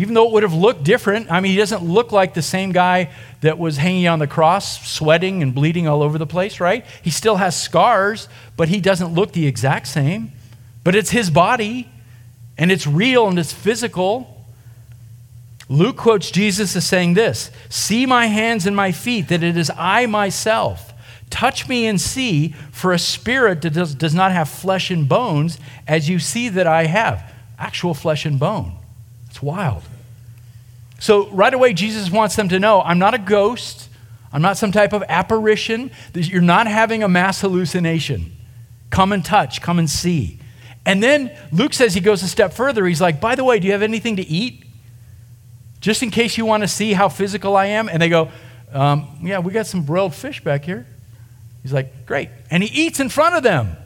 Even 0.00 0.14
though 0.14 0.26
it 0.26 0.32
would 0.32 0.42
have 0.44 0.54
looked 0.54 0.82
different, 0.82 1.30
I 1.30 1.40
mean, 1.40 1.52
he 1.52 1.58
doesn't 1.58 1.82
look 1.82 2.10
like 2.10 2.32
the 2.32 2.40
same 2.40 2.72
guy 2.72 3.10
that 3.42 3.58
was 3.58 3.76
hanging 3.76 4.08
on 4.08 4.18
the 4.18 4.26
cross, 4.26 4.88
sweating 4.88 5.42
and 5.42 5.54
bleeding 5.54 5.86
all 5.86 6.02
over 6.02 6.16
the 6.16 6.26
place, 6.26 6.58
right? 6.58 6.86
He 7.02 7.10
still 7.10 7.36
has 7.36 7.54
scars, 7.60 8.26
but 8.56 8.70
he 8.70 8.80
doesn't 8.80 9.12
look 9.12 9.32
the 9.32 9.46
exact 9.46 9.88
same. 9.88 10.32
But 10.84 10.94
it's 10.94 11.10
his 11.10 11.28
body, 11.28 11.86
and 12.56 12.72
it's 12.72 12.86
real 12.86 13.28
and 13.28 13.38
it's 13.38 13.52
physical. 13.52 14.42
Luke 15.68 15.98
quotes 15.98 16.30
Jesus 16.30 16.74
as 16.74 16.86
saying 16.86 17.12
this 17.12 17.50
See 17.68 18.06
my 18.06 18.24
hands 18.24 18.66
and 18.66 18.74
my 18.74 18.92
feet, 18.92 19.28
that 19.28 19.42
it 19.42 19.58
is 19.58 19.70
I 19.76 20.06
myself. 20.06 20.94
Touch 21.28 21.68
me 21.68 21.86
and 21.86 22.00
see, 22.00 22.54
for 22.72 22.94
a 22.94 22.98
spirit 22.98 23.60
that 23.60 23.74
does, 23.74 23.94
does 23.94 24.14
not 24.14 24.32
have 24.32 24.48
flesh 24.48 24.90
and 24.90 25.06
bones, 25.06 25.58
as 25.86 26.08
you 26.08 26.18
see 26.18 26.48
that 26.48 26.66
I 26.66 26.86
have. 26.86 27.34
Actual 27.58 27.92
flesh 27.92 28.24
and 28.24 28.40
bone. 28.40 28.79
It's 29.30 29.42
wild. 29.42 29.82
So, 30.98 31.30
right 31.30 31.54
away, 31.54 31.72
Jesus 31.72 32.10
wants 32.10 32.36
them 32.36 32.50
to 32.50 32.58
know 32.58 32.82
I'm 32.82 32.98
not 32.98 33.14
a 33.14 33.18
ghost, 33.18 33.88
I'm 34.32 34.42
not 34.42 34.58
some 34.58 34.70
type 34.70 34.92
of 34.92 35.02
apparition, 35.08 35.90
you're 36.12 36.42
not 36.42 36.66
having 36.66 37.02
a 37.02 37.08
mass 37.08 37.40
hallucination. 37.40 38.36
Come 38.90 39.12
and 39.12 39.24
touch, 39.24 39.62
come 39.62 39.78
and 39.78 39.88
see. 39.88 40.38
And 40.84 41.02
then 41.02 41.34
Luke 41.52 41.72
says 41.72 41.94
he 41.94 42.00
goes 42.00 42.22
a 42.22 42.28
step 42.28 42.52
further. 42.52 42.84
He's 42.86 43.00
like, 43.00 43.20
By 43.20 43.34
the 43.34 43.44
way, 43.44 43.60
do 43.60 43.66
you 43.66 43.72
have 43.72 43.82
anything 43.82 44.16
to 44.16 44.26
eat? 44.26 44.64
just 45.80 46.02
in 46.02 46.10
case 46.10 46.36
you 46.36 46.44
want 46.44 46.62
to 46.62 46.68
see 46.68 46.92
how 46.92 47.08
physical 47.08 47.56
I 47.56 47.66
am. 47.66 47.88
And 47.88 48.00
they 48.00 48.08
go, 48.08 48.30
um, 48.72 49.18
Yeah, 49.22 49.40
we 49.40 49.52
got 49.52 49.66
some 49.66 49.82
broiled 49.82 50.14
fish 50.14 50.42
back 50.42 50.64
here. 50.64 50.86
He's 51.62 51.72
like, 51.72 52.06
Great. 52.06 52.28
And 52.50 52.62
he 52.62 52.86
eats 52.86 53.00
in 53.00 53.08
front 53.08 53.34
of 53.34 53.42
them. 53.42 53.76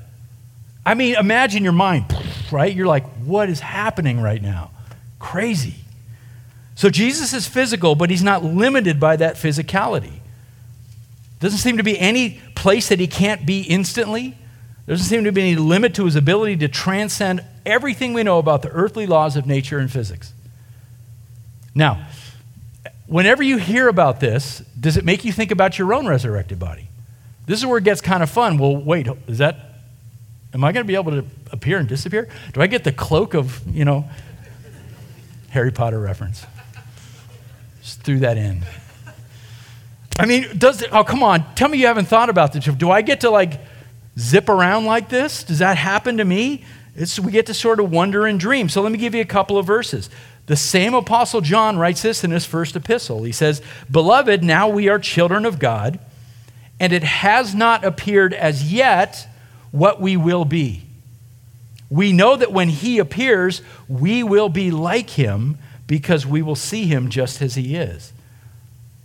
I 0.85 0.95
mean, 0.95 1.15
imagine 1.15 1.65
your 1.65 1.73
mind, 1.73 2.15
right? 2.53 2.75
You're 2.75 2.87
like, 2.87 3.07
What 3.19 3.49
is 3.49 3.61
happening 3.61 4.21
right 4.21 4.43
now? 4.43 4.71
Crazy. 5.25 5.77
So 6.75 6.91
Jesus 6.91 7.33
is 7.33 7.49
physical, 7.49 7.95
but 7.95 8.11
he's 8.11 8.23
not 8.23 8.45
limited 8.45 9.01
by 9.01 9.17
that 9.17 9.37
physicality. 9.37 10.21
Doesn't 11.41 11.61
seem 11.61 11.79
to 11.79 11.83
be 11.83 11.99
any 11.99 12.43
place 12.55 12.91
that 12.91 13.01
he 13.01 13.07
can't 13.07 13.47
be 13.47 13.63
instantly. 13.63 14.37
Doesn't 14.87 15.07
seem 15.07 15.25
to 15.25 15.33
be 15.33 15.41
any 15.41 15.57
limit 15.57 15.95
to 15.95 16.05
his 16.05 16.15
ability 16.15 16.59
to 16.59 16.69
transcend 16.69 17.43
everything 17.65 18.13
we 18.13 18.23
know 18.23 18.39
about 18.39 18.61
the 18.61 18.69
earthly 18.69 19.07
laws 19.07 19.35
of 19.35 19.47
nature 19.47 19.79
and 19.79 19.91
physics. 19.91 20.35
Now, 21.75 22.07
whenever 23.07 23.43
you 23.43 23.57
hear 23.57 23.89
about 23.89 24.21
this, 24.21 24.63
does 24.79 24.99
it 24.99 25.07
make 25.07 25.25
you 25.25 25.33
think 25.33 25.51
about 25.51 25.79
your 25.79 25.95
own 25.95 26.07
resurrected 26.07 26.59
body? 26.59 26.89
This 27.47 27.61
is 27.61 27.67
where 27.67 27.79
it 27.79 27.85
gets 27.85 28.03
kind 28.03 28.23
of 28.23 28.29
fun. 28.29 28.59
Well, 28.59 28.77
wait, 28.77 29.09
is 29.27 29.39
that, 29.39 29.57
am 30.53 30.65
I 30.65 30.73
going 30.73 30.85
to 30.85 30.89
be 30.89 30.97
able 30.97 31.13
to 31.13 31.25
appear 31.51 31.79
and 31.79 31.89
disappear? 31.89 32.29
Do 32.53 32.61
I 32.61 32.67
get 32.67 32.85
the 32.85 32.93
cloak 32.93 33.33
of, 33.33 33.63
you 33.75 33.87
know, 33.87 34.07
Harry 35.55 35.71
Potter 35.71 36.01
reference? 36.01 36.45
Just 37.81 38.03
threw 38.03 38.19
that 38.19 38.37
in. 38.37 38.65
I 40.19 40.27
mean, 40.27 40.59
does 40.59 40.83
it, 40.83 40.89
oh, 40.93 41.05
come 41.05 41.23
on, 41.23 41.55
tell 41.55 41.69
me 41.69 41.79
you 41.79 41.87
haven't 41.87 42.07
thought 42.07 42.29
about 42.29 42.53
this. 42.53 42.65
Do 42.65 42.91
I 42.91 43.03
get 43.03 43.21
to 43.21 43.31
like 43.31 43.61
zip 44.19 44.49
around 44.49 44.85
like 44.85 45.09
this? 45.09 45.45
Does 45.45 45.61
that 45.61 45.77
happen 45.77 46.17
to 46.17 46.25
me? 46.25 46.65
It's, 46.97 47.21
we 47.21 47.31
get 47.31 47.47
to 47.47 47.55
sort 47.55 47.79
of 47.79 47.93
wonder 47.93 48.27
and 48.27 48.39
dream. 48.39 48.69
So 48.69 48.83
let 48.83 48.91
me 48.91 48.99
give 48.99 49.15
you 49.15 49.21
a 49.21 49.27
couple 49.27 49.57
of 49.57 49.65
verses. 49.65 50.11
The 50.47 50.57
same 50.57 50.93
Apostle 50.93 51.41
John 51.41 51.79
writes 51.79 52.03
this 52.03 52.25
in 52.25 52.33
his 52.33 52.45
first 52.45 52.75
epistle. 52.75 53.23
He 53.23 53.31
says, 53.31 53.63
Beloved, 53.89 54.43
now 54.43 54.69
we 54.69 54.89
are 54.89 54.99
children 54.99 55.47
of 55.47 55.61
God, 55.61 56.01
and 56.81 56.93
it 56.93 57.05
has 57.05 57.55
not 57.55 57.85
appeared 57.85 58.35
as 58.35 58.73
yet 58.73 59.29
what 59.71 60.01
we 60.01 60.17
will 60.17 60.45
be. 60.45 60.84
We 61.95 62.13
know 62.13 62.37
that 62.37 62.53
when 62.53 62.69
he 62.69 62.99
appears, 62.99 63.63
we 63.89 64.23
will 64.23 64.49
be 64.49 64.71
like 64.71 65.11
him 65.11 65.59
because 65.87 66.27
we 66.27 66.43
will 66.43 66.57
see 66.57 66.87
him 66.87 67.09
just 67.09 67.41
as 67.41 67.55
he 67.55 67.77
is. 67.77 68.13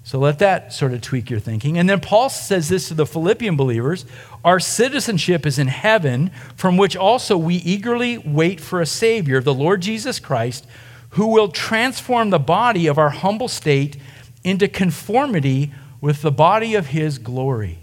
So 0.04 0.18
let 0.18 0.40
that 0.40 0.74
sort 0.74 0.94
of 0.94 1.02
tweak 1.02 1.30
your 1.30 1.40
thinking. 1.40 1.78
And 1.78 1.88
then 1.88 2.00
Paul 2.00 2.30
says 2.30 2.70
this 2.70 2.88
to 2.88 2.96
the 2.96 3.06
Philippian 3.06 3.56
believers 3.56 4.06
Our 4.44 4.60
citizenship 4.60 5.46
is 5.46 5.60
in 5.60 5.68
heaven, 5.68 6.32
from 6.56 6.78
which 6.78 6.96
also 6.96 7.38
we 7.38 7.56
eagerly 7.56 8.18
wait 8.18 8.60
for 8.60 8.82
a 8.82 8.86
Savior, 8.86 9.40
the 9.40 9.54
Lord 9.54 9.82
Jesus 9.82 10.20
Christ 10.20 10.66
who 11.12 11.28
will 11.28 11.50
transform 11.50 12.30
the 12.30 12.40
body 12.40 12.88
of 12.88 12.98
our 12.98 13.10
humble 13.10 13.48
state 13.48 13.98
into 14.44 14.68
conformity 14.68 15.72
with 16.02 16.22
the 16.22 16.32
body 16.32 16.76
of 16.76 16.88
his 16.88 17.18
glory. 17.18 17.80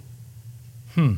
Hmm. 0.94 1.16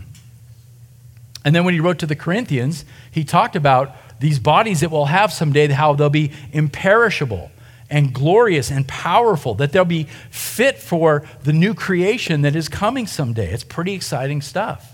And 1.45 1.55
then 1.55 1.65
when 1.65 1.75
he 1.75 1.81
wrote 1.81 1.99
to 2.01 2.07
the 2.07 2.17
Corinthians, 2.17 2.85
he 3.11 3.25
talked 3.25 3.57
about 3.57 3.95
these 4.21 4.39
bodies 4.39 4.81
that 4.81 4.91
we'll 4.91 5.07
have 5.07 5.33
someday, 5.33 5.69
how 5.69 5.95
they'll 5.95 6.11
be 6.11 6.33
imperishable 6.53 7.51
and 7.91 8.13
glorious 8.13 8.71
and 8.71 8.87
powerful, 8.87 9.55
that 9.55 9.73
they'll 9.73 9.85
be 9.85 10.05
fit 10.31 10.79
for 10.79 11.25
the 11.45 11.53
new 11.53 11.75
creation 11.75 12.43
that 12.43 12.55
is 12.55 12.69
coming 12.69 13.07
someday. 13.07 13.53
It's 13.53 13.65
pretty 13.65 13.95
exciting 13.95 14.43
stuff. 14.43 14.93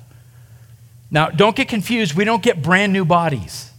Now, 1.10 1.28
don't 1.28 1.56
get 1.56 1.68
confused. 1.68 2.14
We 2.14 2.24
don't 2.24 2.42
get 2.42 2.62
brand 2.62 2.92
new 2.92 3.04
bodies. 3.04 3.70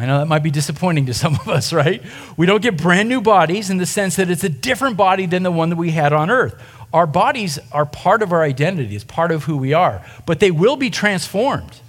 I 0.00 0.06
know 0.06 0.18
that 0.18 0.26
might 0.26 0.42
be 0.42 0.50
disappointing 0.50 1.06
to 1.06 1.14
some 1.22 1.34
of 1.34 1.48
us, 1.48 1.72
right? 1.72 2.02
We 2.36 2.46
don't 2.46 2.62
get 2.62 2.76
brand 2.76 3.08
new 3.08 3.20
bodies 3.20 3.70
in 3.70 3.76
the 3.76 3.86
sense 3.86 4.16
that 4.16 4.30
it's 4.30 4.44
a 4.44 4.48
different 4.48 4.96
body 4.96 5.26
than 5.26 5.42
the 5.42 5.50
one 5.50 5.70
that 5.70 5.76
we 5.76 5.90
had 5.90 6.12
on 6.12 6.30
earth. 6.30 6.60
Our 6.92 7.06
bodies 7.06 7.58
are 7.70 7.86
part 7.86 8.22
of 8.22 8.32
our 8.32 8.42
identity, 8.42 8.96
it's 8.96 9.04
part 9.04 9.30
of 9.30 9.44
who 9.44 9.56
we 9.56 9.72
are, 9.72 10.04
but 10.26 10.40
they 10.40 10.50
will 10.50 10.76
be 10.76 10.90
transformed. 10.90 11.80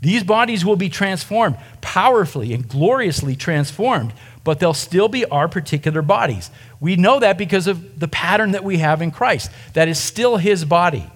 These 0.00 0.24
bodies 0.24 0.64
will 0.64 0.76
be 0.76 0.88
transformed, 0.88 1.56
powerfully 1.80 2.52
and 2.52 2.68
gloriously 2.68 3.36
transformed, 3.36 4.12
but 4.44 4.58
they'll 4.58 4.74
still 4.74 5.08
be 5.08 5.24
our 5.26 5.48
particular 5.48 6.02
bodies. 6.02 6.50
We 6.80 6.96
know 6.96 7.20
that 7.20 7.38
because 7.38 7.68
of 7.68 8.00
the 8.00 8.08
pattern 8.08 8.52
that 8.52 8.64
we 8.64 8.78
have 8.78 9.00
in 9.00 9.12
Christ. 9.12 9.50
That 9.74 9.86
is 9.86 9.98
still 9.98 10.36
his 10.36 10.64
body. 10.64 11.08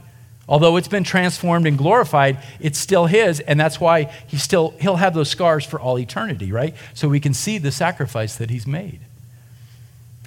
Although 0.49 0.77
it's 0.77 0.87
been 0.87 1.03
transformed 1.03 1.66
and 1.66 1.77
glorified, 1.77 2.38
it's 2.61 2.79
still 2.79 3.07
his, 3.07 3.40
and 3.40 3.59
that's 3.59 3.81
why 3.81 4.05
he 4.29 4.37
still 4.37 4.75
he'll 4.79 4.97
have 4.97 5.14
those 5.14 5.29
scars 5.29 5.64
for 5.64 5.81
all 5.81 5.99
eternity, 5.99 6.53
right? 6.53 6.75
So 6.95 7.09
we 7.09 7.19
can 7.19 7.35
see 7.35 7.59
the 7.59 7.73
sacrifice 7.73 8.37
that 8.37 8.51
he's 8.51 8.66
made. 8.66 9.01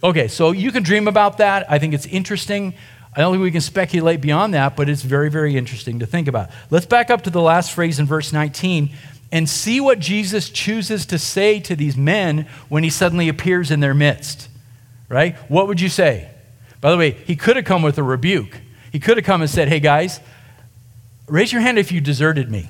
Okay, 0.04 0.28
so 0.28 0.52
you 0.52 0.72
can 0.72 0.84
dream 0.84 1.08
about 1.08 1.38
that. 1.40 1.70
I 1.70 1.80
think 1.80 1.94
it's 1.94 2.06
interesting. 2.06 2.74
I 3.16 3.22
don't 3.22 3.34
think 3.34 3.44
we 3.44 3.52
can 3.52 3.62
speculate 3.62 4.22
beyond 4.22 4.54
that, 4.54 4.76
but 4.76 4.88
it's 4.88 5.02
very, 5.02 5.30
very 5.30 5.58
interesting 5.58 6.00
to 6.00 6.06
think 6.06 6.28
about. 6.28 6.50
Let's 6.70 6.86
back 6.86 7.10
up 7.10 7.24
to 7.24 7.30
the 7.30 7.42
last 7.42 7.72
phrase 7.72 8.00
in 8.00 8.06
verse 8.06 8.32
19 8.32 8.92
and 9.32 9.50
see 9.50 9.80
what 9.80 10.00
Jesus 10.00 10.50
chooses 10.50 11.06
to 11.08 11.20
say 11.20 11.60
to 11.62 11.76
these 11.76 11.98
men 11.98 12.48
when 12.70 12.84
he 12.84 12.90
suddenly 12.90 13.30
appears 13.30 13.72
in 13.72 13.80
their 13.80 13.94
midst. 13.94 14.48
Right? 15.10 15.36
What 15.50 15.68
would 15.68 15.82
you 15.82 15.90
say? 15.90 16.30
By 16.82 16.92
the 16.92 16.98
way, 16.98 17.12
he 17.12 17.36
could 17.36 17.56
have 17.56 17.66
come 17.66 17.82
with 17.82 17.98
a 17.98 18.04
rebuke. 18.04 18.62
He 18.92 19.00
could 19.00 19.18
have 19.18 19.26
come 19.26 19.42
and 19.42 19.50
said, 19.50 19.68
Hey 19.68 19.80
guys, 19.80 20.20
raise 21.28 21.52
your 21.52 21.62
hand 21.62 21.78
if 21.78 21.92
you 21.92 22.00
deserted 22.00 22.50
me 22.50 22.70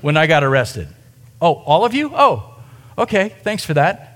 when 0.00 0.16
I 0.16 0.26
got 0.26 0.44
arrested. 0.44 0.88
Oh, 1.40 1.54
all 1.54 1.84
of 1.84 1.94
you? 1.94 2.12
Oh, 2.14 2.54
okay, 2.96 3.30
thanks 3.42 3.64
for 3.64 3.74
that. 3.74 4.11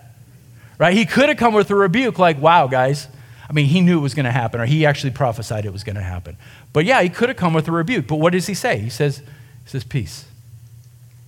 Right? 0.79 0.95
He 0.95 1.07
could 1.07 1.29
have 1.29 1.39
come 1.39 1.55
with 1.55 1.71
a 1.71 1.75
rebuke 1.75 2.19
like, 2.19 2.41
Wow, 2.41 2.67
guys. 2.67 3.09
I 3.49 3.53
mean, 3.53 3.67
he 3.67 3.81
knew 3.81 3.99
it 3.99 4.03
was 4.03 4.15
going 4.15 4.25
to 4.25 4.33
happen, 4.33 4.61
or 4.61 4.67
he 4.67 4.85
actually 4.85 5.13
prophesied 5.13 5.65
it 5.65 5.73
was 5.73 5.85
going 5.85 5.97
to 5.97 6.03
happen. 6.03 6.37
But 6.73 6.85
yeah, 6.85 7.01
he 7.03 7.09
could 7.09 7.29
have 7.29 7.39
come 7.39 7.55
with 7.55 7.69
a 7.69 7.73
rebuke. 7.73 8.09
But 8.09 8.17
what 8.17 8.33
does 8.33 8.47
he 8.47 8.55
say? 8.55 8.79
He 8.79 8.91
says, 8.91 9.19
he 9.19 9.71
says, 9.71 9.85
Peace. 9.85 10.27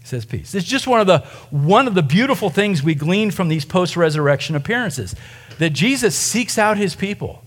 He 0.01 0.07
says 0.07 0.25
peace. 0.25 0.55
It's 0.55 0.67
just 0.67 0.87
one 0.87 1.01
of 1.01 1.07
the 1.07 1.19
one 1.51 1.87
of 1.87 1.95
the 1.95 2.03
beautiful 2.03 2.49
things 2.49 2.83
we 2.83 2.95
glean 2.95 3.31
from 3.31 3.49
these 3.49 3.67
post-resurrection 3.67 4.57
appearances. 4.57 5.15
That 5.59 5.71
Jesus 5.75 6.17
seeks 6.17 6.57
out 6.57 6.79
his 6.79 6.95
people. 6.95 7.43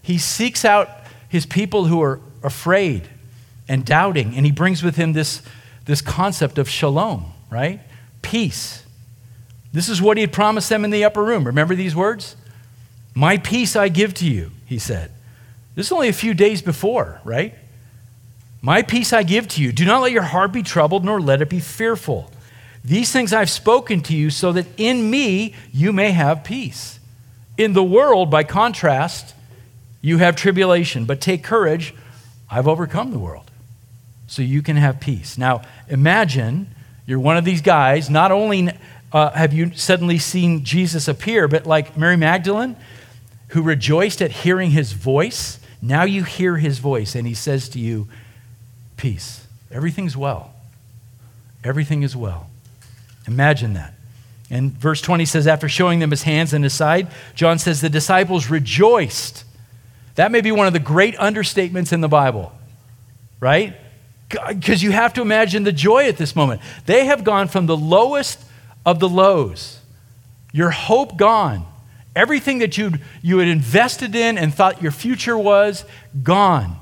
He 0.00 0.18
seeks 0.18 0.64
out 0.64 0.88
his 1.28 1.44
people 1.44 1.86
who 1.86 2.00
are 2.02 2.20
afraid 2.44 3.08
and 3.68 3.84
doubting, 3.84 4.36
and 4.36 4.46
he 4.46 4.52
brings 4.52 4.82
with 4.82 4.96
him 4.96 5.12
this, 5.14 5.42
this 5.86 6.00
concept 6.00 6.58
of 6.58 6.68
shalom, 6.68 7.32
right? 7.50 7.80
Peace. 8.22 8.83
This 9.74 9.88
is 9.88 10.00
what 10.00 10.16
he 10.16 10.20
had 10.20 10.32
promised 10.32 10.68
them 10.68 10.84
in 10.84 10.92
the 10.92 11.04
upper 11.04 11.22
room. 11.22 11.48
Remember 11.48 11.74
these 11.74 11.96
words? 11.96 12.36
My 13.12 13.38
peace 13.38 13.74
I 13.74 13.88
give 13.88 14.14
to 14.14 14.24
you, 14.24 14.52
he 14.66 14.78
said. 14.78 15.10
This 15.74 15.86
is 15.86 15.92
only 15.92 16.08
a 16.08 16.12
few 16.12 16.32
days 16.32 16.62
before, 16.62 17.20
right? 17.24 17.56
My 18.62 18.82
peace 18.82 19.12
I 19.12 19.24
give 19.24 19.48
to 19.48 19.62
you. 19.62 19.72
Do 19.72 19.84
not 19.84 20.00
let 20.00 20.12
your 20.12 20.22
heart 20.22 20.52
be 20.52 20.62
troubled, 20.62 21.04
nor 21.04 21.20
let 21.20 21.42
it 21.42 21.50
be 21.50 21.58
fearful. 21.58 22.30
These 22.84 23.10
things 23.10 23.32
I've 23.32 23.50
spoken 23.50 24.00
to 24.02 24.14
you 24.14 24.30
so 24.30 24.52
that 24.52 24.66
in 24.76 25.10
me 25.10 25.56
you 25.72 25.92
may 25.92 26.12
have 26.12 26.44
peace. 26.44 27.00
In 27.58 27.72
the 27.72 27.82
world, 27.82 28.30
by 28.30 28.44
contrast, 28.44 29.34
you 30.00 30.18
have 30.18 30.36
tribulation, 30.36 31.04
but 31.04 31.20
take 31.20 31.42
courage. 31.42 31.96
I've 32.48 32.68
overcome 32.68 33.10
the 33.10 33.18
world. 33.18 33.50
So 34.28 34.40
you 34.40 34.62
can 34.62 34.76
have 34.76 35.00
peace. 35.00 35.36
Now, 35.36 35.62
imagine 35.88 36.68
you're 37.06 37.18
one 37.18 37.36
of 37.36 37.44
these 37.44 37.60
guys. 37.60 38.08
Not 38.08 38.30
only 38.30 38.70
uh, 39.14 39.30
have 39.30 39.54
you 39.54 39.72
suddenly 39.74 40.18
seen 40.18 40.64
Jesus 40.64 41.08
appear, 41.08 41.48
but 41.48 41.66
like 41.66 41.96
Mary 41.96 42.16
Magdalene, 42.16 42.76
who 43.48 43.62
rejoiced 43.62 44.20
at 44.20 44.30
hearing 44.30 44.72
his 44.72 44.92
voice, 44.92 45.60
now 45.80 46.02
you 46.02 46.24
hear 46.24 46.56
his 46.56 46.80
voice, 46.80 47.14
and 47.14 47.26
he 47.26 47.34
says 47.34 47.68
to 47.70 47.78
you, 47.78 48.08
Peace. 48.96 49.46
Everything's 49.70 50.16
well. 50.16 50.52
Everything 51.62 52.02
is 52.02 52.14
well. 52.14 52.48
Imagine 53.26 53.72
that. 53.74 53.94
And 54.50 54.72
verse 54.72 55.00
20 55.00 55.24
says, 55.24 55.46
after 55.46 55.68
showing 55.68 55.98
them 55.98 56.10
his 56.10 56.22
hands 56.22 56.52
and 56.52 56.62
his 56.62 56.74
side, 56.74 57.08
John 57.34 57.58
says, 57.58 57.80
the 57.80 57.88
disciples 57.88 58.50
rejoiced 58.50 59.44
that 60.14 60.30
may 60.30 60.40
be 60.40 60.52
one 60.52 60.66
of 60.66 60.72
the 60.72 60.78
great 60.78 61.16
understatements 61.16 61.92
in 61.92 62.00
the 62.00 62.08
Bible, 62.08 62.52
right? 63.40 63.74
Because 64.28 64.82
you 64.82 64.92
have 64.92 65.12
to 65.14 65.22
imagine 65.22 65.64
the 65.64 65.72
joy 65.72 66.06
at 66.06 66.16
this 66.16 66.36
moment. 66.36 66.60
They 66.86 67.06
have 67.06 67.24
gone 67.24 67.48
from 67.48 67.66
the 67.66 67.76
lowest 67.76 68.40
of 68.86 69.00
the 69.00 69.08
lows, 69.08 69.80
your 70.52 70.70
hope 70.70 71.16
gone, 71.16 71.66
everything 72.14 72.58
that 72.58 72.78
you 72.78 72.92
you 73.22 73.38
had 73.38 73.48
invested 73.48 74.14
in 74.14 74.38
and 74.38 74.54
thought 74.54 74.82
your 74.82 74.92
future 74.92 75.36
was 75.36 75.84
gone. 76.22 76.76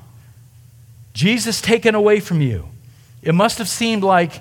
Jesus 1.14 1.60
taken 1.60 1.94
away 1.94 2.20
from 2.20 2.40
you. 2.40 2.68
It 3.22 3.34
must 3.34 3.58
have 3.58 3.68
seemed 3.68 4.02
like, 4.02 4.40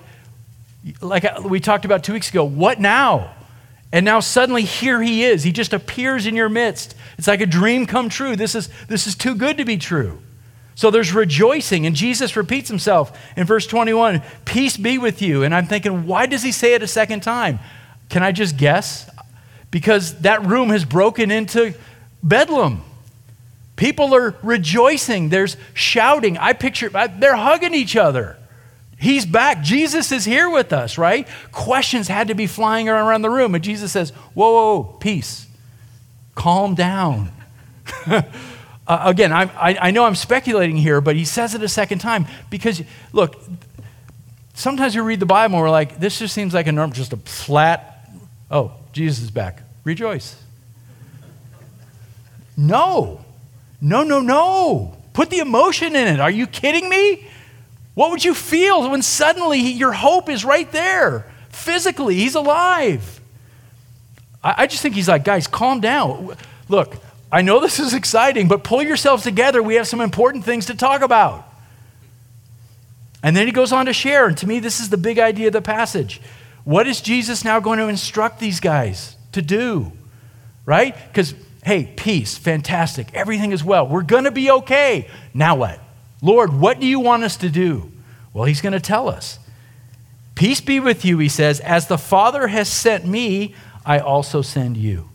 like 1.01 1.43
we 1.43 1.59
talked 1.59 1.85
about 1.85 2.03
two 2.03 2.13
weeks 2.13 2.29
ago, 2.29 2.43
what 2.43 2.79
now? 2.79 3.35
And 3.91 4.05
now 4.05 4.21
suddenly 4.21 4.63
here 4.63 5.01
he 5.01 5.23
is. 5.23 5.43
He 5.43 5.51
just 5.51 5.73
appears 5.73 6.25
in 6.25 6.35
your 6.35 6.49
midst. 6.49 6.95
It's 7.17 7.27
like 7.27 7.41
a 7.41 7.45
dream 7.45 7.85
come 7.85 8.09
true. 8.09 8.35
This 8.35 8.55
is, 8.55 8.69
this 8.87 9.05
is 9.05 9.15
too 9.15 9.35
good 9.35 9.57
to 9.57 9.65
be 9.65 9.77
true. 9.77 10.19
So 10.81 10.89
there's 10.89 11.13
rejoicing, 11.13 11.85
and 11.85 11.95
Jesus 11.95 12.35
repeats 12.35 12.67
himself 12.67 13.15
in 13.37 13.45
verse 13.45 13.67
21 13.67 14.23
Peace 14.45 14.77
be 14.77 14.97
with 14.97 15.21
you. 15.21 15.43
And 15.43 15.53
I'm 15.53 15.67
thinking, 15.67 16.07
why 16.07 16.25
does 16.25 16.41
he 16.41 16.51
say 16.51 16.73
it 16.73 16.81
a 16.81 16.87
second 16.87 17.19
time? 17.19 17.59
Can 18.09 18.23
I 18.23 18.31
just 18.31 18.57
guess? 18.57 19.07
Because 19.69 20.21
that 20.21 20.43
room 20.43 20.69
has 20.69 20.83
broken 20.83 21.29
into 21.29 21.75
bedlam. 22.23 22.81
People 23.75 24.15
are 24.15 24.35
rejoicing, 24.41 25.29
there's 25.29 25.55
shouting. 25.75 26.39
I 26.39 26.53
picture, 26.53 26.89
they're 26.89 27.35
hugging 27.35 27.75
each 27.75 27.95
other. 27.95 28.39
He's 28.97 29.23
back. 29.23 29.61
Jesus 29.61 30.11
is 30.11 30.25
here 30.25 30.49
with 30.49 30.73
us, 30.73 30.97
right? 30.97 31.27
Questions 31.51 32.07
had 32.07 32.29
to 32.29 32.33
be 32.33 32.47
flying 32.47 32.89
around 32.89 33.21
the 33.21 33.29
room. 33.29 33.53
And 33.53 33.63
Jesus 33.63 33.91
says, 33.91 34.09
Whoa, 34.33 34.51
whoa, 34.51 34.81
whoa 34.81 34.97
peace. 34.97 35.45
Calm 36.33 36.73
down. 36.73 37.31
uh, 38.91 39.03
again, 39.05 39.31
I, 39.31 39.43
I, 39.43 39.77
I 39.87 39.91
know 39.91 40.03
I'm 40.03 40.15
speculating 40.15 40.75
here, 40.75 40.99
but 40.99 41.15
he 41.15 41.23
says 41.23 41.55
it 41.55 41.63
a 41.63 41.69
second 41.69 41.99
time 41.99 42.25
because, 42.49 42.83
look, 43.13 43.41
sometimes 44.53 44.97
we 44.97 45.01
read 45.01 45.21
the 45.21 45.25
Bible 45.25 45.55
and 45.55 45.63
we're 45.63 45.69
like, 45.69 45.97
this 45.97 46.19
just 46.19 46.33
seems 46.33 46.53
like 46.53 46.67
a 46.67 46.73
norm, 46.73 46.91
just 46.91 47.13
a 47.13 47.17
flat, 47.17 48.09
oh, 48.51 48.73
Jesus 48.91 49.23
is 49.23 49.31
back. 49.31 49.63
Rejoice. 49.85 50.35
No. 52.57 53.23
No, 53.79 54.03
no, 54.03 54.19
no. 54.19 54.97
Put 55.13 55.29
the 55.29 55.39
emotion 55.39 55.95
in 55.95 56.09
it. 56.09 56.19
Are 56.19 56.29
you 56.29 56.45
kidding 56.45 56.89
me? 56.89 57.25
What 57.93 58.11
would 58.11 58.25
you 58.25 58.33
feel 58.33 58.89
when 58.89 59.01
suddenly 59.01 59.59
your 59.59 59.93
hope 59.93 60.29
is 60.29 60.43
right 60.43 60.69
there? 60.73 61.31
Physically, 61.47 62.15
he's 62.15 62.35
alive. 62.35 63.21
I, 64.43 64.63
I 64.63 64.67
just 64.67 64.81
think 64.81 64.95
he's 64.95 65.07
like, 65.07 65.23
guys, 65.23 65.47
calm 65.47 65.79
down. 65.79 66.35
Look, 66.67 66.97
I 67.31 67.41
know 67.41 67.59
this 67.61 67.79
is 67.79 67.93
exciting, 67.93 68.47
but 68.47 68.63
pull 68.63 68.83
yourselves 68.83 69.23
together. 69.23 69.63
We 69.63 69.75
have 69.75 69.87
some 69.87 70.01
important 70.01 70.43
things 70.43 70.65
to 70.65 70.75
talk 70.75 71.01
about. 71.01 71.47
And 73.23 73.35
then 73.35 73.45
he 73.45 73.53
goes 73.53 73.71
on 73.71 73.85
to 73.85 73.93
share, 73.93 74.27
and 74.27 74.37
to 74.39 74.47
me, 74.47 74.59
this 74.59 74.79
is 74.79 74.89
the 74.89 74.97
big 74.97 75.19
idea 75.19 75.47
of 75.47 75.53
the 75.53 75.61
passage. 75.61 76.19
What 76.63 76.87
is 76.87 77.01
Jesus 77.01 77.45
now 77.45 77.59
going 77.59 77.79
to 77.79 77.87
instruct 77.87 78.39
these 78.39 78.59
guys 78.59 79.15
to 79.31 79.41
do? 79.41 79.91
Right? 80.65 80.95
Because, 81.07 81.33
hey, 81.63 81.85
peace, 81.95 82.37
fantastic. 82.37 83.13
Everything 83.13 83.51
is 83.51 83.63
well. 83.63 83.87
We're 83.87 84.01
going 84.01 84.25
to 84.25 84.31
be 84.31 84.51
okay. 84.51 85.07
Now 85.33 85.55
what? 85.55 85.79
Lord, 86.21 86.53
what 86.53 86.79
do 86.79 86.87
you 86.87 86.99
want 86.99 87.23
us 87.23 87.37
to 87.37 87.49
do? 87.49 87.91
Well, 88.33 88.45
he's 88.45 88.61
going 88.61 88.73
to 88.73 88.79
tell 88.79 89.07
us. 89.07 89.39
Peace 90.35 90.61
be 90.61 90.79
with 90.79 91.05
you, 91.05 91.19
he 91.19 91.29
says, 91.29 91.59
as 91.59 91.87
the 91.87 91.97
Father 91.97 92.47
has 92.47 92.67
sent 92.67 93.05
me, 93.05 93.53
I 93.85 93.99
also 93.99 94.41
send 94.41 94.77
you. 94.77 95.10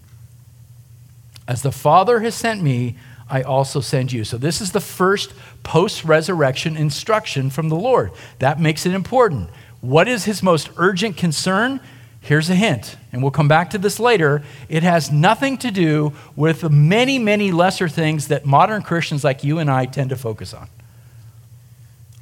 As 1.48 1.62
the 1.62 1.72
Father 1.72 2.20
has 2.20 2.34
sent 2.34 2.62
me, 2.62 2.96
I 3.28 3.42
also 3.42 3.80
send 3.80 4.12
you. 4.12 4.24
So, 4.24 4.38
this 4.38 4.60
is 4.60 4.72
the 4.72 4.80
first 4.80 5.32
post 5.62 6.04
resurrection 6.04 6.76
instruction 6.76 7.50
from 7.50 7.68
the 7.68 7.76
Lord. 7.76 8.12
That 8.38 8.60
makes 8.60 8.86
it 8.86 8.94
important. 8.94 9.50
What 9.80 10.08
is 10.08 10.24
his 10.24 10.42
most 10.42 10.70
urgent 10.76 11.16
concern? 11.16 11.80
Here's 12.20 12.50
a 12.50 12.56
hint, 12.56 12.96
and 13.12 13.22
we'll 13.22 13.30
come 13.30 13.46
back 13.46 13.70
to 13.70 13.78
this 13.78 14.00
later. 14.00 14.42
It 14.68 14.82
has 14.82 15.12
nothing 15.12 15.58
to 15.58 15.70
do 15.70 16.12
with 16.34 16.62
the 16.62 16.70
many, 16.70 17.20
many 17.20 17.52
lesser 17.52 17.88
things 17.88 18.28
that 18.28 18.44
modern 18.44 18.82
Christians 18.82 19.22
like 19.22 19.44
you 19.44 19.60
and 19.60 19.70
I 19.70 19.86
tend 19.86 20.10
to 20.10 20.16
focus 20.16 20.52
on. 20.52 20.68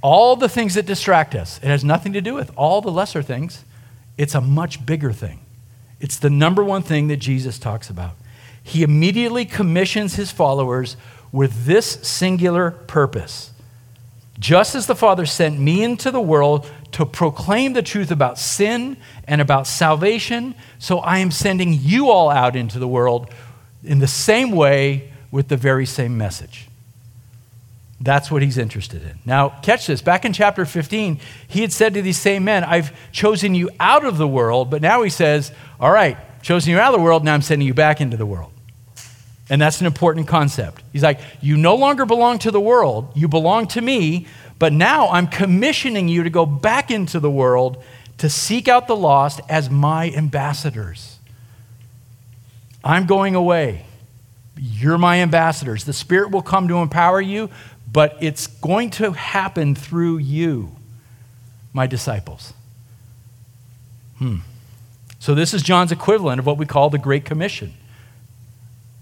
All 0.02 0.36
the 0.36 0.48
things 0.48 0.74
that 0.74 0.84
distract 0.84 1.34
us, 1.34 1.58
it 1.62 1.68
has 1.68 1.82
nothing 1.82 2.12
to 2.12 2.20
do 2.20 2.34
with 2.34 2.50
all 2.54 2.82
the 2.82 2.90
lesser 2.90 3.22
things. 3.22 3.64
It's 4.18 4.34
a 4.34 4.42
much 4.42 4.84
bigger 4.84 5.10
thing. 5.10 5.40
It's 6.00 6.18
the 6.18 6.28
number 6.28 6.62
one 6.62 6.82
thing 6.82 7.08
that 7.08 7.16
Jesus 7.16 7.58
talks 7.58 7.88
about. 7.88 8.14
He 8.64 8.82
immediately 8.82 9.44
commissions 9.44 10.16
his 10.16 10.32
followers 10.32 10.96
with 11.30 11.66
this 11.66 11.86
singular 12.02 12.72
purpose. 12.72 13.52
Just 14.38 14.74
as 14.74 14.86
the 14.86 14.96
Father 14.96 15.26
sent 15.26 15.60
me 15.60 15.84
into 15.84 16.10
the 16.10 16.20
world 16.20 16.68
to 16.92 17.06
proclaim 17.06 17.74
the 17.74 17.82
truth 17.82 18.10
about 18.10 18.38
sin 18.38 18.96
and 19.28 19.40
about 19.40 19.66
salvation, 19.66 20.54
so 20.78 20.98
I 20.98 21.18
am 21.18 21.30
sending 21.30 21.72
you 21.72 22.10
all 22.10 22.30
out 22.30 22.56
into 22.56 22.78
the 22.78 22.88
world 22.88 23.30
in 23.84 23.98
the 23.98 24.08
same 24.08 24.50
way 24.50 25.12
with 25.30 25.48
the 25.48 25.56
very 25.56 25.86
same 25.86 26.16
message. 26.16 26.68
That's 28.00 28.30
what 28.30 28.42
he's 28.42 28.58
interested 28.58 29.02
in. 29.02 29.18
Now, 29.24 29.50
catch 29.62 29.86
this. 29.86 30.02
Back 30.02 30.24
in 30.24 30.32
chapter 30.32 30.64
15, 30.64 31.20
he 31.46 31.60
had 31.60 31.72
said 31.72 31.94
to 31.94 32.02
these 32.02 32.18
same 32.18 32.44
men, 32.44 32.64
I've 32.64 32.92
chosen 33.12 33.54
you 33.54 33.70
out 33.78 34.04
of 34.04 34.18
the 34.18 34.28
world, 34.28 34.70
but 34.70 34.82
now 34.82 35.02
he 35.02 35.10
says, 35.10 35.52
All 35.78 35.90
right, 35.90 36.16
chosen 36.42 36.72
you 36.72 36.78
out 36.78 36.92
of 36.92 37.00
the 37.00 37.04
world, 37.04 37.24
now 37.24 37.34
I'm 37.34 37.42
sending 37.42 37.66
you 37.66 37.74
back 37.74 38.00
into 38.00 38.16
the 38.16 38.26
world. 38.26 38.52
And 39.50 39.60
that's 39.60 39.80
an 39.80 39.86
important 39.86 40.26
concept. 40.26 40.82
He's 40.92 41.02
like, 41.02 41.20
You 41.40 41.56
no 41.56 41.74
longer 41.74 42.06
belong 42.06 42.38
to 42.40 42.50
the 42.50 42.60
world, 42.60 43.12
you 43.14 43.28
belong 43.28 43.66
to 43.68 43.80
me, 43.80 44.26
but 44.58 44.72
now 44.72 45.08
I'm 45.08 45.26
commissioning 45.26 46.08
you 46.08 46.22
to 46.22 46.30
go 46.30 46.46
back 46.46 46.90
into 46.90 47.20
the 47.20 47.30
world 47.30 47.82
to 48.18 48.30
seek 48.30 48.68
out 48.68 48.86
the 48.86 48.96
lost 48.96 49.40
as 49.48 49.68
my 49.68 50.10
ambassadors. 50.10 51.18
I'm 52.82 53.06
going 53.06 53.34
away. 53.34 53.86
You're 54.56 54.98
my 54.98 55.20
ambassadors. 55.20 55.84
The 55.84 55.92
Spirit 55.92 56.30
will 56.30 56.42
come 56.42 56.68
to 56.68 56.76
empower 56.76 57.20
you, 57.20 57.50
but 57.90 58.16
it's 58.20 58.46
going 58.46 58.90
to 58.90 59.12
happen 59.12 59.74
through 59.74 60.18
you, 60.18 60.76
my 61.72 61.86
disciples. 61.86 62.52
Hmm. 64.18 64.38
So, 65.18 65.34
this 65.34 65.54
is 65.54 65.62
John's 65.62 65.90
equivalent 65.90 66.38
of 66.38 66.46
what 66.46 66.58
we 66.58 66.66
call 66.66 66.90
the 66.90 66.98
Great 66.98 67.24
Commission. 67.24 67.74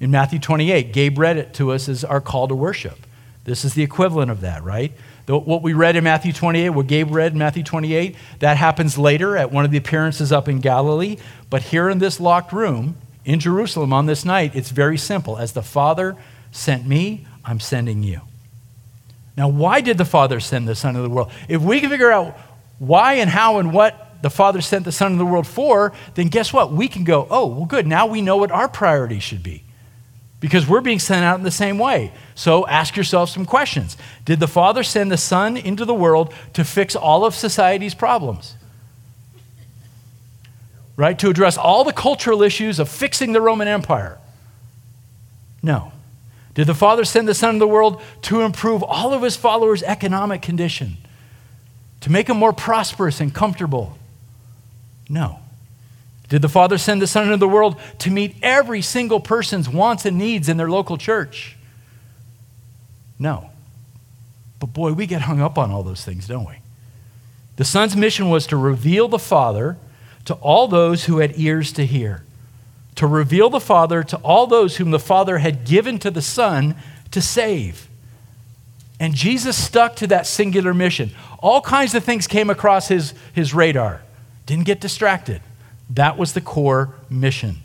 In 0.03 0.11
Matthew 0.11 0.41
28, 0.41 0.93
Gabe 0.93 1.17
read 1.17 1.37
it 1.37 1.55
to 1.55 1.71
us 1.71 1.89
as 1.89 2.03
our 2.03 2.21
call 2.21 2.49
to 2.49 2.57
worship. 2.57 2.99
This 3.45 3.65
is 3.65 3.75
the 3.75 3.85
equivalent 3.85 4.33
of 4.33 4.41
that, 4.41 4.65
right? 4.65 4.93
What 5.29 5.63
we 5.63 5.75
read 5.75 5.95
in 5.95 6.03
Matthew 6.03 6.33
28, 6.33 6.71
what 6.71 6.89
Gabe 6.89 7.13
read 7.13 7.33
in 7.33 7.39
Matthew 7.39 7.63
28, 7.63 8.17
that 8.41 8.57
happens 8.57 8.99
later 8.99 9.37
at 9.37 9.53
one 9.53 9.65
of 9.65 9.71
the 9.71 9.77
appearances 9.77 10.33
up 10.33 10.49
in 10.49 10.59
Galilee. 10.59 11.19
But 11.51 11.63
here 11.63 11.89
in 11.89 12.01
this 12.01 12.19
locked 12.19 12.53
room 12.53 12.97
in 13.25 13.39
Jerusalem 13.39 13.93
on 13.93 14.07
this 14.07 14.25
night, 14.25 14.57
it's 14.57 14.71
very 14.71 14.99
simple. 14.99 15.39
As 15.39 15.53
the 15.53 15.63
Father 15.63 16.17
sent 16.51 16.85
me, 16.85 17.25
I'm 17.45 17.61
sending 17.61 18.03
you. 18.03 18.23
Now, 19.37 19.47
why 19.47 19.83
did 19.83 19.99
the 19.99 20.05
Father 20.05 20.41
send 20.41 20.67
the 20.67 20.75
Son 20.75 20.97
into 20.97 21.03
the 21.03 21.15
world? 21.15 21.31
If 21.49 21.63
we 21.63 21.79
can 21.79 21.91
figure 21.91 22.11
out 22.11 22.37
why 22.81 23.15
and 23.15 23.31
how 23.31 23.59
and 23.59 23.73
what 23.73 24.21
the 24.21 24.31
Father 24.31 24.63
sent 24.63 24.85
the 24.85 24.91
Son 24.91 25.13
into 25.13 25.25
the 25.25 25.31
world 25.31 25.47
for, 25.47 25.93
then 26.17 26.27
guess 26.27 26.53
what? 26.53 26.73
We 26.73 26.89
can 26.89 27.05
go, 27.05 27.29
oh, 27.31 27.47
well, 27.47 27.67
good. 27.67 27.87
Now 27.87 28.07
we 28.07 28.21
know 28.21 28.39
what 28.39 28.51
our 28.51 28.69
priority 28.69 29.21
should 29.21 29.45
be 29.45 29.63
because 30.43 30.67
we're 30.67 30.81
being 30.81 30.99
sent 30.99 31.25
out 31.25 31.39
in 31.39 31.45
the 31.45 31.53
same 31.53 31.79
way. 31.79 32.13
So 32.35 32.67
ask 32.67 32.97
yourself 32.97 33.31
some 33.31 33.47
questions. 33.47 33.97
Did 34.25 34.41
the 34.41 34.49
Father 34.49 34.83
send 34.83 35.13
the 35.13 35.17
Son 35.17 35.57
into 35.57 35.85
the 35.85 35.95
world 35.95 36.35
to 36.55 36.65
fix 36.65 36.97
all 36.97 37.25
of 37.25 37.37
society's 37.37 37.95
problems? 37.95 38.57
Right? 40.97 41.17
To 41.21 41.31
address 41.31 41.57
all 41.57 41.85
the 41.85 41.93
cultural 41.93 42.43
issues 42.43 42.81
of 42.81 42.89
fixing 42.89 43.33
the 43.33 43.41
Roman 43.41 43.69
Empire? 43.69 44.19
No. 45.63 45.93
Did 46.55 46.67
the 46.67 46.75
Father 46.75 47.05
send 47.05 47.29
the 47.29 47.35
Son 47.35 47.51
into 47.51 47.61
the 47.61 47.69
world 47.69 48.03
to 48.23 48.41
improve 48.41 48.83
all 48.83 49.15
of 49.15 49.23
his 49.23 49.37
followers' 49.37 49.85
economic 49.85 50.43
condition? 50.43 50.97
To 52.01 52.11
make 52.11 52.27
them 52.27 52.37
more 52.37 52.53
prosperous 52.53 53.21
and 53.21 53.33
comfortable? 53.33 53.97
No. 55.09 55.39
Did 56.33 56.41
the 56.41 56.49
Father 56.49 56.79
send 56.79 57.03
the 57.03 57.07
Son 57.07 57.25
into 57.25 57.37
the 57.37 57.47
world 57.47 57.79
to 57.99 58.11
meet 58.11 58.37
every 58.43 58.81
single 58.81 59.21
person's 59.21 59.69
wants 59.69 60.07
and 60.07 60.17
needs 60.17 60.49
in 60.49 60.57
their 60.57 60.71
local 60.71 60.97
church? 60.97 61.59
No. 63.19 63.51
But 64.59 64.73
boy, 64.73 64.95
we 64.95 65.07
get 65.07 65.21
hung 65.21 65.43
up 65.43 65.59
on 65.59 65.71
all 65.71 65.83
those 65.83 66.07
things, 66.07 66.27
don't 66.27 66.49
we? 66.49 66.55
The 67.57 67.67
Son's 67.67 67.95
mission 67.95 68.31
was 68.31 68.47
to 68.47 68.57
reveal 68.57 69.09
the 69.09 69.19
Father 69.19 69.77
to 70.25 70.33
all 70.37 70.69
those 70.69 71.05
who 71.05 71.19
had 71.19 71.39
ears 71.39 71.71
to 71.73 71.85
hear, 71.85 72.25
to 72.95 73.07
reveal 73.07 73.51
the 73.51 73.61
Father 73.61 74.03
to 74.03 74.17
all 74.23 74.47
those 74.47 74.79
whom 74.79 74.91
the 74.91 74.99
Father 74.99 75.37
had 75.37 75.67
given 75.67 75.99
to 75.99 76.11
the 76.11 76.23
Son 76.23 76.77
to 77.11 77.21
save. 77.21 77.91
And 78.99 79.15
Jesus 79.15 79.63
stuck 79.63 79.97
to 79.97 80.07
that 80.07 80.27
singular 80.27 80.73
mission. 80.73 81.11
All 81.41 81.61
kinds 81.61 81.95
of 81.95 82.05
things 82.05 82.27
came 82.27 82.49
across 82.49 82.89
his, 82.89 83.13
his 83.35 83.53
radar, 83.53 84.01
didn't 84.47 84.65
get 84.65 84.81
distracted. 84.81 85.43
That 85.95 86.17
was 86.17 86.33
the 86.33 86.41
core 86.41 86.95
mission. 87.11 87.57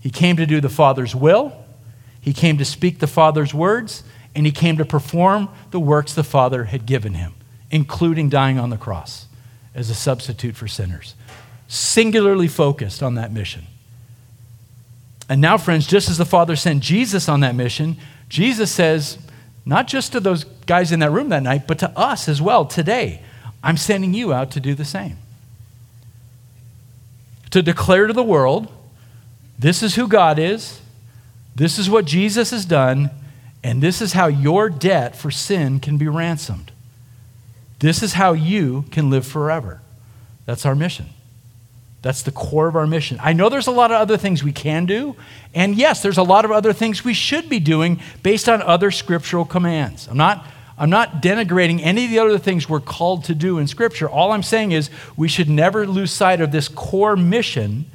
He 0.00 0.10
came 0.10 0.36
to 0.36 0.46
do 0.46 0.60
the 0.60 0.68
Father's 0.68 1.14
will, 1.14 1.52
he 2.20 2.32
came 2.32 2.58
to 2.58 2.64
speak 2.64 2.98
the 2.98 3.06
Father's 3.06 3.54
words, 3.54 4.02
and 4.34 4.44
he 4.44 4.52
came 4.52 4.76
to 4.76 4.84
perform 4.84 5.48
the 5.70 5.80
works 5.80 6.14
the 6.14 6.24
Father 6.24 6.64
had 6.64 6.84
given 6.84 7.14
him, 7.14 7.34
including 7.70 8.28
dying 8.28 8.58
on 8.58 8.70
the 8.70 8.76
cross 8.76 9.26
as 9.74 9.88
a 9.88 9.94
substitute 9.94 10.56
for 10.56 10.68
sinners. 10.68 11.14
Singularly 11.68 12.48
focused 12.48 13.02
on 13.02 13.14
that 13.14 13.32
mission. 13.32 13.66
And 15.28 15.40
now, 15.40 15.58
friends, 15.58 15.86
just 15.86 16.08
as 16.08 16.18
the 16.18 16.24
Father 16.24 16.56
sent 16.56 16.82
Jesus 16.82 17.28
on 17.28 17.40
that 17.40 17.54
mission, 17.54 17.96
Jesus 18.28 18.70
says, 18.70 19.18
not 19.64 19.86
just 19.86 20.12
to 20.12 20.20
those 20.20 20.44
guys 20.66 20.92
in 20.92 21.00
that 21.00 21.12
room 21.12 21.28
that 21.28 21.42
night, 21.42 21.66
but 21.66 21.78
to 21.80 21.90
us 21.98 22.28
as 22.28 22.40
well 22.40 22.64
today, 22.64 23.22
I'm 23.62 23.76
sending 23.76 24.14
you 24.14 24.32
out 24.32 24.50
to 24.52 24.60
do 24.60 24.74
the 24.74 24.84
same 24.84 25.18
to 27.50 27.62
declare 27.62 28.06
to 28.06 28.12
the 28.12 28.22
world 28.22 28.72
this 29.58 29.82
is 29.82 29.96
who 29.96 30.06
God 30.06 30.38
is, 30.38 30.80
this 31.54 31.78
is 31.78 31.90
what 31.90 32.04
Jesus 32.04 32.50
has 32.50 32.64
done, 32.64 33.10
and 33.64 33.82
this 33.82 34.00
is 34.00 34.12
how 34.12 34.28
your 34.28 34.70
debt 34.70 35.16
for 35.16 35.30
sin 35.30 35.80
can 35.80 35.98
be 35.98 36.06
ransomed. 36.06 36.70
This 37.80 38.02
is 38.02 38.14
how 38.14 38.32
you 38.32 38.84
can 38.90 39.10
live 39.10 39.26
forever. 39.26 39.80
That's 40.46 40.64
our 40.64 40.74
mission. 40.74 41.06
That's 42.00 42.22
the 42.22 42.30
core 42.30 42.68
of 42.68 42.76
our 42.76 42.86
mission. 42.86 43.18
I 43.20 43.32
know 43.32 43.48
there's 43.48 43.66
a 43.66 43.72
lot 43.72 43.90
of 43.90 44.00
other 44.00 44.16
things 44.16 44.44
we 44.44 44.52
can 44.52 44.86
do, 44.86 45.16
and 45.52 45.74
yes, 45.74 46.00
there's 46.00 46.18
a 46.18 46.22
lot 46.22 46.44
of 46.44 46.52
other 46.52 46.72
things 46.72 47.04
we 47.04 47.14
should 47.14 47.48
be 47.48 47.58
doing 47.58 48.00
based 48.22 48.48
on 48.48 48.62
other 48.62 48.92
scriptural 48.92 49.44
commands. 49.44 50.06
I'm 50.06 50.16
not 50.16 50.46
I'm 50.78 50.90
not 50.90 51.20
denigrating 51.20 51.80
any 51.82 52.04
of 52.04 52.10
the 52.10 52.20
other 52.20 52.38
things 52.38 52.68
we're 52.68 52.80
called 52.80 53.24
to 53.24 53.34
do 53.34 53.58
in 53.58 53.66
Scripture. 53.66 54.08
All 54.08 54.30
I'm 54.32 54.44
saying 54.44 54.72
is 54.72 54.90
we 55.16 55.26
should 55.26 55.48
never 55.48 55.86
lose 55.86 56.12
sight 56.12 56.40
of 56.40 56.52
this 56.52 56.68
core 56.68 57.16
mission 57.16 57.86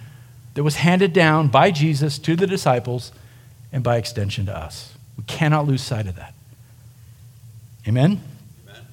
that 0.56 0.64
was 0.64 0.76
handed 0.76 1.14
down 1.14 1.48
by 1.48 1.72
Jesus 1.72 2.20
to 2.20 2.36
the 2.36 2.46
disciples 2.46 3.12
and 3.72 3.84
by 3.84 3.98
extension 3.98 4.46
to 4.48 4.58
us. 4.58 4.94
We 5.18 5.24
cannot 5.24 5.66
lose 5.66 5.82
sight 5.82 6.08
of 6.08 6.16
that. 6.18 6.34
Amen? 7.88 8.22
Amen? 8.68 8.86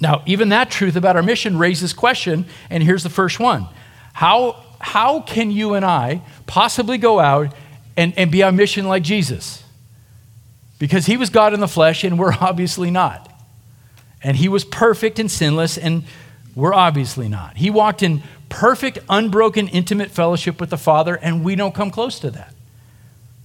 Now, 0.00 0.22
even 0.26 0.50
that 0.50 0.70
truth 0.70 0.96
about 0.96 1.16
our 1.16 1.22
mission 1.22 1.58
raises 1.58 1.92
question, 1.92 2.46
and 2.68 2.82
here's 2.82 3.02
the 3.02 3.10
first 3.10 3.40
one 3.40 3.68
How, 4.12 4.62
how 4.80 5.20
can 5.20 5.50
you 5.50 5.74
and 5.74 5.84
I 5.84 6.22
possibly 6.46 6.98
go 6.98 7.18
out 7.18 7.54
and, 7.96 8.12
and 8.18 8.30
be 8.30 8.42
on 8.42 8.56
mission 8.56 8.86
like 8.86 9.02
Jesus? 9.02 9.64
Because 10.78 11.06
he 11.06 11.16
was 11.16 11.30
God 11.30 11.54
in 11.54 11.60
the 11.60 11.68
flesh, 11.68 12.04
and 12.04 12.18
we're 12.18 12.32
obviously 12.40 12.90
not. 12.90 13.29
And 14.22 14.36
he 14.36 14.48
was 14.48 14.64
perfect 14.64 15.18
and 15.18 15.30
sinless, 15.30 15.78
and 15.78 16.04
we're 16.54 16.74
obviously 16.74 17.28
not. 17.28 17.56
He 17.56 17.70
walked 17.70 18.02
in 18.02 18.22
perfect, 18.48 18.98
unbroken, 19.08 19.68
intimate 19.68 20.10
fellowship 20.10 20.60
with 20.60 20.70
the 20.70 20.76
Father, 20.76 21.14
and 21.14 21.44
we 21.44 21.54
don't 21.54 21.74
come 21.74 21.90
close 21.90 22.18
to 22.20 22.30
that. 22.32 22.54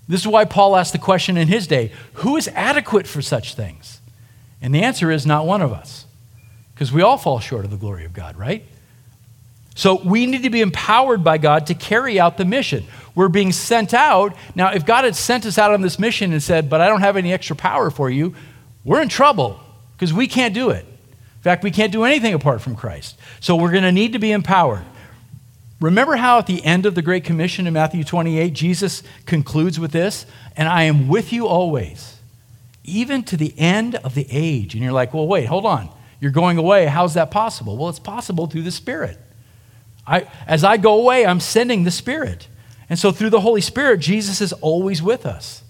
This 0.08 0.22
is 0.22 0.28
why 0.28 0.46
Paul 0.46 0.76
asked 0.76 0.92
the 0.92 1.00
question 1.00 1.38
in 1.38 1.48
his 1.48 1.68
day 1.68 1.92
who 2.16 2.38
is 2.38 2.48
adequate 2.50 3.08
for 3.08 3.22
such 3.22 3.56
things? 3.56 4.02
And 4.62 4.74
the 4.74 4.84
answer 4.84 5.12
is 5.12 5.26
not 5.26 5.46
one 5.46 5.62
of 5.62 5.72
us, 5.72 6.06
because 6.74 6.92
we 6.92 7.02
all 7.02 7.18
fall 7.18 7.40
short 7.40 7.66
of 7.66 7.72
the 7.72 7.78
glory 7.78 8.06
of 8.06 8.14
God, 8.14 8.36
right? 8.36 8.66
So 9.76 10.02
we 10.02 10.26
need 10.26 10.44
to 10.44 10.50
be 10.50 10.62
empowered 10.62 11.24
by 11.24 11.38
God 11.38 11.68
to 11.68 11.74
carry 11.74 12.20
out 12.20 12.38
the 12.38 12.46
mission. 12.46 12.86
We're 13.14 13.28
being 13.28 13.52
sent 13.52 13.94
out. 13.94 14.36
Now, 14.56 14.72
if 14.72 14.86
God 14.86 15.04
had 15.04 15.16
sent 15.16 15.46
us 15.46 15.58
out 15.58 15.74
on 15.74 15.82
this 15.82 16.00
mission 16.00 16.32
and 16.32 16.42
said, 16.42 16.70
But 16.70 16.82
I 16.82 16.88
don't 16.88 17.02
have 17.02 17.18
any 17.18 17.34
extra 17.34 17.56
power 17.56 17.90
for 17.90 18.10
you, 18.10 18.36
we're 18.86 19.02
in 19.02 19.10
trouble 19.10 19.60
because 19.96 20.14
we 20.14 20.28
can't 20.28 20.54
do 20.54 20.70
it. 20.70 20.86
In 20.86 21.42
fact, 21.42 21.64
we 21.64 21.72
can't 21.72 21.92
do 21.92 22.04
anything 22.04 22.34
apart 22.34 22.62
from 22.62 22.76
Christ. 22.76 23.18
So 23.40 23.56
we're 23.56 23.72
going 23.72 23.84
to 23.84 23.92
need 23.92 24.14
to 24.14 24.20
be 24.20 24.32
empowered. 24.32 24.84
Remember 25.80 26.16
how 26.16 26.40
at 26.40 26.48
the 26.48 26.64
end 26.64 26.86
of 26.86 26.96
the 26.96 27.02
Great 27.02 27.24
Commission 27.24 27.68
in 27.68 27.74
Matthew 27.74 28.04
28, 28.04 28.54
Jesus 28.54 29.04
concludes 29.26 29.80
with 29.80 29.92
this, 29.92 30.26
and 30.56 30.68
I 30.68 30.84
am 30.84 31.08
with 31.08 31.34
you 31.34 31.48
always, 31.48 32.18
even 32.84 33.24
to 33.24 33.38
the 33.38 33.54
end 33.58 33.96
of 33.96 34.16
the 34.16 34.26
age. 34.32 34.74
And 34.74 34.84
you're 34.84 34.94
like, 34.94 35.14
well, 35.14 35.28
wait, 35.28 35.46
hold 35.46 35.66
on. 35.66 35.90
You're 36.20 36.32
going 36.32 36.58
away. 36.58 36.86
How's 36.86 37.14
that 37.16 37.30
possible? 37.30 37.78
Well, 37.78 37.90
it's 37.90 38.00
possible 38.00 38.48
through 38.48 38.64
the 38.64 38.72
Spirit. 38.72 39.18
I, 40.08 40.28
as 40.48 40.64
I 40.64 40.78
go 40.78 41.00
away, 41.00 41.26
I'm 41.26 41.40
sending 41.40 41.84
the 41.84 41.92
Spirit. 41.92 42.48
And 42.90 42.98
so 42.98 43.12
through 43.12 43.32
the 43.32 43.42
Holy 43.42 43.62
Spirit, 43.62 44.00
Jesus 44.00 44.42
is 44.42 44.54
always 44.54 45.02
with 45.02 45.26
us. 45.26 45.64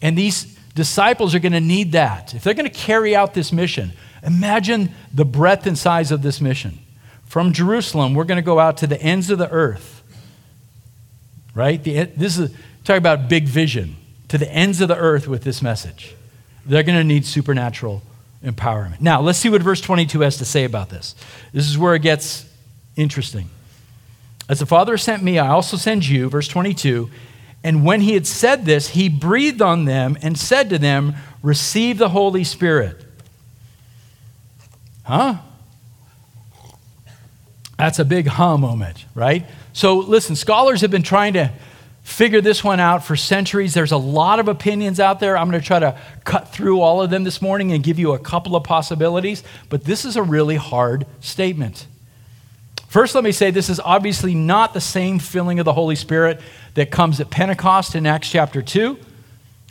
And 0.00 0.16
these 0.16 0.51
disciples 0.74 1.34
are 1.34 1.38
going 1.38 1.52
to 1.52 1.60
need 1.60 1.92
that. 1.92 2.34
If 2.34 2.44
they're 2.44 2.54
going 2.54 2.70
to 2.70 2.76
carry 2.76 3.14
out 3.14 3.34
this 3.34 3.52
mission, 3.52 3.92
imagine 4.22 4.92
the 5.12 5.24
breadth 5.24 5.66
and 5.66 5.76
size 5.76 6.10
of 6.10 6.22
this 6.22 6.40
mission. 6.40 6.78
From 7.26 7.52
Jerusalem, 7.52 8.14
we're 8.14 8.24
going 8.24 8.36
to 8.36 8.42
go 8.42 8.58
out 8.58 8.76
to 8.78 8.86
the 8.86 9.00
ends 9.00 9.30
of 9.30 9.38
the 9.38 9.50
earth. 9.50 10.02
Right? 11.54 11.82
The, 11.82 12.04
this 12.04 12.38
is 12.38 12.54
talk 12.84 12.98
about 12.98 13.28
big 13.28 13.44
vision 13.44 13.96
to 14.28 14.38
the 14.38 14.50
ends 14.50 14.80
of 14.80 14.88
the 14.88 14.96
earth 14.96 15.28
with 15.28 15.44
this 15.44 15.62
message. 15.62 16.14
They're 16.64 16.82
going 16.82 16.98
to 16.98 17.04
need 17.04 17.26
supernatural 17.26 18.02
empowerment. 18.44 19.00
Now, 19.00 19.20
let's 19.20 19.38
see 19.38 19.48
what 19.48 19.62
verse 19.62 19.80
22 19.80 20.20
has 20.20 20.38
to 20.38 20.44
say 20.44 20.64
about 20.64 20.88
this. 20.88 21.14
This 21.52 21.68
is 21.68 21.78
where 21.78 21.94
it 21.94 22.02
gets 22.02 22.46
interesting. 22.96 23.50
As 24.48 24.58
the 24.58 24.66
Father 24.66 24.96
sent 24.96 25.22
me, 25.22 25.38
I 25.38 25.48
also 25.48 25.76
send 25.76 26.06
you, 26.06 26.28
verse 26.28 26.48
22. 26.48 27.10
And 27.64 27.84
when 27.84 28.00
he 28.00 28.14
had 28.14 28.26
said 28.26 28.64
this, 28.64 28.88
he 28.88 29.08
breathed 29.08 29.62
on 29.62 29.84
them 29.84 30.18
and 30.22 30.38
said 30.38 30.70
to 30.70 30.78
them, 30.78 31.14
Receive 31.42 31.98
the 31.98 32.08
Holy 32.08 32.44
Spirit. 32.44 33.04
Huh? 35.04 35.36
That's 37.76 37.98
a 37.98 38.04
big 38.04 38.26
huh 38.26 38.56
moment, 38.56 39.04
right? 39.14 39.46
So, 39.72 39.98
listen, 39.98 40.36
scholars 40.36 40.82
have 40.82 40.90
been 40.90 41.02
trying 41.02 41.32
to 41.32 41.52
figure 42.02 42.40
this 42.40 42.62
one 42.62 42.80
out 42.80 43.04
for 43.04 43.16
centuries. 43.16 43.74
There's 43.74 43.92
a 43.92 43.96
lot 43.96 44.38
of 44.38 44.48
opinions 44.48 45.00
out 45.00 45.20
there. 45.20 45.36
I'm 45.36 45.50
going 45.50 45.60
to 45.60 45.66
try 45.66 45.78
to 45.78 45.98
cut 46.24 46.48
through 46.48 46.80
all 46.80 47.00
of 47.00 47.10
them 47.10 47.24
this 47.24 47.40
morning 47.40 47.72
and 47.72 47.82
give 47.82 47.98
you 47.98 48.12
a 48.12 48.18
couple 48.18 48.54
of 48.54 48.64
possibilities, 48.64 49.42
but 49.68 49.84
this 49.84 50.04
is 50.04 50.16
a 50.16 50.22
really 50.22 50.56
hard 50.56 51.06
statement. 51.20 51.86
First, 52.88 53.14
let 53.14 53.24
me 53.24 53.32
say 53.32 53.50
this 53.50 53.70
is 53.70 53.80
obviously 53.80 54.34
not 54.34 54.74
the 54.74 54.80
same 54.80 55.18
filling 55.18 55.58
of 55.58 55.64
the 55.64 55.72
Holy 55.72 55.96
Spirit 55.96 56.40
that 56.74 56.90
comes 56.90 57.20
at 57.20 57.30
Pentecost 57.30 57.94
in 57.94 58.06
Acts 58.06 58.30
chapter 58.30 58.62
2. 58.62 58.98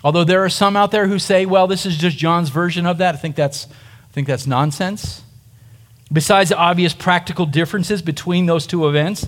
Although 0.03 0.23
there 0.23 0.43
are 0.43 0.49
some 0.49 0.75
out 0.75 0.91
there 0.91 1.07
who 1.07 1.19
say, 1.19 1.45
well, 1.45 1.67
this 1.67 1.85
is 1.85 1.97
just 1.97 2.17
John's 2.17 2.49
version 2.49 2.85
of 2.85 2.97
that. 2.97 3.15
I 3.15 3.17
think 3.17 3.35
that's, 3.35 3.67
I 3.67 4.13
think 4.13 4.27
that's 4.27 4.47
nonsense. 4.47 5.23
Besides 6.11 6.49
the 6.49 6.57
obvious 6.57 6.93
practical 6.93 7.45
differences 7.45 8.01
between 8.01 8.45
those 8.45 8.67
two 8.67 8.87
events, 8.87 9.27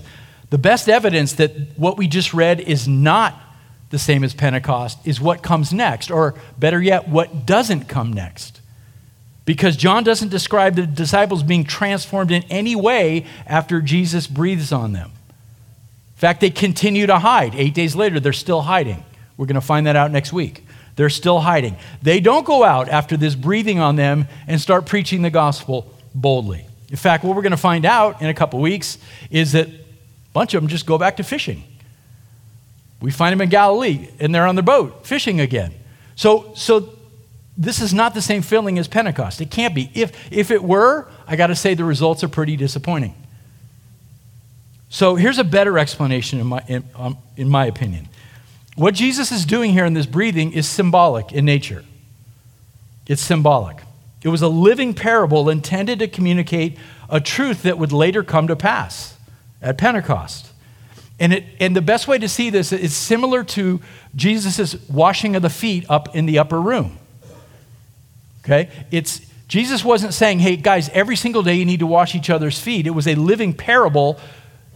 the 0.50 0.58
best 0.58 0.88
evidence 0.88 1.32
that 1.34 1.52
what 1.76 1.96
we 1.96 2.06
just 2.06 2.34
read 2.34 2.60
is 2.60 2.86
not 2.86 3.40
the 3.90 3.98
same 3.98 4.24
as 4.24 4.34
Pentecost 4.34 4.98
is 5.04 5.20
what 5.20 5.42
comes 5.42 5.72
next, 5.72 6.10
or 6.10 6.34
better 6.58 6.82
yet, 6.82 7.08
what 7.08 7.46
doesn't 7.46 7.88
come 7.88 8.12
next. 8.12 8.60
Because 9.44 9.76
John 9.76 10.04
doesn't 10.04 10.30
describe 10.30 10.74
the 10.74 10.86
disciples 10.86 11.42
being 11.42 11.64
transformed 11.64 12.30
in 12.30 12.42
any 12.44 12.74
way 12.74 13.26
after 13.46 13.80
Jesus 13.80 14.26
breathes 14.26 14.72
on 14.72 14.92
them. 14.92 15.12
In 16.24 16.26
fact, 16.26 16.40
they 16.40 16.48
continue 16.48 17.06
to 17.06 17.18
hide. 17.18 17.54
Eight 17.54 17.74
days 17.74 17.94
later, 17.94 18.18
they're 18.18 18.32
still 18.32 18.62
hiding. 18.62 19.04
We're 19.36 19.44
going 19.44 19.56
to 19.56 19.60
find 19.60 19.86
that 19.86 19.94
out 19.94 20.10
next 20.10 20.32
week. 20.32 20.64
They're 20.96 21.10
still 21.10 21.40
hiding. 21.40 21.76
They 22.00 22.18
don't 22.18 22.46
go 22.46 22.64
out 22.64 22.88
after 22.88 23.18
this 23.18 23.34
breathing 23.34 23.78
on 23.78 23.96
them 23.96 24.26
and 24.46 24.58
start 24.58 24.86
preaching 24.86 25.20
the 25.20 25.28
gospel 25.28 25.92
boldly. 26.14 26.64
In 26.88 26.96
fact, 26.96 27.24
what 27.24 27.36
we're 27.36 27.42
going 27.42 27.50
to 27.50 27.58
find 27.58 27.84
out 27.84 28.22
in 28.22 28.30
a 28.30 28.32
couple 28.32 28.58
weeks 28.58 28.96
is 29.30 29.52
that 29.52 29.68
a 29.68 29.74
bunch 30.32 30.54
of 30.54 30.62
them 30.62 30.68
just 30.70 30.86
go 30.86 30.96
back 30.96 31.18
to 31.18 31.22
fishing. 31.22 31.62
We 33.02 33.10
find 33.10 33.30
them 33.30 33.42
in 33.42 33.50
Galilee, 33.50 34.08
and 34.18 34.34
they're 34.34 34.46
on 34.46 34.54
their 34.54 34.64
boat 34.64 35.06
fishing 35.06 35.40
again. 35.40 35.74
So, 36.16 36.54
so 36.54 36.94
this 37.58 37.82
is 37.82 37.92
not 37.92 38.14
the 38.14 38.22
same 38.22 38.40
feeling 38.40 38.78
as 38.78 38.88
Pentecost. 38.88 39.42
It 39.42 39.50
can't 39.50 39.74
be. 39.74 39.90
If, 39.92 40.32
if 40.32 40.50
it 40.50 40.64
were, 40.64 41.06
I 41.26 41.36
got 41.36 41.48
to 41.48 41.54
say 41.54 41.74
the 41.74 41.84
results 41.84 42.24
are 42.24 42.28
pretty 42.28 42.56
disappointing. 42.56 43.14
So 44.94 45.16
here's 45.16 45.40
a 45.40 45.44
better 45.44 45.76
explanation, 45.76 46.38
in 46.38 46.46
my, 46.46 46.62
in, 46.68 46.84
um, 46.94 47.18
in 47.36 47.48
my 47.48 47.66
opinion. 47.66 48.08
What 48.76 48.94
Jesus 48.94 49.32
is 49.32 49.44
doing 49.44 49.72
here 49.72 49.84
in 49.84 49.92
this 49.92 50.06
breathing 50.06 50.52
is 50.52 50.68
symbolic 50.68 51.32
in 51.32 51.44
nature. 51.44 51.84
It's 53.08 53.20
symbolic. 53.20 53.78
It 54.22 54.28
was 54.28 54.40
a 54.40 54.46
living 54.46 54.94
parable 54.94 55.50
intended 55.50 55.98
to 55.98 56.06
communicate 56.06 56.78
a 57.10 57.20
truth 57.20 57.62
that 57.62 57.76
would 57.76 57.90
later 57.90 58.22
come 58.22 58.46
to 58.46 58.54
pass 58.54 59.16
at 59.60 59.78
Pentecost. 59.78 60.52
And, 61.18 61.32
it, 61.32 61.44
and 61.58 61.74
the 61.74 61.82
best 61.82 62.06
way 62.06 62.18
to 62.18 62.28
see 62.28 62.50
this 62.50 62.72
is 62.72 62.94
similar 62.94 63.42
to 63.42 63.80
Jesus' 64.14 64.76
washing 64.88 65.34
of 65.34 65.42
the 65.42 65.50
feet 65.50 65.86
up 65.90 66.14
in 66.14 66.26
the 66.26 66.38
upper 66.38 66.60
room. 66.60 66.98
Okay? 68.44 68.70
It's, 68.92 69.22
Jesus 69.48 69.84
wasn't 69.84 70.14
saying, 70.14 70.38
hey, 70.38 70.54
guys, 70.54 70.88
every 70.90 71.16
single 71.16 71.42
day 71.42 71.54
you 71.54 71.64
need 71.64 71.80
to 71.80 71.86
wash 71.88 72.14
each 72.14 72.30
other's 72.30 72.60
feet. 72.60 72.86
It 72.86 72.90
was 72.90 73.08
a 73.08 73.16
living 73.16 73.54
parable 73.54 74.20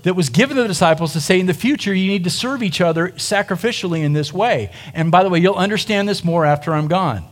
that 0.02 0.14
was 0.14 0.28
given 0.28 0.56
to 0.56 0.62
the 0.62 0.68
disciples 0.68 1.12
to 1.12 1.20
say, 1.20 1.40
in 1.40 1.46
the 1.46 1.54
future, 1.54 1.92
you 1.92 2.08
need 2.08 2.24
to 2.24 2.30
serve 2.30 2.62
each 2.62 2.80
other 2.80 3.08
sacrificially 3.10 4.02
in 4.04 4.12
this 4.12 4.32
way. 4.32 4.70
And 4.94 5.10
by 5.10 5.22
the 5.22 5.28
way, 5.28 5.38
you'll 5.38 5.54
understand 5.54 6.08
this 6.08 6.24
more 6.24 6.44
after 6.44 6.72
I'm 6.72 6.88
gone. 6.88 7.24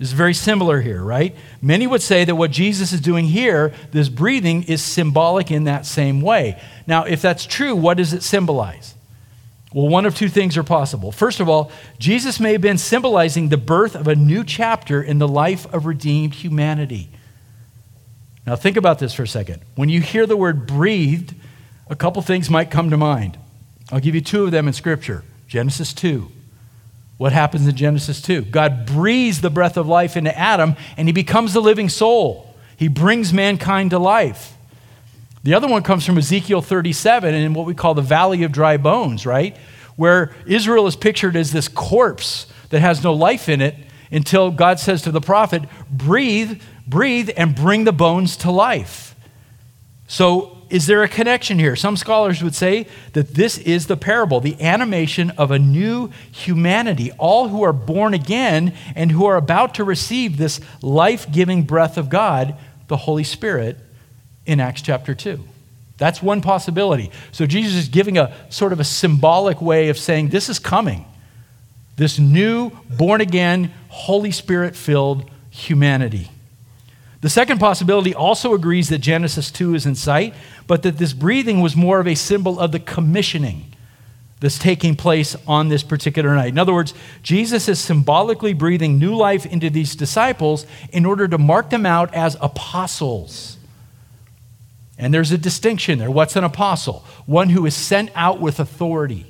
It's 0.00 0.10
very 0.10 0.34
similar 0.34 0.80
here, 0.80 1.00
right? 1.00 1.36
Many 1.60 1.86
would 1.86 2.02
say 2.02 2.24
that 2.24 2.34
what 2.34 2.50
Jesus 2.50 2.92
is 2.92 3.00
doing 3.00 3.26
here, 3.26 3.72
this 3.92 4.08
breathing, 4.08 4.64
is 4.64 4.82
symbolic 4.82 5.52
in 5.52 5.64
that 5.64 5.86
same 5.86 6.20
way. 6.20 6.60
Now, 6.88 7.04
if 7.04 7.22
that's 7.22 7.46
true, 7.46 7.76
what 7.76 7.98
does 7.98 8.12
it 8.12 8.24
symbolize? 8.24 8.96
Well, 9.72 9.88
one 9.88 10.04
of 10.04 10.16
two 10.16 10.28
things 10.28 10.56
are 10.56 10.64
possible. 10.64 11.12
First 11.12 11.38
of 11.38 11.48
all, 11.48 11.70
Jesus 12.00 12.40
may 12.40 12.52
have 12.52 12.60
been 12.60 12.78
symbolizing 12.78 13.48
the 13.48 13.56
birth 13.56 13.94
of 13.94 14.08
a 14.08 14.16
new 14.16 14.42
chapter 14.42 15.00
in 15.00 15.18
the 15.18 15.28
life 15.28 15.72
of 15.72 15.86
redeemed 15.86 16.34
humanity. 16.34 17.08
Now, 18.44 18.56
think 18.56 18.76
about 18.76 18.98
this 18.98 19.14
for 19.14 19.22
a 19.22 19.28
second. 19.28 19.62
When 19.76 19.88
you 19.88 20.00
hear 20.00 20.26
the 20.26 20.36
word 20.36 20.66
breathed, 20.66 21.34
a 21.92 21.94
couple 21.94 22.22
things 22.22 22.48
might 22.48 22.70
come 22.70 22.88
to 22.88 22.96
mind. 22.96 23.38
I'll 23.92 24.00
give 24.00 24.14
you 24.14 24.22
two 24.22 24.44
of 24.44 24.50
them 24.50 24.66
in 24.66 24.72
Scripture 24.72 25.24
Genesis 25.46 25.92
2. 25.92 26.26
What 27.18 27.32
happens 27.32 27.68
in 27.68 27.76
Genesis 27.76 28.22
2? 28.22 28.46
God 28.46 28.86
breathes 28.86 29.42
the 29.42 29.50
breath 29.50 29.76
of 29.76 29.86
life 29.86 30.16
into 30.16 30.36
Adam 30.36 30.74
and 30.96 31.06
he 31.06 31.12
becomes 31.12 31.52
the 31.52 31.60
living 31.60 31.90
soul. 31.90 32.56
He 32.78 32.88
brings 32.88 33.34
mankind 33.34 33.90
to 33.90 33.98
life. 33.98 34.56
The 35.44 35.52
other 35.52 35.68
one 35.68 35.82
comes 35.82 36.06
from 36.06 36.16
Ezekiel 36.16 36.62
37 36.62 37.34
and 37.34 37.44
in 37.44 37.52
what 37.52 37.66
we 37.66 37.74
call 37.74 37.92
the 37.92 38.00
valley 38.00 38.42
of 38.42 38.52
dry 38.52 38.78
bones, 38.78 39.26
right? 39.26 39.54
Where 39.96 40.34
Israel 40.46 40.86
is 40.86 40.96
pictured 40.96 41.36
as 41.36 41.52
this 41.52 41.68
corpse 41.68 42.46
that 42.70 42.80
has 42.80 43.04
no 43.04 43.12
life 43.12 43.50
in 43.50 43.60
it 43.60 43.76
until 44.10 44.50
God 44.50 44.80
says 44.80 45.02
to 45.02 45.10
the 45.10 45.20
prophet, 45.20 45.62
breathe, 45.90 46.62
breathe, 46.86 47.28
and 47.36 47.54
bring 47.54 47.84
the 47.84 47.92
bones 47.92 48.38
to 48.38 48.50
life. 48.50 49.14
So 50.08 50.61
is 50.72 50.86
there 50.86 51.02
a 51.02 51.08
connection 51.08 51.58
here? 51.58 51.76
Some 51.76 51.98
scholars 51.98 52.42
would 52.42 52.54
say 52.54 52.86
that 53.12 53.34
this 53.34 53.58
is 53.58 53.88
the 53.88 53.96
parable, 53.96 54.40
the 54.40 54.58
animation 54.58 55.30
of 55.32 55.50
a 55.50 55.58
new 55.58 56.10
humanity, 56.30 57.12
all 57.18 57.48
who 57.48 57.62
are 57.62 57.74
born 57.74 58.14
again 58.14 58.72
and 58.96 59.12
who 59.12 59.26
are 59.26 59.36
about 59.36 59.74
to 59.74 59.84
receive 59.84 60.38
this 60.38 60.60
life 60.80 61.30
giving 61.30 61.64
breath 61.64 61.98
of 61.98 62.08
God, 62.08 62.56
the 62.88 62.96
Holy 62.96 63.22
Spirit, 63.22 63.76
in 64.46 64.60
Acts 64.60 64.80
chapter 64.80 65.14
2. 65.14 65.44
That's 65.98 66.22
one 66.22 66.40
possibility. 66.40 67.10
So 67.32 67.44
Jesus 67.44 67.74
is 67.74 67.88
giving 67.90 68.16
a 68.16 68.34
sort 68.48 68.72
of 68.72 68.80
a 68.80 68.84
symbolic 68.84 69.60
way 69.60 69.90
of 69.90 69.98
saying 69.98 70.30
this 70.30 70.48
is 70.48 70.58
coming. 70.58 71.04
This 71.96 72.18
new, 72.18 72.70
born 72.88 73.20
again, 73.20 73.74
Holy 73.88 74.30
Spirit 74.30 74.74
filled 74.74 75.30
humanity. 75.50 76.30
The 77.22 77.30
second 77.30 77.60
possibility 77.60 78.14
also 78.14 78.52
agrees 78.52 78.88
that 78.88 78.98
Genesis 78.98 79.52
2 79.52 79.76
is 79.76 79.86
in 79.86 79.94
sight, 79.94 80.34
but 80.66 80.82
that 80.82 80.98
this 80.98 81.12
breathing 81.12 81.60
was 81.60 81.76
more 81.76 82.00
of 82.00 82.08
a 82.08 82.16
symbol 82.16 82.58
of 82.58 82.72
the 82.72 82.80
commissioning 82.80 83.72
that's 84.40 84.58
taking 84.58 84.96
place 84.96 85.36
on 85.46 85.68
this 85.68 85.84
particular 85.84 86.34
night. 86.34 86.48
In 86.48 86.58
other 86.58 86.74
words, 86.74 86.94
Jesus 87.22 87.68
is 87.68 87.78
symbolically 87.78 88.52
breathing 88.52 88.98
new 88.98 89.14
life 89.14 89.46
into 89.46 89.70
these 89.70 89.94
disciples 89.94 90.66
in 90.92 91.06
order 91.06 91.28
to 91.28 91.38
mark 91.38 91.70
them 91.70 91.86
out 91.86 92.12
as 92.12 92.36
apostles. 92.40 93.56
And 94.98 95.14
there's 95.14 95.30
a 95.30 95.38
distinction 95.38 96.00
there. 96.00 96.10
What's 96.10 96.34
an 96.34 96.42
apostle? 96.42 97.04
One 97.26 97.50
who 97.50 97.66
is 97.66 97.74
sent 97.76 98.10
out 98.16 98.40
with 98.40 98.58
authority. 98.58 99.26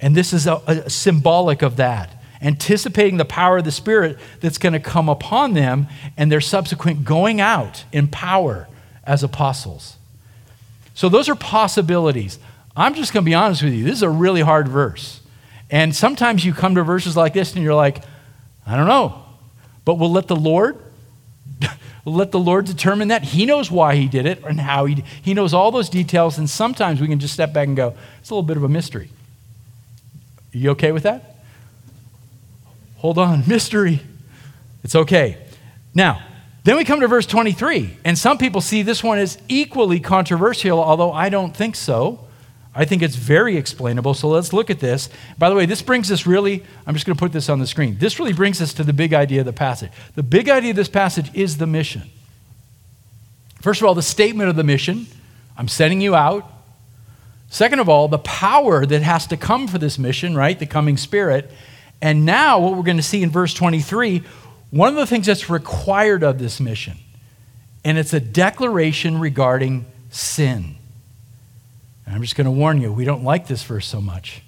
And 0.00 0.14
this 0.14 0.32
is 0.32 0.46
a, 0.46 0.62
a 0.68 0.88
symbolic 0.88 1.62
of 1.62 1.76
that 1.76 2.21
anticipating 2.42 3.16
the 3.16 3.24
power 3.24 3.58
of 3.58 3.64
the 3.64 3.72
Spirit 3.72 4.18
that's 4.40 4.58
going 4.58 4.72
to 4.72 4.80
come 4.80 5.08
upon 5.08 5.54
them 5.54 5.86
and 6.16 6.30
their 6.30 6.40
subsequent 6.40 7.04
going 7.04 7.40
out 7.40 7.84
in 7.92 8.08
power 8.08 8.68
as 9.04 9.22
apostles. 9.22 9.96
So, 10.94 11.08
those 11.08 11.28
are 11.28 11.34
possibilities. 11.34 12.38
I'm 12.76 12.94
just 12.94 13.12
going 13.12 13.24
to 13.24 13.28
be 13.28 13.34
honest 13.34 13.62
with 13.62 13.72
you. 13.72 13.84
This 13.84 13.94
is 13.94 14.02
a 14.02 14.10
really 14.10 14.40
hard 14.40 14.68
verse. 14.68 15.20
And 15.70 15.94
sometimes 15.94 16.44
you 16.44 16.52
come 16.52 16.74
to 16.74 16.82
verses 16.82 17.16
like 17.16 17.32
this 17.32 17.54
and 17.54 17.64
you're 17.64 17.74
like, 17.74 18.02
I 18.66 18.76
don't 18.76 18.88
know. 18.88 19.22
But 19.84 19.94
we'll 19.94 20.12
let 20.12 20.28
the 20.28 20.36
Lord 20.36 20.78
we'll 22.04 22.14
let 22.14 22.30
the 22.30 22.38
Lord 22.38 22.66
determine 22.66 23.08
that. 23.08 23.22
He 23.22 23.46
knows 23.46 23.70
why 23.70 23.96
he 23.96 24.08
did 24.08 24.26
it 24.26 24.42
and 24.44 24.60
how 24.60 24.84
he 24.84 25.04
he 25.22 25.34
knows 25.34 25.54
all 25.54 25.70
those 25.70 25.88
details 25.88 26.38
and 26.38 26.48
sometimes 26.48 27.00
we 27.00 27.08
can 27.08 27.18
just 27.18 27.34
step 27.34 27.52
back 27.52 27.66
and 27.66 27.76
go, 27.76 27.94
it's 28.20 28.30
a 28.30 28.34
little 28.34 28.46
bit 28.46 28.56
of 28.56 28.64
a 28.64 28.68
mystery. 28.68 29.10
Are 30.54 30.58
you 30.58 30.70
okay 30.70 30.92
with 30.92 31.04
that? 31.04 31.31
Hold 33.02 33.18
on, 33.18 33.42
mystery. 33.48 34.00
It's 34.82 34.94
okay. 34.94 35.36
Now, 35.94 36.22
Then 36.64 36.76
we 36.76 36.84
come 36.84 37.00
to 37.00 37.08
verse 37.08 37.26
23, 37.26 37.98
and 38.04 38.16
some 38.16 38.38
people 38.38 38.60
see 38.60 38.82
this 38.82 39.02
one 39.02 39.18
as 39.18 39.36
equally 39.48 39.98
controversial, 39.98 40.78
although 40.78 41.12
I 41.12 41.28
don't 41.28 41.56
think 41.56 41.74
so. 41.74 42.28
I 42.72 42.84
think 42.84 43.02
it's 43.02 43.16
very 43.16 43.56
explainable. 43.56 44.14
So 44.14 44.28
let's 44.28 44.52
look 44.52 44.70
at 44.70 44.78
this. 44.78 45.08
By 45.36 45.50
the 45.50 45.56
way, 45.56 45.66
this 45.66 45.82
brings 45.82 46.12
us 46.12 46.24
really, 46.24 46.62
I'm 46.86 46.94
just 46.94 47.04
going 47.04 47.16
to 47.16 47.20
put 47.20 47.32
this 47.32 47.48
on 47.48 47.58
the 47.58 47.66
screen. 47.66 47.98
This 47.98 48.20
really 48.20 48.32
brings 48.32 48.62
us 48.62 48.72
to 48.74 48.84
the 48.84 48.92
big 48.92 49.12
idea 49.12 49.40
of 49.40 49.46
the 49.46 49.52
passage. 49.52 49.90
The 50.14 50.22
big 50.22 50.48
idea 50.48 50.70
of 50.70 50.76
this 50.76 50.88
passage 50.88 51.34
is 51.34 51.58
the 51.58 51.66
mission. 51.66 52.02
First 53.60 53.80
of 53.80 53.88
all, 53.88 53.94
the 53.94 54.02
statement 54.02 54.48
of 54.48 54.54
the 54.54 54.64
mission 54.64 55.06
I'm 55.58 55.68
sending 55.68 56.00
you 56.00 56.14
out. 56.14 56.48
Second 57.50 57.80
of 57.80 57.88
all, 57.88 58.06
the 58.06 58.18
power 58.18 58.86
that 58.86 59.02
has 59.02 59.26
to 59.26 59.36
come 59.36 59.66
for 59.66 59.78
this 59.78 59.98
mission, 59.98 60.36
right? 60.36 60.58
The 60.58 60.66
coming 60.66 60.96
spirit. 60.96 61.50
And 62.02 62.26
now, 62.26 62.58
what 62.58 62.76
we're 62.76 62.82
going 62.82 62.96
to 62.96 63.02
see 63.02 63.22
in 63.22 63.30
verse 63.30 63.54
23, 63.54 64.24
one 64.70 64.88
of 64.88 64.96
the 64.96 65.06
things 65.06 65.26
that's 65.26 65.48
required 65.48 66.24
of 66.24 66.40
this 66.40 66.58
mission, 66.58 66.98
and 67.84 67.96
it's 67.96 68.12
a 68.12 68.18
declaration 68.18 69.20
regarding 69.20 69.86
sin. 70.10 70.74
And 72.04 72.14
I'm 72.14 72.20
just 72.20 72.34
going 72.34 72.46
to 72.46 72.50
warn 72.50 72.80
you, 72.80 72.92
we 72.92 73.04
don't 73.04 73.22
like 73.22 73.46
this 73.46 73.62
verse 73.62 73.86
so 73.86 74.00
much. 74.00 74.42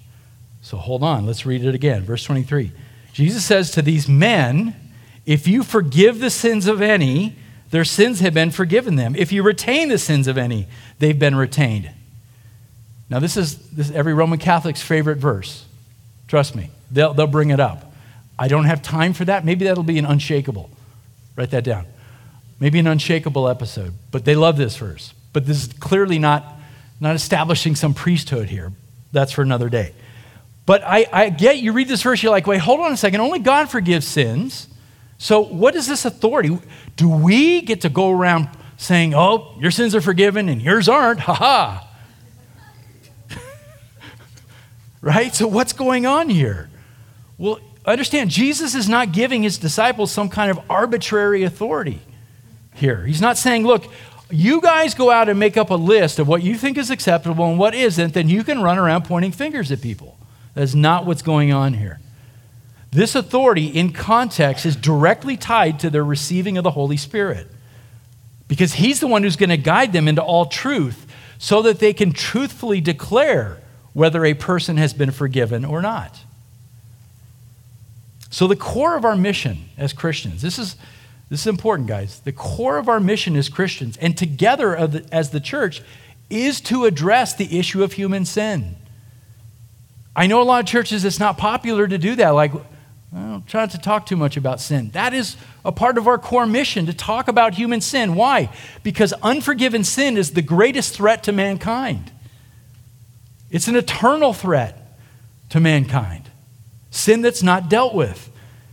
So 0.61 0.77
hold 0.77 1.01
on, 1.01 1.25
let's 1.25 1.45
read 1.45 1.63
it 1.63 1.73
again. 1.73 2.03
Verse 2.03 2.23
23. 2.25 2.71
Jesus 3.13 3.45
says 3.45 3.71
to 3.71 3.81
these 3.81 4.09
men, 4.09 4.75
If 5.25 5.47
you 5.47 5.63
forgive 5.63 6.19
the 6.19 6.29
sins 6.29 6.67
of 6.67 6.81
any, 6.81 7.37
their 7.71 7.85
sins 7.85 8.19
have 8.19 8.33
been 8.33 8.51
forgiven 8.51 8.97
them. 8.97 9.15
If 9.15 9.31
you 9.31 9.43
retain 9.43 9.87
the 9.87 9.97
sins 9.97 10.27
of 10.27 10.37
any, 10.37 10.67
they've 10.99 11.17
been 11.17 11.35
retained. 11.35 11.89
Now, 13.09 13.19
this 13.19 13.37
is, 13.37 13.57
this 13.69 13.89
is 13.89 13.95
every 13.95 14.13
Roman 14.13 14.39
Catholic's 14.39 14.81
favorite 14.81 15.19
verse. 15.19 15.65
Trust 16.27 16.55
me, 16.55 16.71
they'll, 16.91 17.13
they'll 17.13 17.27
bring 17.27 17.49
it 17.49 17.59
up. 17.59 17.93
I 18.37 18.47
don't 18.47 18.65
have 18.65 18.81
time 18.81 19.13
for 19.13 19.25
that. 19.25 19.45
Maybe 19.45 19.65
that'll 19.65 19.83
be 19.83 19.97
an 19.97 20.05
unshakable. 20.05 20.69
Write 21.35 21.51
that 21.51 21.63
down. 21.63 21.85
Maybe 22.59 22.79
an 22.79 22.87
unshakable 22.87 23.47
episode. 23.47 23.93
But 24.11 24.25
they 24.25 24.35
love 24.35 24.57
this 24.57 24.77
verse. 24.77 25.13
But 25.33 25.45
this 25.45 25.65
is 25.65 25.73
clearly 25.73 26.19
not, 26.19 26.45
not 26.99 27.15
establishing 27.15 27.75
some 27.75 27.93
priesthood 27.93 28.49
here. 28.49 28.71
That's 29.11 29.31
for 29.31 29.41
another 29.41 29.69
day. 29.69 29.93
But 30.65 30.83
I, 30.83 31.05
I 31.11 31.29
get 31.29 31.57
you 31.59 31.73
read 31.73 31.87
this 31.87 32.01
verse, 32.01 32.23
you're 32.23 32.31
like, 32.31 32.47
wait, 32.47 32.59
hold 32.59 32.79
on 32.79 32.91
a 32.91 32.97
second. 32.97 33.21
Only 33.21 33.39
God 33.39 33.69
forgives 33.69 34.07
sins. 34.07 34.67
So, 35.17 35.41
what 35.41 35.75
is 35.75 35.87
this 35.87 36.05
authority? 36.05 36.57
Do 36.97 37.09
we 37.09 37.61
get 37.61 37.81
to 37.81 37.89
go 37.89 38.11
around 38.11 38.49
saying, 38.77 39.13
oh, 39.13 39.55
your 39.59 39.71
sins 39.71 39.95
are 39.95 40.01
forgiven 40.01 40.49
and 40.49 40.61
yours 40.61 40.89
aren't? 40.89 41.21
Ha 41.21 41.33
ha. 41.33 41.87
right? 45.01 45.33
So, 45.33 45.47
what's 45.47 45.71
going 45.71 46.05
on 46.05 46.29
here? 46.29 46.69
Well, 47.37 47.59
understand, 47.85 48.29
Jesus 48.29 48.75
is 48.75 48.87
not 48.87 49.11
giving 49.11 49.43
his 49.43 49.57
disciples 49.57 50.11
some 50.11 50.29
kind 50.29 50.51
of 50.51 50.59
arbitrary 50.69 51.43
authority 51.43 52.01
here. 52.73 53.05
He's 53.05 53.21
not 53.21 53.37
saying, 53.37 53.65
look, 53.65 53.85
you 54.29 54.61
guys 54.61 54.93
go 54.93 55.11
out 55.11 55.29
and 55.29 55.39
make 55.39 55.57
up 55.57 55.69
a 55.69 55.75
list 55.75 56.19
of 56.19 56.27
what 56.27 56.41
you 56.41 56.55
think 56.55 56.77
is 56.77 56.89
acceptable 56.89 57.45
and 57.45 57.59
what 57.59 57.75
isn't, 57.75 58.13
then 58.13 58.29
you 58.29 58.43
can 58.43 58.61
run 58.61 58.77
around 58.77 59.05
pointing 59.05 59.31
fingers 59.31 59.71
at 59.71 59.81
people. 59.81 60.17
That's 60.53 60.73
not 60.73 61.05
what's 61.05 61.21
going 61.21 61.51
on 61.51 61.73
here. 61.73 61.99
This 62.91 63.13
authority 63.13 63.67
in 63.67 63.91
context 63.91 64.65
is 64.65 64.75
directly 64.75 65.35
tied 65.35 65.79
to 65.81 65.89
their 65.89 66.03
receiving 66.03 66.57
of 66.57 66.63
the 66.63 66.71
Holy 66.71 66.97
Spirit 66.97 67.47
because 68.47 68.73
He's 68.73 68.99
the 68.99 69.07
one 69.07 69.23
who's 69.23 69.35
going 69.35 69.49
to 69.49 69.57
guide 69.57 69.91
them 69.91 70.07
into 70.07 70.23
all 70.23 70.45
truth 70.45 71.05
so 71.37 71.61
that 71.63 71.79
they 71.79 71.93
can 71.93 72.13
truthfully 72.13 72.79
declare 72.79 73.61
whether 73.93 74.23
a 74.23 74.33
person 74.33 74.77
has 74.77 74.93
been 74.93 75.11
forgiven 75.11 75.65
or 75.65 75.81
not. 75.81 76.21
So, 78.35 78.47
the 78.47 78.57
core 78.57 78.97
of 78.97 79.05
our 79.05 79.15
mission 79.15 79.69
as 79.77 79.93
Christians, 79.93 80.41
this 80.41 80.59
is, 80.59 80.75
this 81.29 81.39
is 81.39 81.47
important, 81.47 81.87
guys. 81.87 82.19
The 82.19 82.33
core 82.33 82.77
of 82.77 82.89
our 82.89 82.99
mission 82.99 83.37
as 83.37 83.47
Christians 83.47 83.95
and 83.95 84.17
together 84.17 84.75
as 85.09 85.29
the 85.29 85.39
church 85.39 85.81
is 86.29 86.59
to 86.63 86.83
address 86.83 87.33
the 87.33 87.57
issue 87.57 87.81
of 87.81 87.93
human 87.93 88.25
sin. 88.25 88.75
I 90.17 90.27
know 90.27 90.41
a 90.41 90.43
lot 90.43 90.59
of 90.59 90.65
churches 90.65 91.05
it's 91.05 91.17
not 91.17 91.37
popular 91.37 91.87
to 91.87 91.97
do 91.97 92.13
that. 92.15 92.31
Like, 92.31 92.51
well, 93.13 93.41
try 93.47 93.61
not 93.61 93.71
to 93.71 93.77
talk 93.77 94.05
too 94.05 94.17
much 94.17 94.35
about 94.35 94.59
sin. 94.59 94.89
That 94.91 95.13
is 95.13 95.37
a 95.63 95.71
part 95.71 95.97
of 95.97 96.05
our 96.05 96.17
core 96.17 96.45
mission 96.45 96.87
to 96.87 96.93
talk 96.93 97.29
about 97.29 97.53
human 97.53 97.79
sin. 97.79 98.15
Why? 98.15 98.49
Because 98.83 99.13
unforgiven 99.23 99.85
sin 99.85 100.17
is 100.17 100.31
the 100.31 100.41
greatest 100.41 100.93
threat 100.93 101.23
to 101.23 101.31
mankind. 101.31 102.11
It's 103.49 103.69
an 103.69 103.77
eternal 103.77 104.33
threat 104.33 104.99
to 105.51 105.61
mankind. 105.61 106.24
Sin 106.95 107.21
that's 107.21 107.43
not 107.43 107.69
dealt 107.69 107.93
with. 107.93 108.31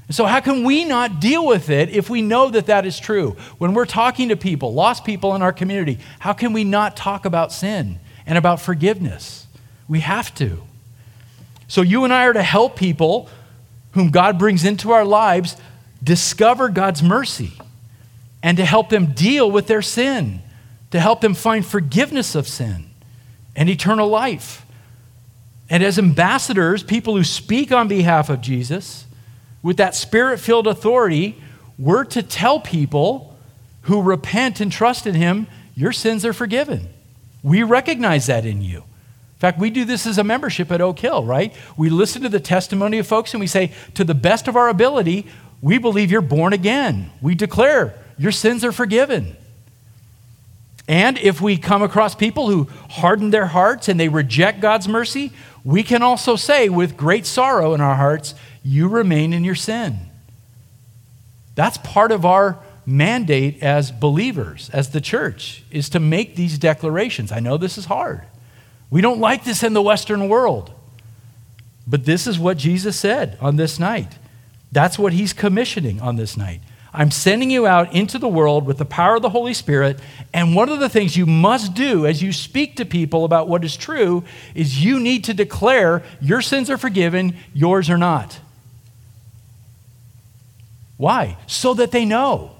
So, 0.08 0.26
how 0.26 0.38
can 0.38 0.62
we 0.62 0.84
not 0.84 1.20
deal 1.20 1.44
with 1.44 1.70
it 1.70 1.88
if 1.88 2.08
we 2.08 2.22
know 2.22 2.50
that 2.50 2.66
that 2.66 2.86
is 2.86 3.00
true? 3.00 3.32
When 3.58 3.74
we're 3.74 3.84
talking 3.84 4.28
to 4.28 4.36
people, 4.36 4.72
lost 4.72 5.04
people 5.04 5.34
in 5.34 5.42
our 5.42 5.52
community, 5.52 5.98
how 6.20 6.32
can 6.32 6.52
we 6.52 6.62
not 6.62 6.96
talk 6.96 7.24
about 7.24 7.50
sin 7.50 7.98
and 8.24 8.38
about 8.38 8.60
forgiveness? 8.60 9.48
We 9.88 10.00
have 10.00 10.32
to. 10.36 10.62
So, 11.66 11.82
you 11.82 12.04
and 12.04 12.12
I 12.12 12.26
are 12.26 12.32
to 12.32 12.44
help 12.44 12.76
people 12.76 13.28
whom 13.92 14.10
God 14.10 14.38
brings 14.38 14.64
into 14.64 14.92
our 14.92 15.04
lives 15.04 15.56
discover 16.00 16.68
God's 16.68 17.02
mercy 17.02 17.54
and 18.40 18.56
to 18.56 18.64
help 18.64 18.88
them 18.88 19.06
deal 19.14 19.50
with 19.50 19.66
their 19.66 19.82
sin, 19.82 20.42
to 20.92 21.00
help 21.00 21.22
them 21.22 21.34
find 21.34 21.66
forgiveness 21.66 22.36
of 22.36 22.46
sin 22.46 22.90
and 23.56 23.68
eternal 23.68 24.08
life. 24.08 24.61
And 25.72 25.82
as 25.82 25.98
ambassadors, 25.98 26.82
people 26.82 27.16
who 27.16 27.24
speak 27.24 27.72
on 27.72 27.88
behalf 27.88 28.28
of 28.28 28.42
Jesus, 28.42 29.06
with 29.62 29.78
that 29.78 29.94
spirit 29.94 30.38
filled 30.38 30.66
authority, 30.66 31.40
we're 31.78 32.04
to 32.04 32.22
tell 32.22 32.60
people 32.60 33.34
who 33.82 34.02
repent 34.02 34.60
and 34.60 34.70
trust 34.70 35.06
in 35.06 35.14
Him, 35.14 35.46
your 35.74 35.92
sins 35.92 36.26
are 36.26 36.34
forgiven. 36.34 36.90
We 37.42 37.62
recognize 37.62 38.26
that 38.26 38.44
in 38.44 38.60
you 38.60 38.78
In 38.78 39.38
fact, 39.38 39.58
we 39.58 39.70
do 39.70 39.86
this 39.86 40.06
as 40.06 40.18
a 40.18 40.24
membership 40.24 40.70
at 40.70 40.82
Oak 40.82 40.98
Hill, 40.98 41.24
right? 41.24 41.54
We 41.76 41.88
listen 41.88 42.20
to 42.20 42.28
the 42.28 42.38
testimony 42.38 42.98
of 42.98 43.06
folks 43.06 43.32
and 43.32 43.40
we 43.40 43.46
say, 43.46 43.72
to 43.94 44.04
the 44.04 44.14
best 44.14 44.48
of 44.48 44.56
our 44.56 44.68
ability, 44.68 45.26
we 45.62 45.78
believe 45.78 46.12
you're 46.12 46.20
born 46.20 46.52
again. 46.52 47.10
We 47.22 47.34
declare 47.34 47.98
your 48.18 48.30
sins 48.30 48.62
are 48.62 48.72
forgiven. 48.72 49.36
And 50.86 51.16
if 51.18 51.40
we 51.40 51.56
come 51.56 51.82
across 51.82 52.14
people 52.14 52.50
who 52.50 52.68
harden 52.90 53.30
their 53.30 53.46
hearts 53.46 53.88
and 53.88 53.98
they 53.98 54.08
reject 54.08 54.60
God's 54.60 54.86
mercy, 54.86 55.32
we 55.64 55.82
can 55.82 56.02
also 56.02 56.36
say 56.36 56.68
with 56.68 56.96
great 56.96 57.26
sorrow 57.26 57.74
in 57.74 57.80
our 57.80 57.94
hearts, 57.94 58.34
you 58.64 58.88
remain 58.88 59.32
in 59.32 59.44
your 59.44 59.54
sin. 59.54 59.98
That's 61.54 61.78
part 61.78 62.12
of 62.12 62.24
our 62.24 62.58
mandate 62.84 63.62
as 63.62 63.92
believers, 63.92 64.70
as 64.72 64.90
the 64.90 65.00
church, 65.00 65.64
is 65.70 65.88
to 65.90 66.00
make 66.00 66.34
these 66.34 66.58
declarations. 66.58 67.30
I 67.30 67.40
know 67.40 67.56
this 67.56 67.78
is 67.78 67.84
hard. 67.84 68.22
We 68.90 69.00
don't 69.00 69.20
like 69.20 69.44
this 69.44 69.62
in 69.62 69.72
the 69.72 69.82
Western 69.82 70.28
world. 70.28 70.72
But 71.86 72.04
this 72.04 72.26
is 72.26 72.38
what 72.38 72.56
Jesus 72.56 72.96
said 72.96 73.36
on 73.40 73.56
this 73.56 73.78
night. 73.78 74.14
That's 74.70 74.98
what 74.98 75.12
he's 75.12 75.32
commissioning 75.32 76.00
on 76.00 76.16
this 76.16 76.36
night. 76.36 76.60
I'm 76.94 77.10
sending 77.10 77.50
you 77.50 77.66
out 77.66 77.94
into 77.94 78.18
the 78.18 78.28
world 78.28 78.66
with 78.66 78.76
the 78.76 78.84
power 78.84 79.16
of 79.16 79.22
the 79.22 79.30
Holy 79.30 79.54
Spirit. 79.54 79.98
And 80.34 80.54
one 80.54 80.68
of 80.68 80.78
the 80.78 80.90
things 80.90 81.16
you 81.16 81.24
must 81.24 81.74
do 81.74 82.06
as 82.06 82.22
you 82.22 82.32
speak 82.32 82.76
to 82.76 82.84
people 82.84 83.24
about 83.24 83.48
what 83.48 83.64
is 83.64 83.76
true 83.76 84.24
is 84.54 84.84
you 84.84 85.00
need 85.00 85.24
to 85.24 85.34
declare 85.34 86.02
your 86.20 86.42
sins 86.42 86.68
are 86.68 86.76
forgiven, 86.76 87.36
yours 87.54 87.88
are 87.88 87.96
not. 87.96 88.40
Why? 90.98 91.38
So 91.46 91.72
that 91.74 91.92
they 91.92 92.04
know. 92.04 92.50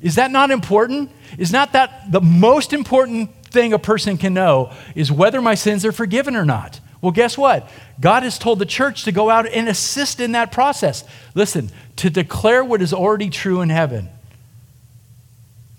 Is 0.00 0.16
that 0.16 0.32
not 0.32 0.50
important? 0.50 1.10
Is 1.38 1.52
not 1.52 1.72
that 1.72 2.10
the 2.10 2.20
most 2.20 2.72
important 2.72 3.30
thing 3.44 3.72
a 3.72 3.78
person 3.78 4.18
can 4.18 4.34
know 4.34 4.72
is 4.96 5.10
whether 5.10 5.40
my 5.40 5.54
sins 5.54 5.84
are 5.86 5.92
forgiven 5.92 6.34
or 6.34 6.44
not. 6.44 6.80
Well, 7.04 7.12
guess 7.12 7.36
what? 7.36 7.68
God 8.00 8.22
has 8.22 8.38
told 8.38 8.58
the 8.58 8.64
church 8.64 9.04
to 9.04 9.12
go 9.12 9.28
out 9.28 9.46
and 9.46 9.68
assist 9.68 10.20
in 10.20 10.32
that 10.32 10.50
process. 10.50 11.04
Listen, 11.34 11.70
to 11.96 12.08
declare 12.08 12.64
what 12.64 12.80
is 12.80 12.94
already 12.94 13.28
true 13.28 13.60
in 13.60 13.68
heaven. 13.68 14.08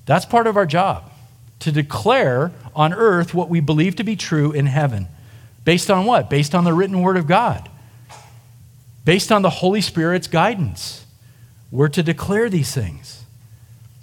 That's 0.06 0.24
part 0.24 0.46
of 0.46 0.56
our 0.56 0.68
job. 0.68 1.12
To 1.62 1.72
declare 1.72 2.52
on 2.76 2.94
earth 2.94 3.34
what 3.34 3.50
we 3.50 3.60
believe 3.60 3.96
to 3.96 4.04
be 4.04 4.16
true 4.16 4.52
in 4.52 4.68
heaven. 4.68 5.08
Based 5.64 5.90
on 5.90 6.06
what? 6.06 6.30
Based 6.30 6.54
on 6.54 6.64
the 6.64 6.74
written 6.74 7.02
word 7.02 7.18
of 7.18 7.26
God. 7.26 7.72
Based 9.04 9.32
on 9.32 9.42
the 9.42 9.50
Holy 9.50 9.82
Spirit's 9.82 10.28
guidance. 10.28 11.08
We're 11.72 11.90
to 11.90 12.04
declare 12.04 12.52
these 12.52 12.72
things. 12.72 13.25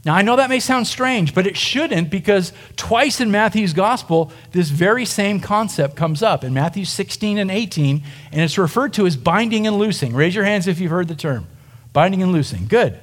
Now, 0.04 0.16
I 0.16 0.22
know 0.22 0.34
that 0.34 0.50
may 0.50 0.58
sound 0.58 0.88
strange, 0.88 1.32
but 1.32 1.46
it 1.46 1.56
shouldn't 1.56 2.10
because 2.10 2.52
twice 2.76 3.20
in 3.20 3.30
Matthew's 3.30 3.72
gospel, 3.72 4.32
this 4.50 4.68
very 4.68 5.04
same 5.04 5.38
concept 5.38 5.94
comes 5.94 6.24
up 6.24 6.42
in 6.42 6.52
Matthew 6.52 6.84
16 6.84 7.38
and 7.38 7.50
18, 7.50 8.02
and 8.32 8.40
it's 8.40 8.58
referred 8.58 8.94
to 8.94 9.06
as 9.06 9.16
binding 9.16 9.66
and 9.66 9.78
loosing. 9.78 10.12
Raise 10.12 10.34
your 10.34 10.44
hands 10.44 10.66
if 10.66 10.80
you've 10.80 10.90
heard 10.90 11.08
the 11.08 11.14
term 11.14 11.46
binding 11.92 12.22
and 12.22 12.32
loosing. 12.32 12.66
Good. 12.66 12.98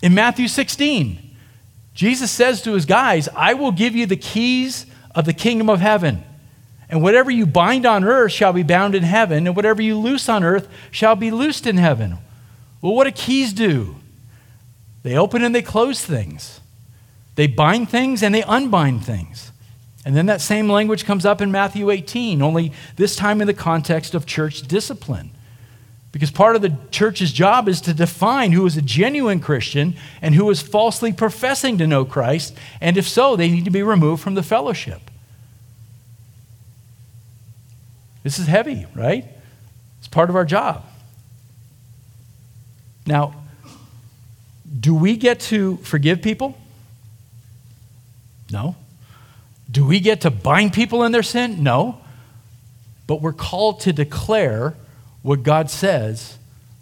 In 0.00 0.14
Matthew 0.14 0.48
16, 0.48 1.36
Jesus 1.94 2.30
says 2.30 2.62
to 2.62 2.72
his 2.72 2.86
guys, 2.86 3.28
I 3.36 3.54
will 3.54 3.72
give 3.72 3.94
you 3.94 4.06
the 4.06 4.16
keys 4.16 4.86
of 5.14 5.26
the 5.26 5.32
kingdom 5.32 5.68
of 5.68 5.80
heaven. 5.80 6.24
And 6.88 7.02
whatever 7.02 7.30
you 7.30 7.46
bind 7.46 7.86
on 7.86 8.04
earth 8.04 8.32
shall 8.32 8.52
be 8.52 8.62
bound 8.62 8.94
in 8.94 9.02
heaven, 9.02 9.46
and 9.46 9.54
whatever 9.54 9.80
you 9.80 9.96
loose 9.96 10.28
on 10.28 10.42
earth 10.42 10.68
shall 10.90 11.14
be 11.14 11.30
loosed 11.30 11.66
in 11.66 11.76
heaven. 11.76 12.18
Well, 12.80 12.94
what 12.94 13.04
do 13.04 13.12
keys 13.12 13.52
do? 13.52 13.96
They 15.02 15.16
open 15.16 15.42
and 15.42 15.54
they 15.54 15.62
close 15.62 16.04
things. 16.04 16.60
They 17.34 17.46
bind 17.46 17.88
things 17.88 18.22
and 18.22 18.34
they 18.34 18.42
unbind 18.42 19.04
things. 19.04 19.52
And 20.04 20.16
then 20.16 20.26
that 20.26 20.40
same 20.40 20.68
language 20.68 21.04
comes 21.04 21.24
up 21.24 21.40
in 21.40 21.52
Matthew 21.52 21.90
18, 21.90 22.42
only 22.42 22.72
this 22.96 23.14
time 23.14 23.40
in 23.40 23.46
the 23.46 23.54
context 23.54 24.14
of 24.14 24.26
church 24.26 24.62
discipline. 24.62 25.30
Because 26.10 26.30
part 26.30 26.56
of 26.56 26.62
the 26.62 26.76
church's 26.90 27.32
job 27.32 27.68
is 27.68 27.80
to 27.82 27.94
define 27.94 28.52
who 28.52 28.66
is 28.66 28.76
a 28.76 28.82
genuine 28.82 29.40
Christian 29.40 29.94
and 30.20 30.34
who 30.34 30.50
is 30.50 30.60
falsely 30.60 31.12
professing 31.12 31.78
to 31.78 31.86
know 31.86 32.04
Christ. 32.04 32.54
And 32.80 32.96
if 32.96 33.08
so, 33.08 33.34
they 33.34 33.48
need 33.48 33.64
to 33.64 33.70
be 33.70 33.82
removed 33.82 34.22
from 34.22 34.34
the 34.34 34.42
fellowship. 34.42 35.00
This 38.22 38.38
is 38.38 38.46
heavy, 38.46 38.86
right? 38.94 39.24
It's 39.98 40.08
part 40.08 40.28
of 40.28 40.36
our 40.36 40.44
job. 40.44 40.84
Now, 43.06 43.41
do 44.82 44.96
we 44.96 45.16
get 45.16 45.38
to 45.38 45.76
forgive 45.78 46.22
people? 46.22 46.58
No. 48.50 48.74
Do 49.70 49.86
we 49.86 50.00
get 50.00 50.22
to 50.22 50.30
bind 50.30 50.72
people 50.72 51.04
in 51.04 51.12
their 51.12 51.22
sin? 51.22 51.62
No. 51.62 52.00
But 53.06 53.22
we're 53.22 53.32
called 53.32 53.80
to 53.82 53.92
declare 53.92 54.74
what 55.22 55.44
God 55.44 55.70
says 55.70 56.36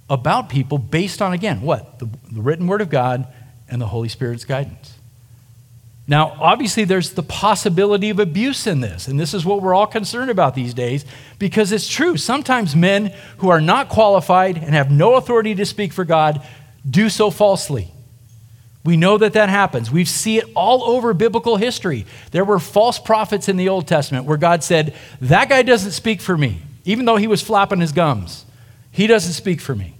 about 0.08 0.48
people 0.48 0.78
based 0.78 1.20
on, 1.20 1.34
again, 1.34 1.60
what? 1.60 1.98
The, 1.98 2.08
the, 2.32 2.40
written 2.40 2.66
word 2.66 2.80
of 2.80 2.88
God 2.88 3.26
and 3.68 3.82
the 3.82 3.86
Holy 3.86 4.08
Spirit's 4.08 4.46
guidance. 4.46 4.94
Now, 6.08 6.36
obviously, 6.40 6.84
there's 6.84 7.12
the 7.12 7.22
possibility 7.22 8.08
of 8.08 8.18
abuse 8.18 8.66
in 8.66 8.80
this, 8.80 9.08
and 9.08 9.20
this 9.20 9.34
is 9.34 9.44
what 9.44 9.60
we're 9.60 9.74
all 9.74 9.86
concerned 9.86 10.30
about 10.30 10.54
these 10.54 10.72
days 10.72 11.04
because 11.38 11.70
it's 11.70 11.86
true. 11.86 12.16
Sometimes 12.16 12.74
men 12.74 13.14
who 13.38 13.50
are 13.50 13.60
not 13.60 13.90
qualified 13.90 14.56
and 14.56 14.74
have 14.74 14.90
no 14.90 15.14
authority 15.16 15.54
to 15.54 15.66
speak 15.66 15.92
for 15.92 16.06
God 16.06 16.44
do 16.88 17.08
so 17.08 17.30
falsely. 17.30 17.92
We 18.84 18.96
know 18.96 19.18
that 19.18 19.34
that 19.34 19.50
happens. 19.50 19.90
We 19.90 20.04
see 20.04 20.38
it 20.38 20.46
all 20.54 20.84
over 20.84 21.12
biblical 21.12 21.56
history. 21.56 22.06
There 22.30 22.44
were 22.44 22.58
false 22.58 22.98
prophets 22.98 23.48
in 23.48 23.56
the 23.56 23.68
Old 23.68 23.86
Testament 23.86 24.24
where 24.24 24.38
God 24.38 24.64
said, 24.64 24.94
That 25.20 25.50
guy 25.50 25.62
doesn't 25.62 25.90
speak 25.90 26.20
for 26.20 26.36
me, 26.36 26.62
even 26.84 27.04
though 27.04 27.16
he 27.16 27.26
was 27.26 27.42
flapping 27.42 27.80
his 27.80 27.92
gums. 27.92 28.46
He 28.90 29.06
doesn't 29.06 29.34
speak 29.34 29.60
for 29.60 29.74
me. 29.74 29.96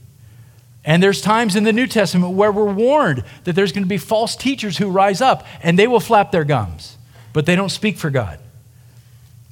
And 0.83 1.03
there's 1.03 1.20
times 1.20 1.57
in 1.57 1.64
the 1.64 1.74
New 1.74 1.87
Testament 1.87 2.33
where 2.33 2.51
we're 2.51 2.72
warned 2.72 3.22
that 3.45 3.55
there's 3.55 3.70
going 3.70 3.85
to 3.85 3.89
be 3.89 3.99
false 3.99 4.35
teachers 4.35 4.78
who 4.78 4.89
rise 4.89 5.20
up 5.20 5.47
and 5.62 5.78
they 5.78 5.87
will 5.87 6.01
flap 6.01 6.33
their 6.33 6.45
gums, 6.45 6.97
but 7.35 7.45
they 7.45 7.55
don't 7.55 7.68
speak 7.68 7.99
for 7.99 8.09
God. 8.09 8.39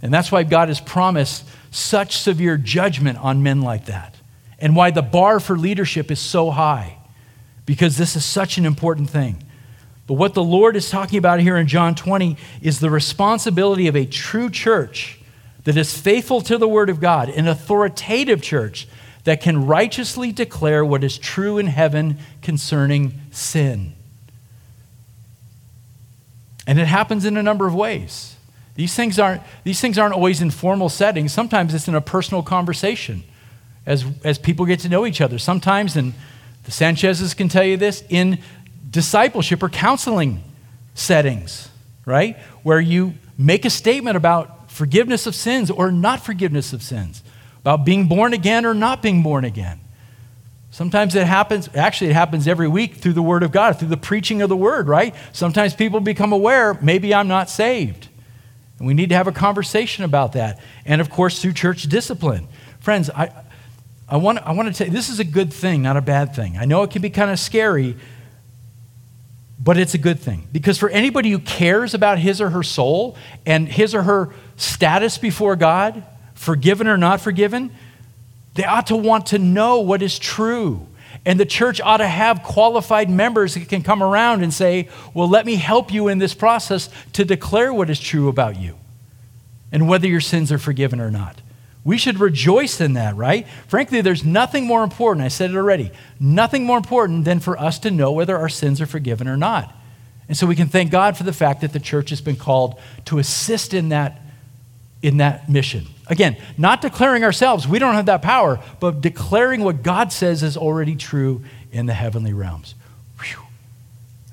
And 0.00 0.12
that's 0.12 0.32
why 0.32 0.42
God 0.44 0.68
has 0.68 0.80
promised 0.80 1.44
such 1.70 2.16
severe 2.16 2.56
judgment 2.56 3.18
on 3.18 3.42
men 3.42 3.60
like 3.60 3.86
that, 3.86 4.14
and 4.58 4.74
why 4.74 4.90
the 4.90 5.02
bar 5.02 5.38
for 5.38 5.58
leadership 5.58 6.10
is 6.10 6.18
so 6.18 6.50
high 6.50 6.97
because 7.68 7.98
this 7.98 8.16
is 8.16 8.24
such 8.24 8.56
an 8.56 8.64
important 8.64 9.10
thing. 9.10 9.42
But 10.06 10.14
what 10.14 10.32
the 10.32 10.42
Lord 10.42 10.74
is 10.74 10.88
talking 10.88 11.18
about 11.18 11.38
here 11.38 11.58
in 11.58 11.66
John 11.66 11.94
20 11.94 12.34
is 12.62 12.80
the 12.80 12.88
responsibility 12.88 13.88
of 13.88 13.94
a 13.94 14.06
true 14.06 14.48
church 14.48 15.20
that 15.64 15.76
is 15.76 15.94
faithful 15.94 16.40
to 16.40 16.56
the 16.56 16.66
Word 16.66 16.88
of 16.88 16.98
God, 16.98 17.28
an 17.28 17.46
authoritative 17.46 18.40
church 18.40 18.88
that 19.24 19.42
can 19.42 19.66
righteously 19.66 20.32
declare 20.32 20.82
what 20.82 21.04
is 21.04 21.18
true 21.18 21.58
in 21.58 21.66
heaven 21.66 22.16
concerning 22.40 23.12
sin. 23.32 23.92
And 26.66 26.78
it 26.78 26.86
happens 26.86 27.26
in 27.26 27.36
a 27.36 27.42
number 27.42 27.66
of 27.66 27.74
ways. 27.74 28.36
These 28.76 28.94
things 28.94 29.18
aren't, 29.18 29.42
these 29.64 29.78
things 29.78 29.98
aren't 29.98 30.14
always 30.14 30.40
in 30.40 30.50
formal 30.50 30.88
settings. 30.88 31.34
Sometimes 31.34 31.74
it's 31.74 31.86
in 31.86 31.94
a 31.94 32.00
personal 32.00 32.42
conversation 32.42 33.24
as, 33.84 34.06
as 34.24 34.38
people 34.38 34.64
get 34.64 34.80
to 34.80 34.88
know 34.88 35.04
each 35.04 35.20
other. 35.20 35.38
Sometimes 35.38 35.98
in 35.98 36.14
the 36.68 37.34
can 37.36 37.48
tell 37.48 37.64
you 37.64 37.76
this 37.76 38.04
in 38.08 38.38
discipleship 38.90 39.62
or 39.62 39.68
counseling 39.68 40.42
settings, 40.94 41.70
right? 42.04 42.36
Where 42.62 42.80
you 42.80 43.14
make 43.38 43.64
a 43.64 43.70
statement 43.70 44.16
about 44.16 44.70
forgiveness 44.70 45.26
of 45.26 45.34
sins 45.34 45.70
or 45.70 45.90
not 45.90 46.20
forgiveness 46.20 46.72
of 46.72 46.82
sins, 46.82 47.22
about 47.60 47.84
being 47.84 48.06
born 48.06 48.34
again 48.34 48.66
or 48.66 48.74
not 48.74 49.02
being 49.02 49.22
born 49.22 49.44
again. 49.44 49.80
Sometimes 50.70 51.14
it 51.14 51.26
happens, 51.26 51.70
actually, 51.74 52.10
it 52.10 52.14
happens 52.14 52.46
every 52.46 52.68
week 52.68 52.96
through 52.96 53.14
the 53.14 53.22
Word 53.22 53.42
of 53.42 53.50
God, 53.50 53.78
through 53.78 53.88
the 53.88 53.96
preaching 53.96 54.42
of 54.42 54.50
the 54.50 54.56
Word, 54.56 54.88
right? 54.88 55.14
Sometimes 55.32 55.74
people 55.74 56.00
become 56.00 56.32
aware, 56.32 56.74
maybe 56.82 57.14
I'm 57.14 57.28
not 57.28 57.48
saved. 57.48 58.08
And 58.78 58.86
we 58.86 58.92
need 58.94 59.08
to 59.08 59.14
have 59.14 59.26
a 59.26 59.32
conversation 59.32 60.04
about 60.04 60.34
that. 60.34 60.60
And 60.84 61.00
of 61.00 61.08
course, 61.08 61.40
through 61.40 61.54
church 61.54 61.84
discipline. 61.84 62.46
Friends, 62.78 63.08
I, 63.10 63.30
I 64.08 64.16
want, 64.16 64.38
I 64.38 64.52
want 64.52 64.68
to 64.68 64.74
tell 64.74 64.86
you, 64.86 64.92
this 64.92 65.10
is 65.10 65.20
a 65.20 65.24
good 65.24 65.52
thing, 65.52 65.82
not 65.82 65.96
a 65.96 66.00
bad 66.00 66.34
thing. 66.34 66.56
I 66.56 66.64
know 66.64 66.82
it 66.82 66.90
can 66.90 67.02
be 67.02 67.10
kind 67.10 67.30
of 67.30 67.38
scary, 67.38 67.96
but 69.60 69.76
it's 69.76 69.94
a 69.94 69.98
good 69.98 70.18
thing. 70.18 70.48
Because 70.50 70.78
for 70.78 70.88
anybody 70.88 71.30
who 71.30 71.38
cares 71.38 71.92
about 71.92 72.18
his 72.18 72.40
or 72.40 72.50
her 72.50 72.62
soul 72.62 73.16
and 73.44 73.68
his 73.68 73.94
or 73.94 74.02
her 74.02 74.30
status 74.56 75.18
before 75.18 75.56
God, 75.56 76.04
forgiven 76.34 76.88
or 76.88 76.96
not 76.96 77.20
forgiven, 77.20 77.70
they 78.54 78.64
ought 78.64 78.86
to 78.86 78.96
want 78.96 79.26
to 79.26 79.38
know 79.38 79.80
what 79.80 80.00
is 80.00 80.18
true. 80.18 80.86
And 81.26 81.38
the 81.38 81.46
church 81.46 81.80
ought 81.80 81.98
to 81.98 82.06
have 82.06 82.42
qualified 82.42 83.10
members 83.10 83.54
that 83.54 83.68
can 83.68 83.82
come 83.82 84.02
around 84.02 84.42
and 84.42 84.54
say, 84.54 84.88
Well, 85.12 85.28
let 85.28 85.44
me 85.44 85.56
help 85.56 85.92
you 85.92 86.08
in 86.08 86.18
this 86.18 86.32
process 86.32 86.88
to 87.12 87.24
declare 87.24 87.74
what 87.74 87.90
is 87.90 88.00
true 88.00 88.28
about 88.28 88.56
you 88.56 88.76
and 89.70 89.88
whether 89.88 90.06
your 90.06 90.20
sins 90.20 90.50
are 90.50 90.58
forgiven 90.58 91.00
or 91.00 91.10
not. 91.10 91.40
We 91.88 91.96
should 91.96 92.20
rejoice 92.20 92.82
in 92.82 92.92
that, 92.92 93.16
right? 93.16 93.48
Frankly, 93.66 94.02
there's 94.02 94.22
nothing 94.22 94.66
more 94.66 94.84
important, 94.84 95.24
I 95.24 95.28
said 95.28 95.52
it 95.52 95.56
already, 95.56 95.90
nothing 96.20 96.64
more 96.64 96.76
important 96.76 97.24
than 97.24 97.40
for 97.40 97.58
us 97.58 97.78
to 97.78 97.90
know 97.90 98.12
whether 98.12 98.36
our 98.36 98.50
sins 98.50 98.82
are 98.82 98.86
forgiven 98.86 99.26
or 99.26 99.38
not. 99.38 99.74
And 100.28 100.36
so 100.36 100.46
we 100.46 100.54
can 100.54 100.68
thank 100.68 100.90
God 100.90 101.16
for 101.16 101.22
the 101.22 101.32
fact 101.32 101.62
that 101.62 101.72
the 101.72 101.80
church 101.80 102.10
has 102.10 102.20
been 102.20 102.36
called 102.36 102.78
to 103.06 103.18
assist 103.18 103.72
in 103.72 103.88
that, 103.88 104.20
in 105.00 105.16
that 105.16 105.48
mission. 105.48 105.86
Again, 106.08 106.36
not 106.58 106.82
declaring 106.82 107.24
ourselves, 107.24 107.66
we 107.66 107.78
don't 107.78 107.94
have 107.94 108.04
that 108.04 108.20
power, 108.20 108.62
but 108.80 109.00
declaring 109.00 109.64
what 109.64 109.82
God 109.82 110.12
says 110.12 110.42
is 110.42 110.58
already 110.58 110.94
true 110.94 111.42
in 111.72 111.86
the 111.86 111.94
heavenly 111.94 112.34
realms. 112.34 112.74
Whew. 113.22 113.40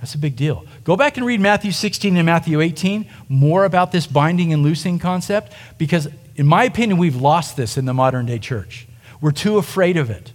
That's 0.01 0.13
a 0.13 0.17
big 0.17 0.35
deal. 0.35 0.65
Go 0.83 0.97
back 0.97 1.15
and 1.15 1.25
read 1.25 1.39
Matthew 1.39 1.71
16 1.71 2.17
and 2.17 2.25
Matthew 2.25 2.59
18, 2.59 3.09
more 3.29 3.63
about 3.63 3.93
this 3.93 4.07
binding 4.07 4.51
and 4.51 4.61
loosing 4.61 4.99
concept, 4.99 5.53
because 5.77 6.09
in 6.35 6.45
my 6.45 6.65
opinion, 6.65 6.97
we've 6.97 7.15
lost 7.15 7.55
this 7.55 7.77
in 7.77 7.85
the 7.85 7.93
modern 7.93 8.25
day 8.25 8.39
church. 8.39 8.87
We're 9.21 9.31
too 9.31 9.57
afraid 9.57 9.97
of 9.97 10.09
it 10.09 10.33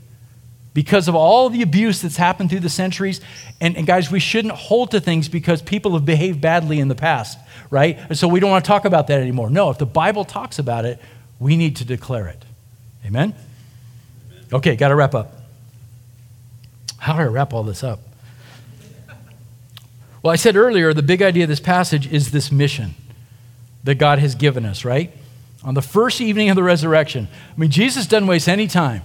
because 0.73 1.09
of 1.09 1.15
all 1.15 1.51
the 1.51 1.63
abuse 1.63 2.01
that's 2.01 2.17
happened 2.17 2.51
through 2.51 2.61
the 2.61 2.71
centuries. 2.71 3.21
And, 3.61 3.77
and, 3.77 3.87
guys, 3.87 4.11
we 4.11 4.21
shouldn't 4.21 4.55
hold 4.55 4.93
to 4.93 5.01
things 5.01 5.29
because 5.29 5.61
people 5.61 5.93
have 5.93 6.05
behaved 6.05 6.41
badly 6.41 6.81
in 6.81 6.89
the 6.89 6.95
past, 6.95 7.39
right? 7.71 7.99
And 8.09 8.17
so 8.17 8.29
we 8.29 8.41
don't 8.41 8.51
want 8.51 8.65
to 8.65 8.69
talk 8.69 8.85
about 8.85 9.09
that 9.09 9.21
anymore. 9.21 9.51
No, 9.51 9.71
if 9.71 9.79
the 9.79 9.87
Bible 9.87 10.25
talks 10.25 10.59
about 10.59 10.85
it, 10.85 10.99
we 11.39 11.57
need 11.57 11.77
to 11.77 11.85
declare 11.85 12.29
it. 12.29 12.45
Amen? 13.05 13.35
Okay, 14.53 14.77
got 14.77 14.89
to 14.89 14.95
wrap 14.95 15.15
up. 15.15 15.35
How 16.99 17.15
do 17.15 17.21
I 17.21 17.27
wrap 17.27 17.53
all 17.53 17.63
this 17.63 17.83
up? 17.83 18.01
Well, 20.23 20.33
I 20.33 20.37
said 20.37 20.57
earlier, 20.57 20.93
the 20.93 21.03
big 21.03 21.23
idea 21.23 21.45
of 21.45 21.49
this 21.49 21.61
passage 21.61 22.13
is 22.13 22.31
this 22.31 22.53
mission 22.53 22.95
that 23.85 23.95
God 23.95 24.19
has 24.19 24.35
given 24.35 24.67
us, 24.67 24.85
right? 24.85 25.11
On 25.63 25.75
the 25.75 25.83
first 25.83 26.21
evening 26.21 26.49
of 26.49 26.57
the 26.57 26.63
resurrection. 26.63 27.29
I 27.55 27.61
mean, 27.61 27.71
Jesus 27.71 28.07
doesn't 28.07 28.27
waste 28.27 28.49
any 28.49 28.67
time, 28.67 29.03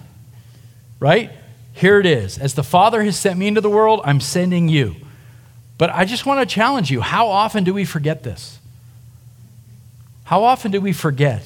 right? 1.00 1.32
Here 1.74 2.00
it 2.00 2.06
is. 2.06 2.38
As 2.38 2.54
the 2.54 2.64
Father 2.64 3.04
has 3.04 3.18
sent 3.18 3.38
me 3.38 3.48
into 3.48 3.62
the 3.62 3.70
world, 3.70 4.02
I'm 4.06 4.22
sending 4.22 4.70
you. 4.70 4.96
But 5.78 5.90
I 5.90 6.06
just 6.06 6.26
want 6.26 6.48
to 6.48 6.54
challenge 6.54 6.90
you 6.90 7.02
how 7.02 7.28
often 7.28 7.64
do 7.64 7.74
we 7.74 7.84
forget 7.84 8.24
this? 8.24 8.60
How 10.24 10.44
often 10.44 10.72
do 10.72 10.80
we 10.82 10.94
forget 10.94 11.44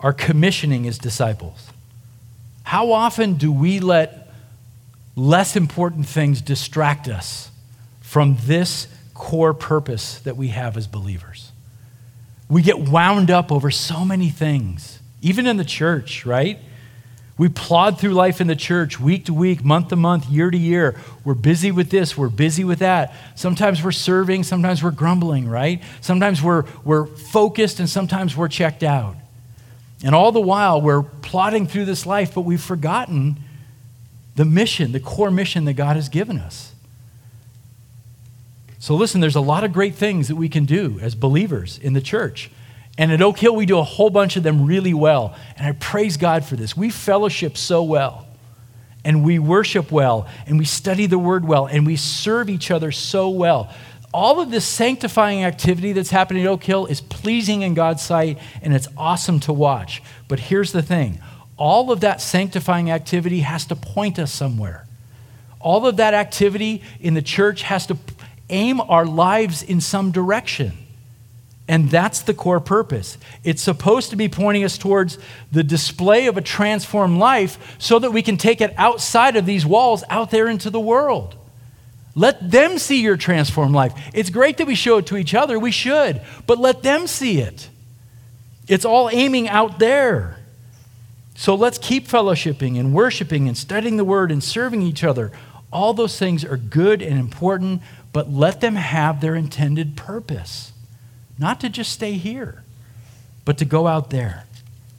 our 0.00 0.12
commissioning 0.12 0.86
as 0.88 0.98
disciples? 0.98 1.68
How 2.64 2.92
often 2.92 3.34
do 3.34 3.52
we 3.52 3.78
let 3.80 4.32
less 5.14 5.54
important 5.54 6.06
things 6.06 6.40
distract 6.40 7.06
us 7.06 7.50
from 8.00 8.36
this 8.46 8.88
core 9.12 9.54
purpose 9.54 10.18
that 10.20 10.36
we 10.36 10.48
have 10.48 10.76
as 10.76 10.86
believers? 10.86 11.52
We 12.54 12.62
get 12.62 12.78
wound 12.78 13.32
up 13.32 13.50
over 13.50 13.72
so 13.72 14.04
many 14.04 14.30
things, 14.30 15.00
even 15.20 15.48
in 15.48 15.56
the 15.56 15.64
church, 15.64 16.24
right? 16.24 16.60
We 17.36 17.48
plod 17.48 17.98
through 17.98 18.12
life 18.12 18.40
in 18.40 18.46
the 18.46 18.54
church 18.54 19.00
week 19.00 19.24
to 19.24 19.34
week, 19.34 19.64
month 19.64 19.88
to 19.88 19.96
month, 19.96 20.26
year 20.26 20.52
to 20.52 20.56
year. 20.56 20.94
We're 21.24 21.34
busy 21.34 21.72
with 21.72 21.90
this, 21.90 22.16
we're 22.16 22.28
busy 22.28 22.62
with 22.62 22.78
that. 22.78 23.12
Sometimes 23.34 23.82
we're 23.82 23.90
serving, 23.90 24.44
sometimes 24.44 24.84
we're 24.84 24.92
grumbling, 24.92 25.48
right? 25.48 25.82
Sometimes 26.00 26.40
we're, 26.40 26.62
we're 26.84 27.06
focused, 27.06 27.80
and 27.80 27.90
sometimes 27.90 28.36
we're 28.36 28.46
checked 28.46 28.84
out. 28.84 29.16
And 30.04 30.14
all 30.14 30.30
the 30.30 30.40
while, 30.40 30.80
we're 30.80 31.02
plodding 31.02 31.66
through 31.66 31.86
this 31.86 32.06
life, 32.06 32.36
but 32.36 32.42
we've 32.42 32.62
forgotten 32.62 33.38
the 34.36 34.44
mission, 34.44 34.92
the 34.92 35.00
core 35.00 35.32
mission 35.32 35.64
that 35.64 35.74
God 35.74 35.96
has 35.96 36.08
given 36.08 36.38
us. 36.38 36.72
So, 38.84 38.94
listen, 38.96 39.22
there's 39.22 39.34
a 39.34 39.40
lot 39.40 39.64
of 39.64 39.72
great 39.72 39.94
things 39.94 40.28
that 40.28 40.36
we 40.36 40.50
can 40.50 40.66
do 40.66 40.98
as 41.00 41.14
believers 41.14 41.78
in 41.78 41.94
the 41.94 42.02
church. 42.02 42.50
And 42.98 43.10
at 43.10 43.22
Oak 43.22 43.38
Hill, 43.38 43.56
we 43.56 43.64
do 43.64 43.78
a 43.78 43.82
whole 43.82 44.10
bunch 44.10 44.36
of 44.36 44.42
them 44.42 44.66
really 44.66 44.92
well. 44.92 45.34
And 45.56 45.66
I 45.66 45.72
praise 45.72 46.18
God 46.18 46.44
for 46.44 46.56
this. 46.56 46.76
We 46.76 46.90
fellowship 46.90 47.56
so 47.56 47.82
well. 47.82 48.26
and 49.02 49.24
we 49.24 49.38
worship 49.38 49.90
well 49.90 50.28
and 50.46 50.58
we 50.58 50.66
study 50.66 51.06
the 51.06 51.18
word 51.18 51.46
well 51.46 51.64
and 51.64 51.86
we 51.86 51.96
serve 51.96 52.50
each 52.50 52.70
other 52.70 52.92
so 52.92 53.30
well. 53.30 53.72
All 54.12 54.38
of 54.38 54.50
this 54.50 54.66
sanctifying 54.66 55.44
activity 55.44 55.94
that's 55.94 56.10
happening 56.10 56.44
at 56.44 56.48
Oak 56.50 56.64
Hill 56.64 56.84
is 56.84 57.00
pleasing 57.00 57.62
in 57.62 57.72
God's 57.72 58.02
sight 58.02 58.38
and 58.60 58.74
it's 58.74 58.88
awesome 58.98 59.40
to 59.40 59.52
watch. 59.54 60.02
But 60.28 60.40
here's 60.40 60.72
the 60.72 60.82
thing 60.82 61.22
all 61.56 61.90
of 61.90 62.00
that 62.00 62.20
sanctifying 62.20 62.90
activity 62.90 63.40
has 63.40 63.64
to 63.66 63.76
point 63.76 64.18
us 64.18 64.30
somewhere. 64.30 64.86
All 65.58 65.86
of 65.86 65.96
that 65.96 66.12
activity 66.12 66.82
in 67.00 67.14
the 67.14 67.22
church 67.22 67.62
has 67.62 67.86
to 67.86 67.94
aim 68.54 68.80
our 68.80 69.04
lives 69.04 69.62
in 69.62 69.80
some 69.80 70.12
direction. 70.12 70.72
And 71.66 71.90
that's 71.90 72.20
the 72.20 72.34
core 72.34 72.60
purpose. 72.60 73.16
It's 73.42 73.62
supposed 73.62 74.10
to 74.10 74.16
be 74.16 74.28
pointing 74.28 74.64
us 74.64 74.76
towards 74.78 75.18
the 75.50 75.62
display 75.62 76.26
of 76.26 76.36
a 76.36 76.42
transformed 76.42 77.18
life 77.18 77.76
so 77.78 77.98
that 77.98 78.12
we 78.12 78.22
can 78.22 78.36
take 78.36 78.60
it 78.60 78.74
outside 78.76 79.36
of 79.36 79.46
these 79.46 79.64
walls, 79.64 80.04
out 80.10 80.30
there 80.30 80.46
into 80.48 80.68
the 80.68 80.80
world. 80.80 81.36
Let 82.14 82.50
them 82.50 82.78
see 82.78 83.00
your 83.00 83.16
transformed 83.16 83.74
life. 83.74 83.92
It's 84.12 84.30
great 84.30 84.58
that 84.58 84.66
we 84.66 84.74
show 84.74 84.98
it 84.98 85.06
to 85.06 85.16
each 85.16 85.34
other, 85.34 85.58
we 85.58 85.70
should, 85.70 86.20
but 86.46 86.58
let 86.58 86.82
them 86.82 87.06
see 87.06 87.40
it. 87.40 87.68
It's 88.68 88.84
all 88.84 89.10
aiming 89.10 89.48
out 89.48 89.78
there. 89.78 90.38
So 91.34 91.54
let's 91.54 91.78
keep 91.78 92.06
fellowshipping 92.06 92.78
and 92.78 92.94
worshiping 92.94 93.48
and 93.48 93.56
studying 93.56 93.96
the 93.96 94.04
word 94.04 94.30
and 94.30 94.44
serving 94.44 94.82
each 94.82 95.02
other. 95.02 95.32
All 95.72 95.92
those 95.92 96.18
things 96.18 96.44
are 96.44 96.56
good 96.56 97.02
and 97.02 97.18
important, 97.18 97.82
but 98.14 98.30
let 98.30 98.60
them 98.60 98.76
have 98.76 99.20
their 99.20 99.34
intended 99.34 99.96
purpose. 99.96 100.72
Not 101.36 101.60
to 101.60 101.68
just 101.68 101.92
stay 101.92 102.12
here, 102.12 102.62
but 103.44 103.58
to 103.58 103.64
go 103.64 103.88
out 103.88 104.10
there. 104.10 104.44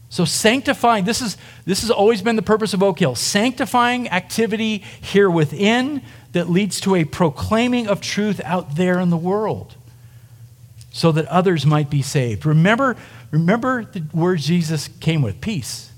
So 0.09 0.25
sanctifying, 0.25 1.05
this 1.05 1.21
is 1.21 1.37
this 1.65 1.79
has 1.81 1.89
always 1.89 2.21
been 2.21 2.35
the 2.35 2.41
purpose 2.41 2.73
of 2.73 2.83
Oak 2.83 2.99
Hill. 2.99 3.15
Sanctifying 3.15 4.09
activity 4.09 4.83
here 5.01 5.29
within 5.29 6.01
that 6.33 6.49
leads 6.49 6.81
to 6.81 6.93
a 6.95 7.05
proclaiming 7.05 7.87
of 7.87 8.01
truth 8.01 8.41
out 8.43 8.75
there 8.75 8.99
in 8.99 9.09
the 9.09 9.17
world 9.17 9.75
so 10.91 11.13
that 11.13 11.25
others 11.27 11.65
might 11.65 11.89
be 11.89 12.01
saved. 12.01 12.45
Remember, 12.45 12.97
remember 13.31 13.85
the 13.85 14.03
words 14.13 14.45
Jesus 14.45 14.89
came 14.99 15.21
with 15.21 15.39
peace. 15.39 15.89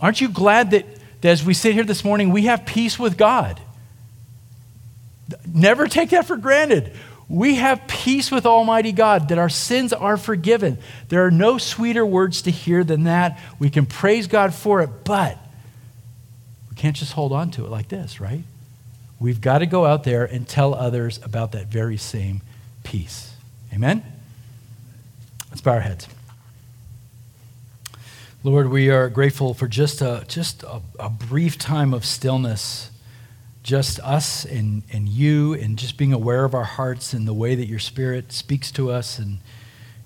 Aren't 0.00 0.20
you 0.20 0.28
glad 0.28 0.72
that, 0.72 0.86
that 1.20 1.28
as 1.28 1.44
we 1.44 1.54
sit 1.54 1.72
here 1.72 1.84
this 1.84 2.04
morning, 2.04 2.30
we 2.30 2.42
have 2.42 2.66
peace 2.66 2.98
with 2.98 3.16
God? 3.16 3.60
Never 5.46 5.86
take 5.86 6.10
that 6.10 6.26
for 6.26 6.36
granted. 6.36 6.92
We 7.28 7.56
have 7.56 7.88
peace 7.88 8.30
with 8.30 8.46
Almighty 8.46 8.92
God, 8.92 9.30
that 9.30 9.38
our 9.38 9.48
sins 9.48 9.92
are 9.92 10.16
forgiven. 10.16 10.78
There 11.08 11.26
are 11.26 11.30
no 11.30 11.58
sweeter 11.58 12.06
words 12.06 12.42
to 12.42 12.52
hear 12.52 12.84
than 12.84 13.04
that. 13.04 13.40
We 13.58 13.68
can 13.68 13.86
praise 13.86 14.28
God 14.28 14.54
for 14.54 14.80
it, 14.80 14.90
but 15.04 15.36
we 16.70 16.76
can't 16.76 16.94
just 16.94 17.12
hold 17.12 17.32
on 17.32 17.50
to 17.52 17.64
it 17.64 17.70
like 17.70 17.88
this, 17.88 18.20
right? 18.20 18.44
We've 19.18 19.40
got 19.40 19.58
to 19.58 19.66
go 19.66 19.84
out 19.84 20.04
there 20.04 20.24
and 20.24 20.46
tell 20.46 20.74
others 20.74 21.18
about 21.24 21.52
that 21.52 21.66
very 21.66 21.96
same 21.96 22.42
peace. 22.84 23.34
Amen? 23.72 24.04
Let's 25.50 25.62
bow 25.62 25.72
our 25.72 25.80
heads. 25.80 26.06
Lord, 28.44 28.70
we 28.70 28.90
are 28.90 29.08
grateful 29.08 29.54
for 29.54 29.66
just 29.66 30.00
a, 30.00 30.24
just 30.28 30.62
a, 30.62 30.80
a 31.00 31.10
brief 31.10 31.58
time 31.58 31.92
of 31.92 32.04
stillness 32.04 32.90
just 33.66 33.98
us 33.98 34.44
and, 34.44 34.84
and 34.92 35.08
you 35.08 35.52
and 35.54 35.76
just 35.76 35.96
being 35.96 36.12
aware 36.12 36.44
of 36.44 36.54
our 36.54 36.62
hearts 36.62 37.12
and 37.12 37.26
the 37.26 37.34
way 37.34 37.56
that 37.56 37.66
your 37.66 37.80
spirit 37.80 38.30
speaks 38.30 38.70
to 38.70 38.92
us 38.92 39.18
and 39.18 39.38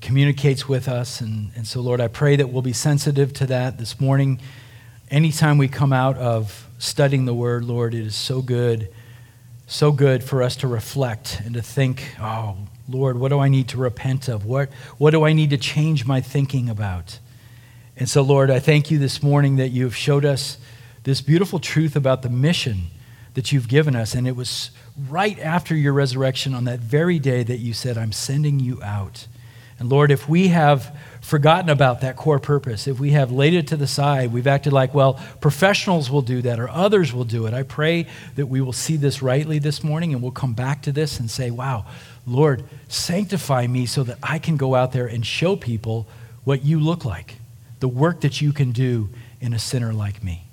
communicates 0.01 0.67
with 0.67 0.89
us. 0.89 1.21
And, 1.21 1.51
and 1.55 1.67
so, 1.67 1.83
Lord, 1.83 2.01
I 2.01 2.09
pray 2.09 2.37
that 2.37 2.49
we'll 2.49 2.63
be 2.63 2.73
sensitive 2.73 3.35
to 3.35 3.47
that 3.49 3.77
this 3.77 4.01
morning. 4.01 4.41
Anytime 5.11 5.59
we 5.59 5.69
come 5.69 5.93
out 5.93 6.17
of 6.17 6.67
studying 6.79 7.27
the 7.27 7.35
word, 7.35 7.67
Lord, 7.67 7.93
it 7.93 8.07
is 8.07 8.15
so 8.15 8.41
good, 8.41 8.89
so 9.67 9.93
good 9.93 10.25
for 10.25 10.43
us 10.43 10.57
to 10.57 10.67
reflect 10.67 11.43
and 11.45 11.53
to 11.53 11.61
think, 11.61 12.15
oh, 12.19 12.57
Lord, 12.89 13.19
what 13.19 13.29
do 13.29 13.41
I 13.41 13.51
need 13.51 13.69
to 13.69 13.77
repent 13.77 14.27
of? 14.29 14.47
What, 14.47 14.71
what 14.97 15.11
do 15.11 15.27
I 15.27 15.35
need 15.35 15.51
to 15.51 15.59
change 15.59 16.07
my 16.07 16.23
thinking 16.23 16.71
about? 16.71 17.19
And 17.95 18.09
so, 18.09 18.23
Lord, 18.23 18.51
I 18.51 18.59
thank 18.59 18.91
you 18.91 18.99
this 18.99 19.23
morning 19.23 19.57
that 19.57 19.69
you 19.69 19.85
have 19.85 19.95
showed 19.95 20.25
us 20.25 20.57
this 21.03 21.21
beautiful 21.21 21.59
truth 21.59 21.95
about 21.95 22.23
the 22.23 22.31
mission 22.31 22.87
that 23.41 23.53
you've 23.53 23.68
given 23.68 23.97
us. 23.97 24.14
And 24.14 24.28
it 24.28 24.36
was 24.36 24.70
right 25.09 25.38
after 25.38 25.74
your 25.74 25.95
resurrection 25.95 26.53
on 26.53 26.64
that 26.64 26.78
very 26.78 27.18
day 27.18 27.43
that 27.43 27.57
you 27.57 27.72
said, 27.72 27.97
I'm 27.97 28.12
sending 28.12 28.61
you 28.61 28.82
out. 28.82 29.28
And 29.78 29.88
Lord, 29.88 30.11
if 30.11 30.28
we 30.28 30.49
have 30.49 30.95
forgotten 31.22 31.70
about 31.70 32.03
that 32.03 32.16
core 32.16 32.38
purpose, 32.38 32.86
if 32.86 33.01
we 33.01 33.12
have 33.12 33.32
laid 33.32 33.55
it 33.55 33.66
to 33.68 33.78
the 33.78 33.86
side, 33.86 34.30
we've 34.30 34.47
acted 34.47 34.74
like, 34.74 34.93
well, 34.93 35.18
professionals 35.41 36.11
will 36.11 36.20
do 36.20 36.43
that 36.43 36.61
or 36.61 36.68
others 36.68 37.14
will 37.14 37.24
do 37.24 37.47
it, 37.47 37.55
I 37.55 37.62
pray 37.62 38.07
that 38.34 38.45
we 38.45 38.61
will 38.61 38.74
see 38.74 38.99
this 38.99 39.22
rightly 39.22 39.59
this 39.59 39.82
morning 39.82 40.12
and 40.12 40.22
we'll 40.22 40.32
come 40.32 40.53
back 40.53 40.82
to 40.82 40.93
this 40.93 41.18
and 41.18 41.30
say, 41.30 41.51
wow, 41.51 41.86
Lord, 42.26 42.62
sanctify 42.88 43.68
me 43.68 43.86
so 43.86 44.03
that 44.03 44.18
I 44.22 44.38
can 44.38 44.59
go 44.59 44.74
out 44.74 44.93
there 44.93 45.07
and 45.07 45.24
show 45.24 45.57
people 45.57 46.07
what 46.45 46.62
you 46.62 46.78
look 46.78 47.07
like, 47.07 47.36
the 47.78 47.88
work 47.88 48.20
that 48.20 48.43
you 48.43 48.53
can 48.53 48.72
do 48.72 49.09
in 49.41 49.55
a 49.55 49.59
sinner 49.59 49.95
like 49.95 50.22
me. 50.22 50.45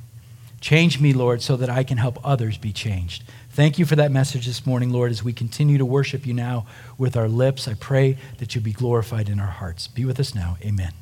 Change 0.59 0.99
me, 0.99 1.13
Lord, 1.13 1.41
so 1.41 1.55
that 1.57 1.69
I 1.69 1.83
can 1.83 1.97
help 1.97 2.19
others 2.23 2.57
be 2.57 2.73
changed. 2.73 3.23
Thank 3.51 3.79
you 3.79 3.85
for 3.85 3.95
that 3.95 4.11
message 4.11 4.45
this 4.45 4.65
morning, 4.65 4.91
Lord, 4.91 5.11
as 5.11 5.23
we 5.23 5.33
continue 5.33 5.77
to 5.77 5.85
worship 5.85 6.25
you 6.25 6.33
now 6.33 6.65
with 6.97 7.15
our 7.15 7.27
lips. 7.27 7.67
I 7.67 7.73
pray 7.75 8.17
that 8.37 8.55
you 8.55 8.61
be 8.61 8.73
glorified 8.73 9.29
in 9.29 9.39
our 9.39 9.47
hearts. 9.47 9.87
Be 9.87 10.05
with 10.05 10.19
us 10.19 10.35
now. 10.35 10.57
Amen. 10.61 10.93